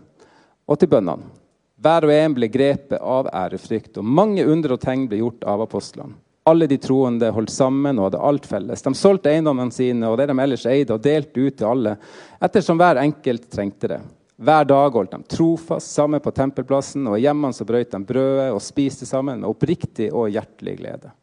og 0.68 0.78
til 0.78 0.90
bønnene. 0.92 1.34
Hver 1.78 2.08
og 2.08 2.12
en 2.12 2.34
ble 2.34 2.48
grepet 2.50 2.98
av 2.98 3.28
ærefrykt, 3.30 4.00
og 4.00 4.06
mange 4.18 4.42
under 4.44 4.74
og 4.74 4.80
tegn 4.82 5.06
ble 5.10 5.20
gjort 5.20 5.46
av 5.46 5.62
apostlene. 5.62 6.16
Alle 6.48 6.66
de 6.66 6.78
troende 6.80 7.28
holdt 7.34 7.52
sammen 7.52 7.98
og 7.98 8.08
hadde 8.08 8.22
alt 8.24 8.46
felles. 8.48 8.82
De 8.82 8.90
solgte 8.96 9.30
eiendommene 9.30 9.74
sine 9.74 10.08
og 10.08 10.16
det 10.18 10.30
de 10.30 10.36
ellers 10.42 10.64
eide, 10.66 10.96
og 10.96 11.04
delte 11.04 11.44
ut 11.44 11.58
til 11.60 11.68
alle, 11.68 11.92
ettersom 12.40 12.80
hver 12.80 13.02
enkelt 13.02 13.46
trengte 13.52 13.92
det. 13.92 14.00
Hver 14.38 14.66
dag 14.70 14.96
holdt 14.96 15.14
de 15.14 15.36
trofast 15.36 15.92
sammen 15.92 16.22
på 16.24 16.32
tempelplassen, 16.34 17.06
og 17.10 17.18
i 17.18 17.24
hjemmene 17.26 17.54
så 17.54 17.66
brøt 17.68 17.94
de 17.94 18.02
brødet 18.10 18.50
og 18.54 18.62
spiste 18.64 19.06
sammen 19.06 19.42
med 19.42 19.50
oppriktig 19.50 20.10
og 20.10 20.32
hjertelig 20.34 20.76
glede. 20.80 21.14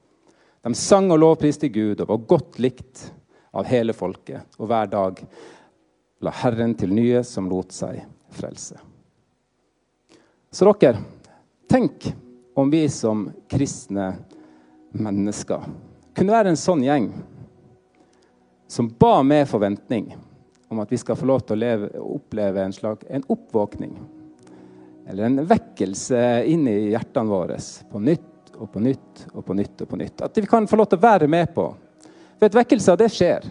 De 0.65 0.73
sang 0.77 1.11
og 1.13 1.21
lovpriste 1.21 1.69
Gud 1.73 2.01
og 2.03 2.09
var 2.13 2.25
godt 2.35 2.59
likt 2.63 3.05
av 3.55 3.67
hele 3.69 3.95
folket, 3.97 4.45
og 4.59 4.71
hver 4.71 4.91
dag 4.91 5.23
la 6.23 6.33
Herren 6.43 6.75
til 6.79 6.95
nye 6.95 7.23
som 7.27 7.49
lot 7.51 7.75
seg 7.75 8.03
frelse. 8.35 8.77
Så 10.55 10.73
dere, 10.79 10.97
tenk 11.67 12.15
om 12.55 12.69
vi 12.69 12.89
som 12.89 13.25
kristne 13.51 14.13
mennesker 14.95 15.65
kunne 16.15 16.31
være 16.31 16.53
en 16.53 16.59
sånn 16.59 16.83
gjeng 16.85 17.09
som 18.71 18.87
ba 18.87 19.17
med 19.27 19.49
forventning 19.51 20.13
om 20.71 20.79
at 20.79 20.93
vi 20.93 20.99
skal 21.01 21.17
få 21.19 21.27
lov 21.27 21.41
til 21.43 21.57
å 21.57 21.59
leve, 21.59 21.89
oppleve 21.99 22.63
en 22.63 22.71
slags 22.71 23.03
en 23.11 23.25
oppvåkning. 23.27 23.97
Eller 25.11 25.27
en 25.27 25.41
vekkelse 25.49 26.21
inn 26.47 26.63
i 26.71 26.75
hjertene 26.93 27.33
våre 27.33 27.57
på 27.91 27.99
nytt 28.05 28.55
og 28.55 28.71
på 28.71 28.83
nytt 28.85 29.25
og 29.33 29.43
på 29.49 29.57
nytt. 29.59 29.81
og 29.81 29.89
på 29.89 29.99
nytt. 29.99 30.23
At 30.23 30.39
vi 30.39 30.45
kan 30.47 30.69
få 30.71 30.79
lov 30.79 30.87
til 30.93 31.01
å 31.01 31.03
være 31.03 31.27
med 31.27 31.51
på. 31.57 31.65
For 32.39 32.47
et 32.47 32.55
vekkelse, 32.55 32.95
det 33.03 33.09
skjer. 33.11 33.49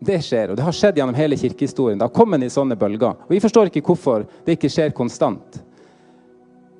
Det 0.00 0.16
skjer, 0.24 0.48
og 0.48 0.56
det 0.56 0.64
har 0.64 0.78
skjedd 0.80 0.96
gjennom 0.96 1.20
hele 1.20 1.36
kirkehistorien. 1.36 2.00
Det 2.00 2.08
har 2.08 2.16
kommet 2.16 2.40
i 2.40 2.48
sånne 2.48 2.80
bølger. 2.80 3.20
Og 3.28 3.36
Vi 3.36 3.42
forstår 3.44 3.68
ikke 3.68 3.84
hvorfor 3.84 4.24
det 4.46 4.56
ikke 4.56 4.72
skjer 4.72 4.96
konstant. 4.96 5.60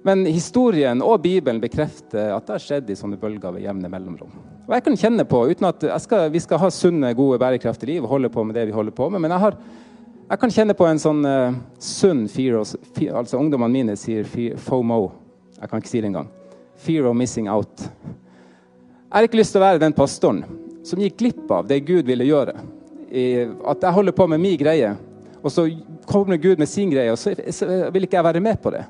Men 0.03 0.25
historien 0.27 1.03
og 1.03 1.21
Bibelen 1.23 1.61
bekrefter 1.63 2.33
at 2.35 2.47
det 2.47 2.57
har 2.57 2.63
skjedd 2.63 2.91
i 2.91 2.97
sånne 2.99 3.19
bølger 3.21 3.55
ved 3.55 3.63
jevne 3.63 3.91
mellomrom. 3.91 4.33
Og 4.67 4.75
jeg 4.75 4.85
kan 4.87 4.99
kjenne 4.99 5.27
på, 5.29 5.45
uten 5.47 5.69
at 5.69 5.85
skal, 6.03 6.31
Vi 6.33 6.43
skal 6.43 6.59
ha 6.59 6.71
sunne, 6.75 7.13
gode, 7.15 7.39
bærekraftige 7.39 7.95
liv 7.95 8.05
og 8.05 8.17
holde 8.17 8.31
på 8.33 8.45
med 8.45 8.59
det 8.59 8.67
vi 8.67 8.75
holder 8.75 8.95
på 8.97 9.09
med. 9.11 9.23
Men 9.23 9.31
jeg, 9.31 9.41
har, 9.45 9.59
jeg 10.31 10.41
kan 10.43 10.55
kjenne 10.55 10.77
på 10.79 10.89
en 10.89 11.03
sånn 11.03 11.23
uh, 11.27 11.55
sunn 11.79 12.25
fear, 12.31 12.65
fear 12.97 13.21
Altså 13.21 13.39
ungdommene 13.39 13.73
mine 13.73 13.97
sier 13.99 14.27
FOMO. 14.59 15.05
Jeg 15.61 15.71
kan 15.71 15.83
ikke 15.83 15.93
si 15.93 16.03
det 16.03 16.11
engang. 16.11 16.31
Fear 16.83 17.07
of 17.07 17.15
missing 17.17 17.51
out. 17.51 17.87
Jeg 17.87 19.15
har 19.15 19.29
ikke 19.29 19.39
lyst 19.39 19.55
til 19.55 19.63
å 19.63 19.67
være 19.69 19.83
den 19.83 19.95
pastoren 19.95 20.43
som 20.83 20.99
gikk 20.99 21.21
glipp 21.21 21.51
av 21.53 21.69
det 21.69 21.79
Gud 21.87 22.09
ville 22.09 22.27
gjøre. 22.27 22.57
I, 23.13 23.45
at 23.71 23.85
jeg 23.85 23.95
holder 23.95 24.15
på 24.17 24.27
med 24.33 24.41
min 24.41 24.57
greie, 24.59 24.95
og 25.43 25.53
så 25.53 25.67
kommer 26.09 26.41
Gud 26.41 26.59
med 26.59 26.67
sin 26.67 26.91
greie, 26.91 27.13
og 27.13 27.21
så, 27.21 27.35
så 27.55 27.69
vil 27.93 28.09
ikke 28.09 28.19
jeg 28.19 28.27
være 28.27 28.43
med 28.43 28.59
på 28.63 28.73
det. 28.75 28.83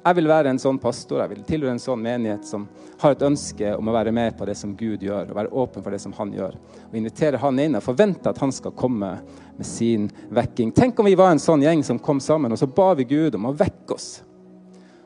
Jeg 0.00 0.16
vil 0.16 0.30
være 0.30 0.48
en 0.48 0.58
sånn 0.60 0.78
pastor, 0.80 1.18
jeg 1.20 1.28
vil 1.34 1.42
tilhøre 1.44 1.74
en 1.74 1.82
sånn 1.82 2.00
menighet 2.00 2.46
som 2.48 2.62
har 3.02 3.12
et 3.12 3.24
ønske 3.26 3.74
om 3.76 3.90
å 3.90 3.92
være 3.92 4.14
med 4.16 4.32
på 4.38 4.46
det 4.48 4.54
som 4.56 4.72
Gud 4.76 5.02
gjør, 5.04 5.28
og 5.28 5.36
være 5.36 5.52
åpen 5.60 5.84
for 5.84 5.92
det 5.92 6.00
som 6.00 6.14
han 6.16 6.32
gjør. 6.32 6.54
Og 6.86 6.96
invitere 6.96 7.40
han 7.42 7.60
inn 7.60 7.76
og 7.76 7.84
forvente 7.84 8.32
at 8.32 8.40
han 8.40 8.54
skal 8.56 8.72
komme 8.72 9.10
med 9.58 9.68
sin 9.68 10.06
vekking. 10.32 10.72
Tenk 10.72 10.96
om 10.96 11.08
vi 11.10 11.18
var 11.20 11.34
en 11.34 11.42
sånn 11.42 11.66
gjeng 11.66 11.84
som 11.84 12.00
kom 12.00 12.22
sammen, 12.24 12.56
og 12.56 12.62
så 12.62 12.70
ba 12.80 12.94
vi 12.96 13.04
Gud 13.12 13.36
om 13.36 13.50
å 13.50 13.52
vekke 13.60 13.98
oss. 13.98 14.08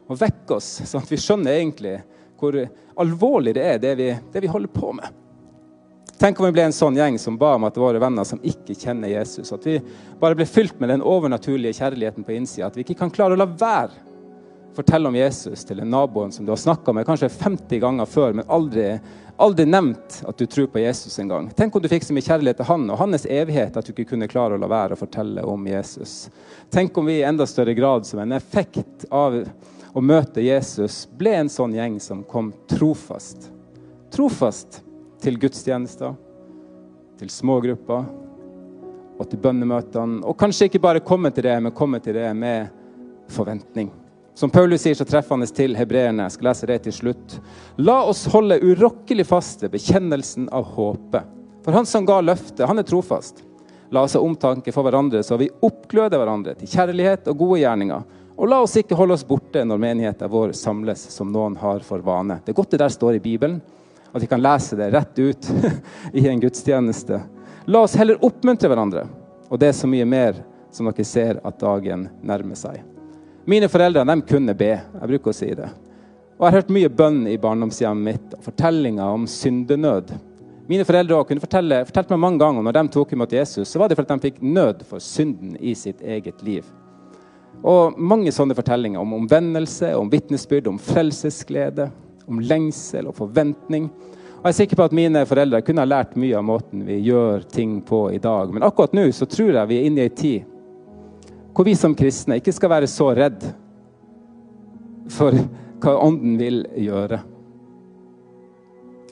Å 0.06 0.20
vekke 0.20 0.60
oss, 0.60 0.70
sånn 0.86 1.02
at 1.02 1.10
vi 1.10 1.18
skjønner 1.18 1.58
egentlig 1.58 1.96
hvor 2.38 2.60
alvorlig 3.02 3.56
det 3.58 3.66
er, 3.72 3.82
det 3.82 3.94
vi, 3.98 4.08
det 4.30 4.46
vi 4.46 4.54
holder 4.54 4.74
på 4.78 4.94
med. 4.94 5.20
Tenk 6.22 6.38
om 6.38 6.46
vi 6.46 6.54
ble 6.54 6.68
en 6.68 6.76
sånn 6.76 6.94
gjeng 6.94 7.18
som 7.18 7.34
ba 7.40 7.56
om 7.58 7.66
at 7.66 7.82
våre 7.82 7.98
venner 7.98 8.22
som 8.22 8.38
ikke 8.46 8.78
kjenner 8.78 9.10
Jesus, 9.10 9.50
at 9.50 9.66
vi 9.66 9.80
bare 10.20 10.38
ble 10.38 10.46
fylt 10.46 10.78
med 10.78 10.94
den 10.94 11.02
overnaturlige 11.02 11.80
kjærligheten 11.82 12.22
på 12.22 12.38
innsida, 12.38 12.70
at 12.70 12.78
vi 12.78 12.86
ikke 12.86 13.00
kan 13.02 13.10
klare 13.10 13.34
å 13.34 13.42
la 13.42 13.50
være 13.50 14.13
fortelle 14.74 15.08
om 15.08 15.16
Jesus 15.16 15.64
til 15.64 15.80
en 15.80 15.90
naboen 15.90 16.32
som 16.32 16.46
du 16.46 16.52
har 16.52 16.60
snakka 16.60 16.92
med 16.92 17.06
kanskje 17.06 17.28
50 17.28 17.78
ganger 17.82 18.08
før, 18.10 18.32
men 18.32 18.48
aldri, 18.48 18.88
aldri 19.36 19.66
nevnt 19.66 20.20
at 20.26 20.38
du 20.38 20.46
tror 20.50 20.66
på 20.72 20.82
Jesus 20.82 21.18
engang. 21.22 21.50
Tenk 21.54 21.76
om 21.76 21.82
du 21.82 21.88
fikk 21.90 22.06
så 22.06 22.16
mye 22.16 22.26
kjærlighet 22.26 22.60
til 22.60 22.68
han 22.70 22.88
og 22.90 22.98
hans 22.98 23.26
evighet 23.26 23.76
at 23.76 23.86
du 23.86 23.94
ikke 23.94 24.08
kunne 24.14 24.30
klare 24.30 24.58
å 24.58 24.62
la 24.62 24.70
være 24.70 24.96
å 24.96 25.00
fortelle 25.00 25.46
om 25.46 25.68
Jesus. 25.70 26.28
Tenk 26.74 26.98
om 26.98 27.06
vi 27.10 27.20
i 27.20 27.26
enda 27.26 27.46
større 27.46 27.74
grad 27.74 28.06
som 28.06 28.22
en 28.24 28.34
effekt 28.36 29.06
av 29.10 29.40
å 29.94 30.02
møte 30.02 30.42
Jesus 30.42 31.04
ble 31.14 31.36
en 31.38 31.52
sånn 31.52 31.76
gjeng 31.76 32.00
som 32.02 32.24
kom 32.26 32.50
trofast. 32.70 33.50
Trofast 34.14 34.82
til 35.22 35.38
gudstjenester, 35.40 36.16
til 37.18 37.30
smågrupper 37.30 38.08
og 39.14 39.28
til 39.30 39.38
bønnemøtene. 39.38 40.24
Og 40.26 40.34
kanskje 40.38 40.66
ikke 40.68 40.82
bare 40.82 41.04
komme 41.04 41.30
til 41.30 41.46
det, 41.46 41.60
men 41.62 41.74
komme 41.74 42.02
til 42.02 42.18
det 42.18 42.32
med 42.34 42.74
forventning. 43.30 43.92
Som 44.34 44.50
Paulus 44.50 44.82
sier 44.82 44.96
så 44.98 45.04
treffende 45.06 45.46
til 45.46 45.76
hebreerne, 45.78 46.24
jeg 46.26 46.34
skal 46.34 46.48
lese 46.48 46.66
det 46.66 46.80
til 46.88 46.94
slutt. 46.96 47.36
La 47.78 48.00
oss 48.02 48.24
holde 48.32 48.58
urokkelig 48.58 49.26
fast 49.28 49.62
ved 49.62 49.70
bekjennelsen 49.76 50.48
av 50.50 50.72
håpet. 50.74 51.28
For 51.62 51.76
han 51.76 51.86
som 51.86 52.06
ga 52.06 52.18
løftet, 52.20 52.64
han 52.66 52.82
er 52.82 52.86
trofast. 52.88 53.44
La 53.94 54.02
oss 54.02 54.16
ha 54.18 54.20
omtanke 54.20 54.72
for 54.74 54.82
hverandre, 54.82 55.22
så 55.22 55.38
vi 55.38 55.52
oppgløder 55.62 56.18
hverandre 56.18 56.56
til 56.58 56.68
kjærlighet 56.72 57.30
og 57.30 57.38
gode 57.44 57.60
gjerninger. 57.62 58.02
Og 58.34 58.50
la 58.50 58.58
oss 58.64 58.74
ikke 58.80 58.98
holde 58.98 59.14
oss 59.14 59.22
borte 59.28 59.62
når 59.62 59.78
menigheten 59.84 60.32
vår 60.32 60.54
samles, 60.58 61.04
som 61.14 61.30
noen 61.30 61.54
har 61.60 61.84
for 61.86 62.02
vane. 62.02 62.40
Det 62.42 62.50
er 62.52 62.58
godt 62.58 62.74
det 62.74 62.80
der 62.82 62.90
står 62.90 63.20
i 63.20 63.22
Bibelen, 63.22 63.60
at 64.10 64.22
vi 64.22 64.30
kan 64.30 64.42
lese 64.42 64.74
det 64.80 64.90
rett 64.96 65.18
ut 65.18 65.50
i 66.12 66.26
en 66.26 66.42
gudstjeneste. 66.42 67.20
La 67.70 67.84
oss 67.86 67.94
heller 67.94 68.18
oppmuntre 68.18 68.72
hverandre, 68.72 69.06
og 69.46 69.62
det 69.62 69.70
er 69.70 69.78
så 69.78 69.86
mye 69.86 70.08
mer 70.08 70.42
som 70.74 70.90
dere 70.90 71.06
ser 71.06 71.38
at 71.46 71.62
dagen 71.62 72.08
nærmer 72.26 72.58
seg. 72.58 72.82
Mine 73.44 73.68
foreldre 73.68 74.04
de 74.08 74.22
kunne 74.24 74.54
be. 74.56 74.70
Jeg 74.72 75.08
bruker 75.10 75.32
å 75.32 75.36
si 75.36 75.50
det. 75.52 75.66
Og 76.34 76.46
Jeg 76.46 76.46
har 76.46 76.56
hørt 76.56 76.70
mye 76.72 76.88
bønn 76.88 77.18
i 77.28 77.36
barndomshjemmet 77.40 78.06
mitt 78.06 78.36
og 78.38 78.46
fortellinger 78.46 79.18
om 79.18 79.26
syndenød. 79.28 80.14
Mine 80.64 80.86
foreldre 80.88 81.18
kunne 81.28 81.44
fortelle, 81.44 81.82
fortalte 81.84 82.14
meg 82.14 82.22
mange 82.22 82.40
ganger 82.40 82.64
når 82.64 82.76
de 82.78 82.82
tok 82.94 83.12
imot 83.12 83.34
Jesus, 83.36 83.68
så 83.68 83.82
var 83.82 83.90
det 83.90 83.98
fordi 83.98 84.14
de 84.14 84.24
fikk 84.24 84.38
nød 84.40 84.80
for 84.88 85.04
synden 85.04 85.58
i 85.60 85.74
sitt 85.76 86.00
eget 86.00 86.40
liv. 86.46 86.64
Og 87.60 87.98
Mange 88.00 88.32
sånne 88.32 88.56
fortellinger 88.56 89.04
om 89.04 89.12
omvendelse, 89.18 89.92
om 89.96 90.08
vitnesbyrd, 90.10 90.72
om 90.72 90.80
frelsesglede, 90.80 91.90
om 92.24 92.40
lengsel 92.40 93.12
og 93.12 93.18
forventning. 93.20 93.90
Og 94.40 94.48
Jeg 94.48 94.54
er 94.54 94.58
sikker 94.62 94.80
på 94.80 94.88
at 94.88 94.96
mine 94.96 95.26
foreldre 95.28 95.60
kunne 95.64 95.84
ha 95.84 95.92
lært 95.92 96.16
mye 96.16 96.40
av 96.40 96.48
måten 96.48 96.88
vi 96.88 96.96
gjør 97.10 97.44
ting 97.44 97.76
på 97.84 98.06
i 98.16 98.18
dag. 98.24 98.56
Men 98.56 98.64
akkurat 98.64 98.96
nå 98.96 99.04
så 99.12 99.28
tror 99.28 99.52
jeg 99.52 99.68
vi 99.68 99.82
er 99.82 99.92
inne 99.92 100.00
i 100.00 100.08
ei 100.08 100.16
tid 100.16 100.50
hvor 101.54 101.64
vi 101.64 101.74
som 101.78 101.94
kristne 101.94 102.40
ikke 102.40 102.52
skal 102.54 102.72
være 102.72 102.88
så 102.90 103.12
redd 103.14 103.44
for 105.14 105.36
hva 105.84 105.94
Ånden 106.00 106.36
vil 106.40 106.64
gjøre. 106.80 107.20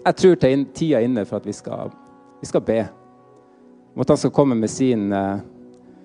Jeg 0.03 0.19
tror 0.19 0.39
tida 0.41 0.99
er 0.99 1.07
inne 1.07 1.25
for 1.29 1.39
at 1.39 1.47
vi 1.47 1.55
skal, 1.55 1.93
vi 2.41 2.49
skal 2.49 2.65
be. 2.67 2.81
Om 3.95 4.03
at 4.03 4.15
han 4.15 4.19
skal 4.19 4.35
komme 4.35 4.57
med 4.59 4.71
sin, 4.71 5.13
eh, 5.13 5.43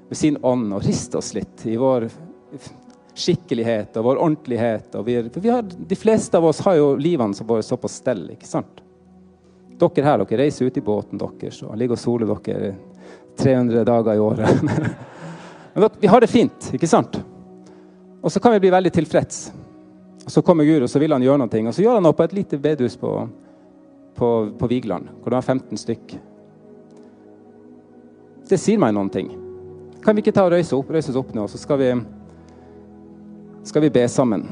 med 0.10 0.18
sin, 0.18 0.38
ånd 0.42 0.74
og 0.76 0.84
riste 0.86 1.18
oss 1.18 1.34
litt 1.34 1.66
i 1.66 1.78
vår 1.80 2.10
skikkelighet 3.18 3.98
og 3.98 4.10
vår 4.12 4.22
ordentlighet. 4.22 4.94
Og 5.00 5.08
vi, 5.08 5.18
vi 5.34 5.50
har, 5.50 5.64
de 5.64 5.98
fleste 5.98 6.38
av 6.38 6.46
oss 6.46 6.62
har 6.68 6.78
jo 6.78 6.92
livene 7.02 7.48
våre 7.48 7.66
så 7.66 7.80
på 7.82 7.90
stell. 7.90 8.28
ikke 8.36 8.50
sant? 8.50 8.84
Dere 9.78 10.06
her 10.06 10.22
dere 10.22 10.44
reiser 10.44 10.70
ut 10.70 10.78
i 10.78 10.86
båten 10.86 11.18
deres 11.22 11.64
og 11.64 11.78
ligger 11.78 11.98
og 11.98 12.02
soler 12.02 12.38
dere 12.46 12.76
300 13.38 13.86
dager 13.88 14.14
i 14.14 14.22
året. 14.22 15.08
Men 15.78 15.90
vi 16.00 16.08
har 16.08 16.22
det 16.22 16.28
fint, 16.28 16.72
ikke 16.74 16.88
sant? 16.90 17.20
Og 18.22 18.32
så 18.34 18.40
kan 18.42 18.56
vi 18.56 18.64
bli 18.64 18.72
veldig 18.74 18.92
tilfreds. 18.96 19.52
Og 20.26 20.32
Så 20.32 20.42
kommer 20.42 20.66
Gud 20.66 20.82
og 20.82 20.90
så 20.90 20.98
vil 20.98 21.14
han 21.14 21.22
gjøre 21.22 21.38
noe, 21.38 21.60
og 21.70 21.76
så 21.76 21.84
gjør 21.84 22.00
han 22.00 22.04
noe 22.04 22.18
på 22.18 22.26
et 22.26 22.34
lite 22.34 22.58
bedehus 22.58 22.96
på, 22.98 23.12
på, 24.18 24.30
på 24.58 24.70
Vigeland, 24.72 25.12
hvor 25.22 25.30
det 25.30 25.38
var 25.38 25.46
15 25.46 25.78
stykk. 25.78 26.16
Det 28.50 28.58
sier 28.58 28.82
meg 28.82 28.96
noen 28.98 29.14
ting. 29.14 29.30
Kan 30.02 30.18
vi 30.18 30.26
ikke 30.26 30.34
ta 30.34 30.48
og 30.48 30.56
røyse, 30.56 30.74
opp, 30.74 30.90
røyse 30.90 31.14
oss 31.14 31.22
opp 31.22 31.30
nå, 31.38 31.46
så 31.46 31.62
skal 31.62 31.82
vi, 31.84 31.92
skal 33.70 33.86
vi 33.86 33.94
be 34.00 34.08
sammen? 34.10 34.48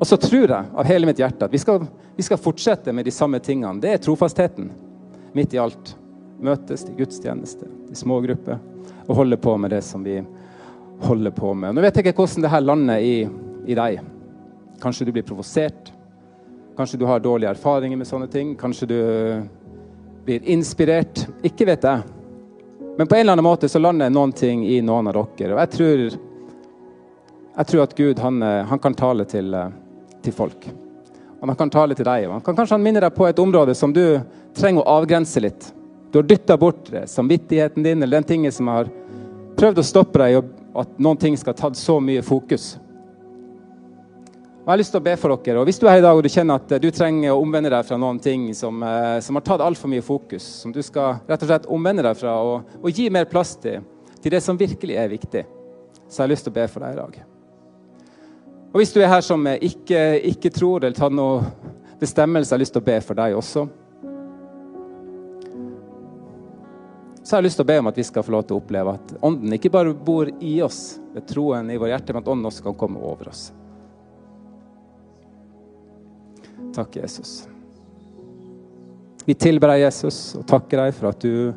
Og 0.00 0.08
så 0.08 0.16
tror 0.16 0.56
jeg 0.56 0.72
av 0.72 0.88
hele 0.88 1.12
mitt 1.12 1.20
hjerte 1.20 1.44
at 1.44 1.52
vi 1.52 1.60
skal, 1.60 1.84
vi 2.16 2.24
skal 2.24 2.40
fortsette 2.40 2.96
med 2.96 3.04
de 3.04 3.12
samme 3.12 3.44
tingene. 3.44 3.76
Det 3.84 3.92
er 3.92 4.02
trofastheten 4.08 4.72
midt 5.36 5.52
i 5.52 5.60
alt. 5.60 5.98
Møtes 6.40 6.88
til 6.88 6.96
gudstjeneste, 7.04 7.68
i 7.92 8.00
smågrupper 8.00 8.69
og 9.06 9.16
holde 9.16 9.36
på 9.40 9.56
med 9.58 9.74
det 9.74 9.82
som 9.84 10.04
vi 10.04 10.18
holder 11.00 11.30
på 11.30 11.54
med. 11.54 11.74
Nå 11.74 11.84
vet 11.84 11.96
jeg 11.96 12.06
ikke 12.06 12.22
hvordan 12.22 12.44
det 12.44 12.52
her 12.52 12.64
lander 12.64 13.04
i, 13.04 13.14
i 13.66 13.76
deg. 13.76 14.00
Kanskje 14.80 15.08
du 15.08 15.12
blir 15.16 15.26
provosert. 15.26 15.92
Kanskje 16.76 17.00
du 17.00 17.06
har 17.08 17.20
dårlige 17.20 17.50
erfaringer 17.50 17.98
med 18.00 18.08
sånne 18.08 18.28
ting. 18.32 18.54
Kanskje 18.56 18.88
du 18.88 18.98
blir 20.24 20.44
inspirert. 20.52 21.26
Ikke 21.44 21.66
vet 21.68 21.84
jeg. 21.84 22.02
Men 22.98 23.08
på 23.08 23.14
en 23.14 23.20
eller 23.20 23.32
annen 23.32 23.46
måte 23.46 23.68
så 23.68 23.80
lander 23.80 24.10
noen 24.12 24.32
ting 24.36 24.66
i 24.68 24.80
noen 24.84 25.08
av 25.08 25.16
dere. 25.16 25.54
Og 25.54 25.60
jeg 25.62 25.72
tror, 25.74 26.04
jeg 27.56 27.68
tror 27.72 27.82
at 27.84 27.96
Gud 27.96 28.20
han, 28.20 28.42
han 28.42 28.82
kan 28.82 28.96
tale 28.96 29.24
til, 29.28 29.56
til, 30.20 30.36
folk. 30.36 30.68
Han 31.40 31.56
kan 31.56 31.72
tale 31.72 31.96
til 31.96 32.08
deg. 32.08 32.28
Og 32.28 32.38
han 32.38 32.44
kan 32.44 32.58
kanskje 32.58 32.76
han 32.76 32.84
minne 32.84 33.00
deg 33.00 33.16
på 33.16 33.28
et 33.28 33.40
område 33.40 33.76
som 33.78 33.94
du 33.96 34.20
trenger 34.56 34.84
å 34.84 34.98
avgrense 35.00 35.40
litt. 35.40 35.70
Du 36.10 36.18
har 36.18 36.22
dytta 36.22 36.56
bort 36.56 36.90
samvittigheten 37.06 37.82
din 37.82 38.02
eller 38.02 38.16
den 38.16 38.24
tingen 38.24 38.52
som 38.52 38.68
har 38.68 38.88
prøvd 39.56 39.78
å 39.78 39.86
stoppe 39.86 40.18
deg, 40.18 40.40
og 40.40 40.80
at 40.82 40.96
noen 41.02 41.18
ting 41.20 41.36
skal 41.38 41.54
ha 41.54 41.60
tatt 41.66 41.78
så 41.78 42.00
mye 42.02 42.22
fokus. 42.26 42.72
Og 44.60 44.66
Jeg 44.66 44.72
har 44.72 44.80
lyst 44.82 44.92
til 44.94 45.00
å 45.00 45.04
be 45.04 45.14
for 45.16 45.36
dere. 45.36 45.60
og 45.60 45.66
Hvis 45.66 45.78
du 45.78 45.86
er 45.86 45.94
her 45.94 46.02
i 46.02 46.04
dag 46.04 46.16
og 46.16 46.22
du 46.22 46.28
kjenner 46.28 46.60
at 46.60 46.74
du 46.82 46.90
trenger 46.90 47.32
å 47.32 47.40
omvende 47.40 47.70
deg 47.72 47.86
fra 47.86 47.96
noen 47.96 48.18
ting 48.22 48.50
som, 48.54 48.82
eh, 48.82 49.20
som 49.20 49.34
har 49.34 49.42
tatt 49.42 49.60
altfor 49.60 49.88
mye 49.88 50.02
fokus, 50.02 50.42
som 50.42 50.72
du 50.72 50.82
skal 50.82 51.20
rett 51.28 51.42
og 51.42 51.48
slett 51.48 51.66
omvende 51.66 52.02
deg 52.02 52.16
fra 52.16 52.36
og, 52.42 52.76
og 52.82 52.90
gi 52.90 53.08
mer 53.10 53.24
plass 53.24 53.56
til, 53.56 53.80
til 54.20 54.30
det 54.30 54.42
som 54.42 54.58
virkelig 54.58 54.96
er 54.96 55.08
viktig, 55.08 55.44
så 56.08 56.20
jeg 56.20 56.22
har 56.22 56.28
jeg 56.28 56.34
lyst 56.34 56.44
til 56.44 56.52
å 56.52 56.58
be 56.60 56.68
for 56.68 56.80
deg 56.80 56.92
i 56.92 57.00
dag. 57.00 57.20
Og 58.72 58.78
Hvis 58.78 58.92
du 58.92 59.00
er 59.00 59.08
her 59.08 59.20
som 59.20 59.46
ikke, 59.46 60.20
ikke 60.30 60.50
tror 60.50 60.84
eller 60.84 60.94
tar 60.94 61.10
noen 61.10 61.46
bestemmelse, 61.98 62.52
har 62.52 62.58
jeg 62.58 62.66
lyst 62.66 62.72
til 62.72 62.82
å 62.82 62.90
be 62.90 63.00
for 63.00 63.14
deg 63.14 63.34
også. 63.34 63.68
Så 67.30 67.36
har 67.36 67.44
jeg 67.44 67.46
lyst 67.52 67.60
til 67.60 67.62
å 67.62 67.70
be 67.70 67.74
om 67.78 67.86
at 67.86 67.98
vi 68.00 68.02
skal 68.02 68.24
få 68.26 68.32
lov 68.34 68.40
til 68.42 68.56
å 68.56 68.58
oppleve 68.58 68.92
at 68.96 69.10
Ånden 69.22 69.52
ikke 69.54 69.70
bare 69.70 69.92
bor 69.94 70.26
i 70.42 70.56
oss 70.66 70.98
ved 71.14 71.28
troen 71.30 71.68
i 71.70 71.76
vår 71.78 71.92
hjerte, 71.92 72.10
men 72.10 72.24
at 72.24 72.30
Ånden 72.32 72.48
også 72.48 72.64
kan 72.64 72.74
komme 72.80 72.98
over 73.06 73.28
oss. 73.30 73.42
Takk, 76.74 76.96
Jesus. 76.98 77.34
Vi 79.28 79.36
tilber 79.38 79.70
deg, 79.70 79.84
Jesus, 79.84 80.18
og 80.40 80.42
takker 80.50 80.82
deg 80.82 80.96
for 80.96 81.12
at 81.12 81.22
du 81.22 81.52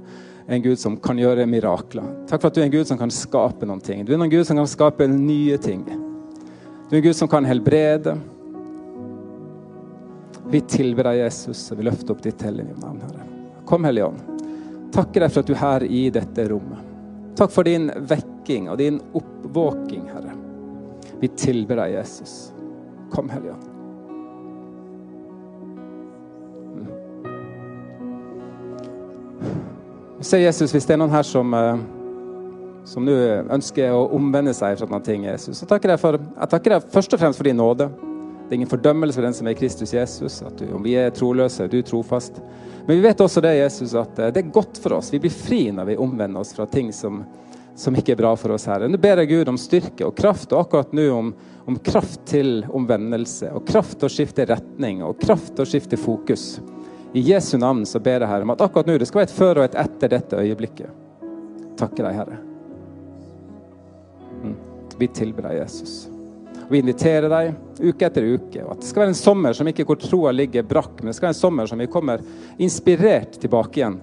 er 0.45 0.53
en 0.59 0.61
Gud 0.61 0.77
som 0.77 0.97
kan 1.01 1.17
gjøre 1.17 1.47
mirakler. 1.49 2.05
Takk 2.29 2.43
for 2.43 2.51
at 2.51 2.59
du 2.59 2.61
er 2.61 2.67
en 2.67 2.75
Gud 2.75 2.91
som 2.91 2.99
kan 2.99 3.13
skape 3.15 3.65
noen 3.65 3.81
ting. 3.81 4.03
Du 4.05 4.11
er 4.13 4.21
en 4.21 4.29
Gud 4.29 4.45
som 4.45 4.59
kan 4.61 4.69
skape 4.69 5.07
nye 5.09 5.57
ting. 5.57 5.81
Du 5.87 6.93
er 6.93 6.99
en 6.99 7.07
Gud 7.07 7.17
som 7.17 7.31
kan 7.31 7.49
helbrede. 7.49 8.13
Vi 10.53 10.61
tilber 10.69 11.09
deg, 11.09 11.23
Jesus, 11.23 11.65
og 11.73 11.81
vi 11.81 11.89
løfter 11.89 12.13
opp 12.13 12.21
ditt 12.29 12.45
hellige 12.45 12.77
navn, 12.77 13.01
Herre. 13.07 13.25
Kom, 13.65 13.89
Hellige 13.89 14.11
Ånd 14.11 14.32
takker 14.93 15.25
deg 15.25 15.33
for 15.33 15.43
at 15.43 15.49
du 15.49 15.53
er 15.55 15.61
her 15.63 15.85
i 15.89 16.03
dette 16.13 16.47
rommet. 16.51 16.81
Takk 17.37 17.51
for 17.53 17.65
din 17.65 17.89
vekking 18.09 18.69
og 18.69 18.77
din 18.81 19.01
oppvåking, 19.17 20.05
Herre. 20.13 20.33
Vi 21.21 21.27
tilber 21.39 21.81
deg, 21.81 21.97
Jesus. 21.97 22.53
Kom, 23.13 23.29
Hellige 23.31 23.53
Ånd. 23.55 23.65
Mm. 26.77 26.87
Se, 30.21 30.37
Jesus, 30.39 30.71
hvis 30.71 30.85
det 30.85 30.93
er 30.95 31.01
noen 31.01 31.13
her 31.13 31.25
som 31.27 31.53
eh, 31.57 31.83
som 32.87 33.05
nå 33.05 33.13
ønsker 33.53 33.93
å 33.95 34.07
omvende 34.15 34.53
seg 34.55 34.75
fra 34.79 34.87
noen 34.89 35.05
ting, 35.05 35.23
Jesus, 35.27 35.61
så 35.61 35.67
takker 35.69 35.93
jeg, 35.93 36.01
for, 36.01 36.19
jeg 36.19 36.51
takker 36.51 36.75
deg 36.75 36.89
først 36.91 37.15
og 37.15 37.21
fremst 37.21 37.39
for 37.39 37.47
din 37.47 37.59
nåde. 37.59 37.87
Er 38.53 38.59
ingen 38.59 38.69
fordømmelse 38.69 39.17
for 39.17 39.25
den 39.25 39.33
som 39.33 39.47
er 39.49 39.53
Kristus 39.57 39.93
Jesus. 39.93 40.41
at 40.45 40.57
du, 40.57 40.67
Om 40.75 40.83
vi 40.85 40.91
er 40.93 41.09
troløse, 41.09 41.65
du 41.67 41.79
er 41.79 41.85
trofast. 41.87 42.35
Men 42.85 42.99
vi 42.99 43.01
vet 43.01 43.21
også 43.25 43.41
det, 43.41 43.55
Jesus, 43.55 43.95
at 43.97 44.19
eh, 44.19 44.29
det 44.29 44.43
er 44.43 44.51
godt 44.53 44.77
for 44.77 44.93
oss. 44.99 45.09
Vi 45.09 45.17
blir 45.23 45.33
fri 45.33 45.71
når 45.73 45.87
vi 45.87 45.95
omvender 45.97 46.43
oss 46.43 46.53
fra 46.53 46.67
ting 46.69 46.91
som, 46.93 47.23
som 47.73 47.97
ikke 47.97 48.13
er 48.13 48.19
bra 48.19 48.35
for 48.37 48.53
oss, 48.53 48.67
Herre. 48.69 48.91
Nå 48.91 49.01
ber 49.01 49.23
jeg 49.23 49.31
Gud 49.31 49.49
om 49.49 49.57
styrke 49.57 50.05
og 50.05 50.13
kraft, 50.19 50.53
og 50.53 50.67
akkurat 50.67 50.93
nå 50.93 51.07
om, 51.15 51.33
om 51.65 51.81
kraft 51.81 52.27
til 52.29 52.61
omvendelse. 52.69 53.49
Og 53.57 53.65
kraft 53.73 53.97
til 53.97 54.11
å 54.11 54.13
skifte 54.19 54.45
retning, 54.53 55.01
og 55.01 55.17
kraft 55.25 55.55
til 55.57 55.65
å 55.65 55.71
skifte 55.73 55.97
fokus. 55.97 56.47
I 57.17 57.25
Jesu 57.25 57.57
navn 57.57 57.87
så 57.89 57.97
ber 58.05 58.21
jeg 58.21 58.29
Herre 58.35 58.45
om 58.45 58.53
at 58.53 58.61
akkurat 58.69 58.85
nå 58.85 59.01
det 59.01 59.09
skal 59.09 59.23
være 59.23 59.31
et 59.31 59.37
før 59.41 59.63
og 59.63 59.69
et 59.71 59.81
etter 59.81 60.13
dette 60.13 60.45
øyeblikket. 60.45 61.01
Takker 61.81 62.05
deg, 62.05 62.21
Herre. 62.21 62.41
Mm. 64.45 64.57
Vi 65.01 65.15
tilber 65.17 65.49
deg, 65.49 65.63
Jesus. 65.63 66.03
Vi 66.73 66.79
inviterer 66.81 67.29
deg 67.29 67.83
uke 67.85 68.07
etter 68.07 68.25
uke. 68.25 68.63
Og 68.63 68.71
at 68.73 68.79
det 68.81 68.87
skal 68.89 69.03
være 69.03 69.13
en 69.13 69.19
sommer 69.19 69.53
som 69.53 69.67
ikke 69.69 69.83
hvor 69.85 69.99
troa 70.01 70.31
ligger 70.33 70.65
brakk, 70.65 70.95
men 71.03 71.11
det 71.11 71.19
skal 71.19 71.27
være 71.27 71.35
en 71.35 71.43
sommer 71.43 71.69
som 71.69 71.83
vi 71.83 71.85
kommer 71.91 72.23
inspirert 72.57 73.37
tilbake 73.43 73.77
igjen 73.77 73.99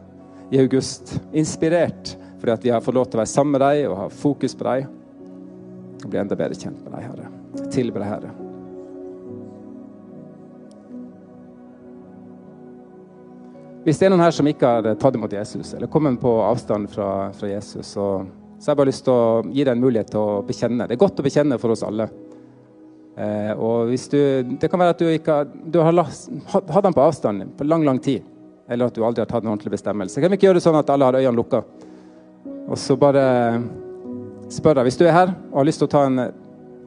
i 0.55 0.61
august. 0.62 1.16
Inspirert 1.35 2.12
fordi 2.39 2.55
at 2.55 2.68
vi 2.68 2.71
har 2.71 2.85
fått 2.85 2.95
lov 2.95 3.09
til 3.11 3.18
å 3.18 3.23
være 3.25 3.33
sammen 3.33 3.57
med 3.57 3.64
deg 3.64 3.89
og 3.89 3.97
ha 4.05 4.07
fokus 4.21 4.55
på 4.55 4.68
deg. 4.68 4.87
Og 5.99 6.07
bli 6.12 6.23
enda 6.23 6.39
bedre 6.39 6.61
kjent 6.61 6.79
med 6.87 6.95
deg, 6.95 7.11
Herre. 7.11 7.66
Tilbe 7.75 8.05
deg, 8.05 8.09
Herre. 8.14 8.33
Hvis 13.83 13.99
det 13.99 14.07
er 14.07 14.14
noen 14.14 14.23
her 14.29 14.39
som 14.39 14.47
ikke 14.47 14.75
har 14.77 14.93
tatt 14.95 15.18
imot 15.18 15.35
Jesus, 15.35 15.75
eller 15.75 15.91
kommet 15.91 16.23
på 16.23 16.39
avstand 16.47 16.87
fra, 16.95 17.33
fra 17.35 17.51
Jesus, 17.51 17.97
så, 17.97 18.09
så 18.61 18.71
har 18.71 18.77
jeg 18.77 18.85
bare 18.85 18.95
lyst 18.95 19.09
til 19.11 19.18
å 19.18 19.39
gi 19.51 19.64
deg 19.64 19.75
en 19.75 19.87
mulighet 19.91 20.14
til 20.14 20.23
å 20.23 20.43
bekjenne. 20.47 20.87
Det 20.87 20.95
er 20.95 21.07
godt 21.09 21.18
å 21.18 21.27
bekjenne 21.27 21.59
for 21.59 21.75
oss 21.75 21.83
alle. 21.83 22.07
Eh, 23.21 23.53
og 23.53 23.91
hvis 23.91 24.09
du, 24.09 24.18
Det 24.61 24.71
kan 24.71 24.81
være 24.81 24.95
at 24.95 25.03
du 25.03 25.09
ikke 25.11 25.33
har, 25.41 25.45
du 25.45 25.81
har 25.81 25.93
hatt 26.01 26.85
den 26.87 26.97
på 26.97 27.05
avstand 27.05 27.57
på 27.59 27.66
lang, 27.68 27.85
lang 27.85 28.01
tid. 28.01 28.25
Eller 28.71 28.87
at 28.87 28.95
du 28.95 29.05
aldri 29.05 29.25
har 29.25 29.31
tatt 29.31 29.45
en 29.45 29.53
ordentlig 29.53 29.75
bestemmelse. 29.75 30.21
Kan 30.21 30.31
vi 30.31 30.39
ikke 30.39 30.49
gjøre 30.49 30.61
det 30.61 30.66
sånn 30.66 30.79
at 30.79 30.91
alle 30.91 31.09
har 31.09 31.18
øynene 31.18 31.37
lukka? 31.37 31.62
Og 32.71 32.79
så 32.79 32.97
bare 32.97 33.25
spør 34.51 34.79
deg 34.79 34.87
Hvis 34.87 34.99
du 34.99 35.05
er 35.07 35.14
her 35.14 35.33
og 35.51 35.61
har 35.61 35.66
lyst 35.66 35.83
til 35.83 35.91
å 35.91 35.93
ta 35.93 36.05
en, 36.07 36.18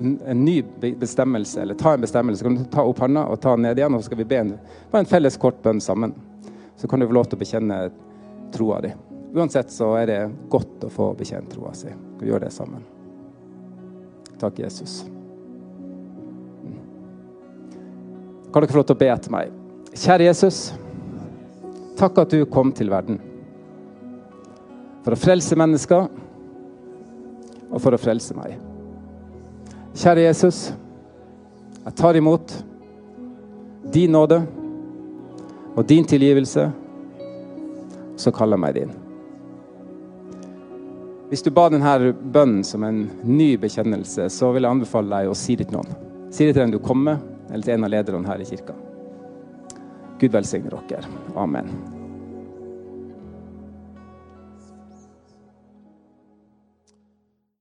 en 0.02 0.44
ny 0.44 0.58
bestemmelse, 1.00 1.62
eller 1.62 1.80
ta 1.80 1.94
en 1.96 2.04
bestemmelse, 2.04 2.44
kan 2.44 2.58
du 2.58 2.64
ta 2.72 2.84
opp 2.88 3.04
hånda 3.04 3.28
og 3.32 3.40
ta 3.44 3.56
den 3.56 3.68
ned 3.68 3.80
igjen, 3.80 3.96
og 3.96 4.04
så 4.04 4.10
skal 4.10 4.20
vi 4.24 4.30
be 4.32 4.40
en, 4.42 4.54
bare 4.92 5.04
en 5.04 5.12
felles 5.12 5.38
kort 5.40 5.62
bønn 5.64 5.84
sammen 5.84 6.16
så 6.76 6.88
kan 6.88 7.00
du 7.00 7.08
få 7.08 7.14
lov 7.14 7.30
til 7.30 7.38
å 7.38 7.44
bekjenne 7.44 7.78
troa 8.54 8.82
di. 8.84 8.94
Uansett 9.34 9.72
så 9.72 9.94
er 10.02 10.10
det 10.10 10.20
godt 10.52 10.84
å 10.84 10.92
få 10.94 11.14
bekjent 11.18 11.54
troa 11.54 11.74
si. 11.78 11.94
Vi 12.20 12.30
gjør 12.30 12.46
det 12.46 12.54
sammen. 12.54 12.84
Takk, 14.40 14.60
Jesus. 14.60 15.04
Kan 18.54 18.62
dere 18.62 18.70
få 18.70 18.78
lov 18.78 18.86
til 18.86 18.94
å 18.94 19.02
be 19.02 19.08
etter 19.10 19.34
meg? 19.34 19.54
Kjære 19.98 20.28
Jesus. 20.28 20.58
Takk 21.98 22.20
at 22.22 22.36
du 22.36 22.44
kom 22.46 22.70
til 22.76 22.92
verden. 22.94 23.18
For 25.02 25.16
å 25.16 25.20
frelse 25.20 25.58
mennesker 25.58 26.06
og 27.74 27.82
for 27.82 27.98
å 27.98 28.02
frelse 28.02 28.38
meg. 28.38 28.60
Kjære 29.98 30.28
Jesus. 30.28 30.68
Jeg 31.84 31.98
tar 31.98 32.22
imot 32.22 32.54
din 33.94 34.14
nåde 34.14 34.40
og 35.74 35.84
din 35.90 36.06
tilgivelse, 36.06 36.70
så 38.16 38.32
kaller 38.32 38.62
meg 38.62 38.78
din. 38.78 38.94
Hvis 41.34 41.42
du 41.42 41.50
ba 41.50 41.66
denne 41.74 42.14
bønnen 42.14 42.62
som 42.64 42.86
en 42.86 43.08
ny 43.26 43.56
bekjennelse, 43.58 44.30
så 44.30 44.54
vil 44.54 44.68
jeg 44.68 44.78
anbefale 44.78 45.10
deg 45.10 45.34
å 45.34 45.38
si 45.38 45.58
det 45.58 45.72
til 45.72 45.80
noen. 45.80 45.96
Si 46.30 46.46
det 46.46 46.54
til 46.54 46.68
den 46.68 46.76
du 46.78 46.82
kommer 46.84 47.16
med, 47.16 47.33
eller 47.54 47.64
til 47.64 47.78
en 47.78 47.86
av 47.86 47.94
lederne 47.94 48.28
her 48.28 48.42
i 48.42 48.48
kirka. 48.50 48.74
Gud 50.20 50.32
velsigne 50.34 50.74
dere. 50.74 51.06
Amen. 51.38 51.70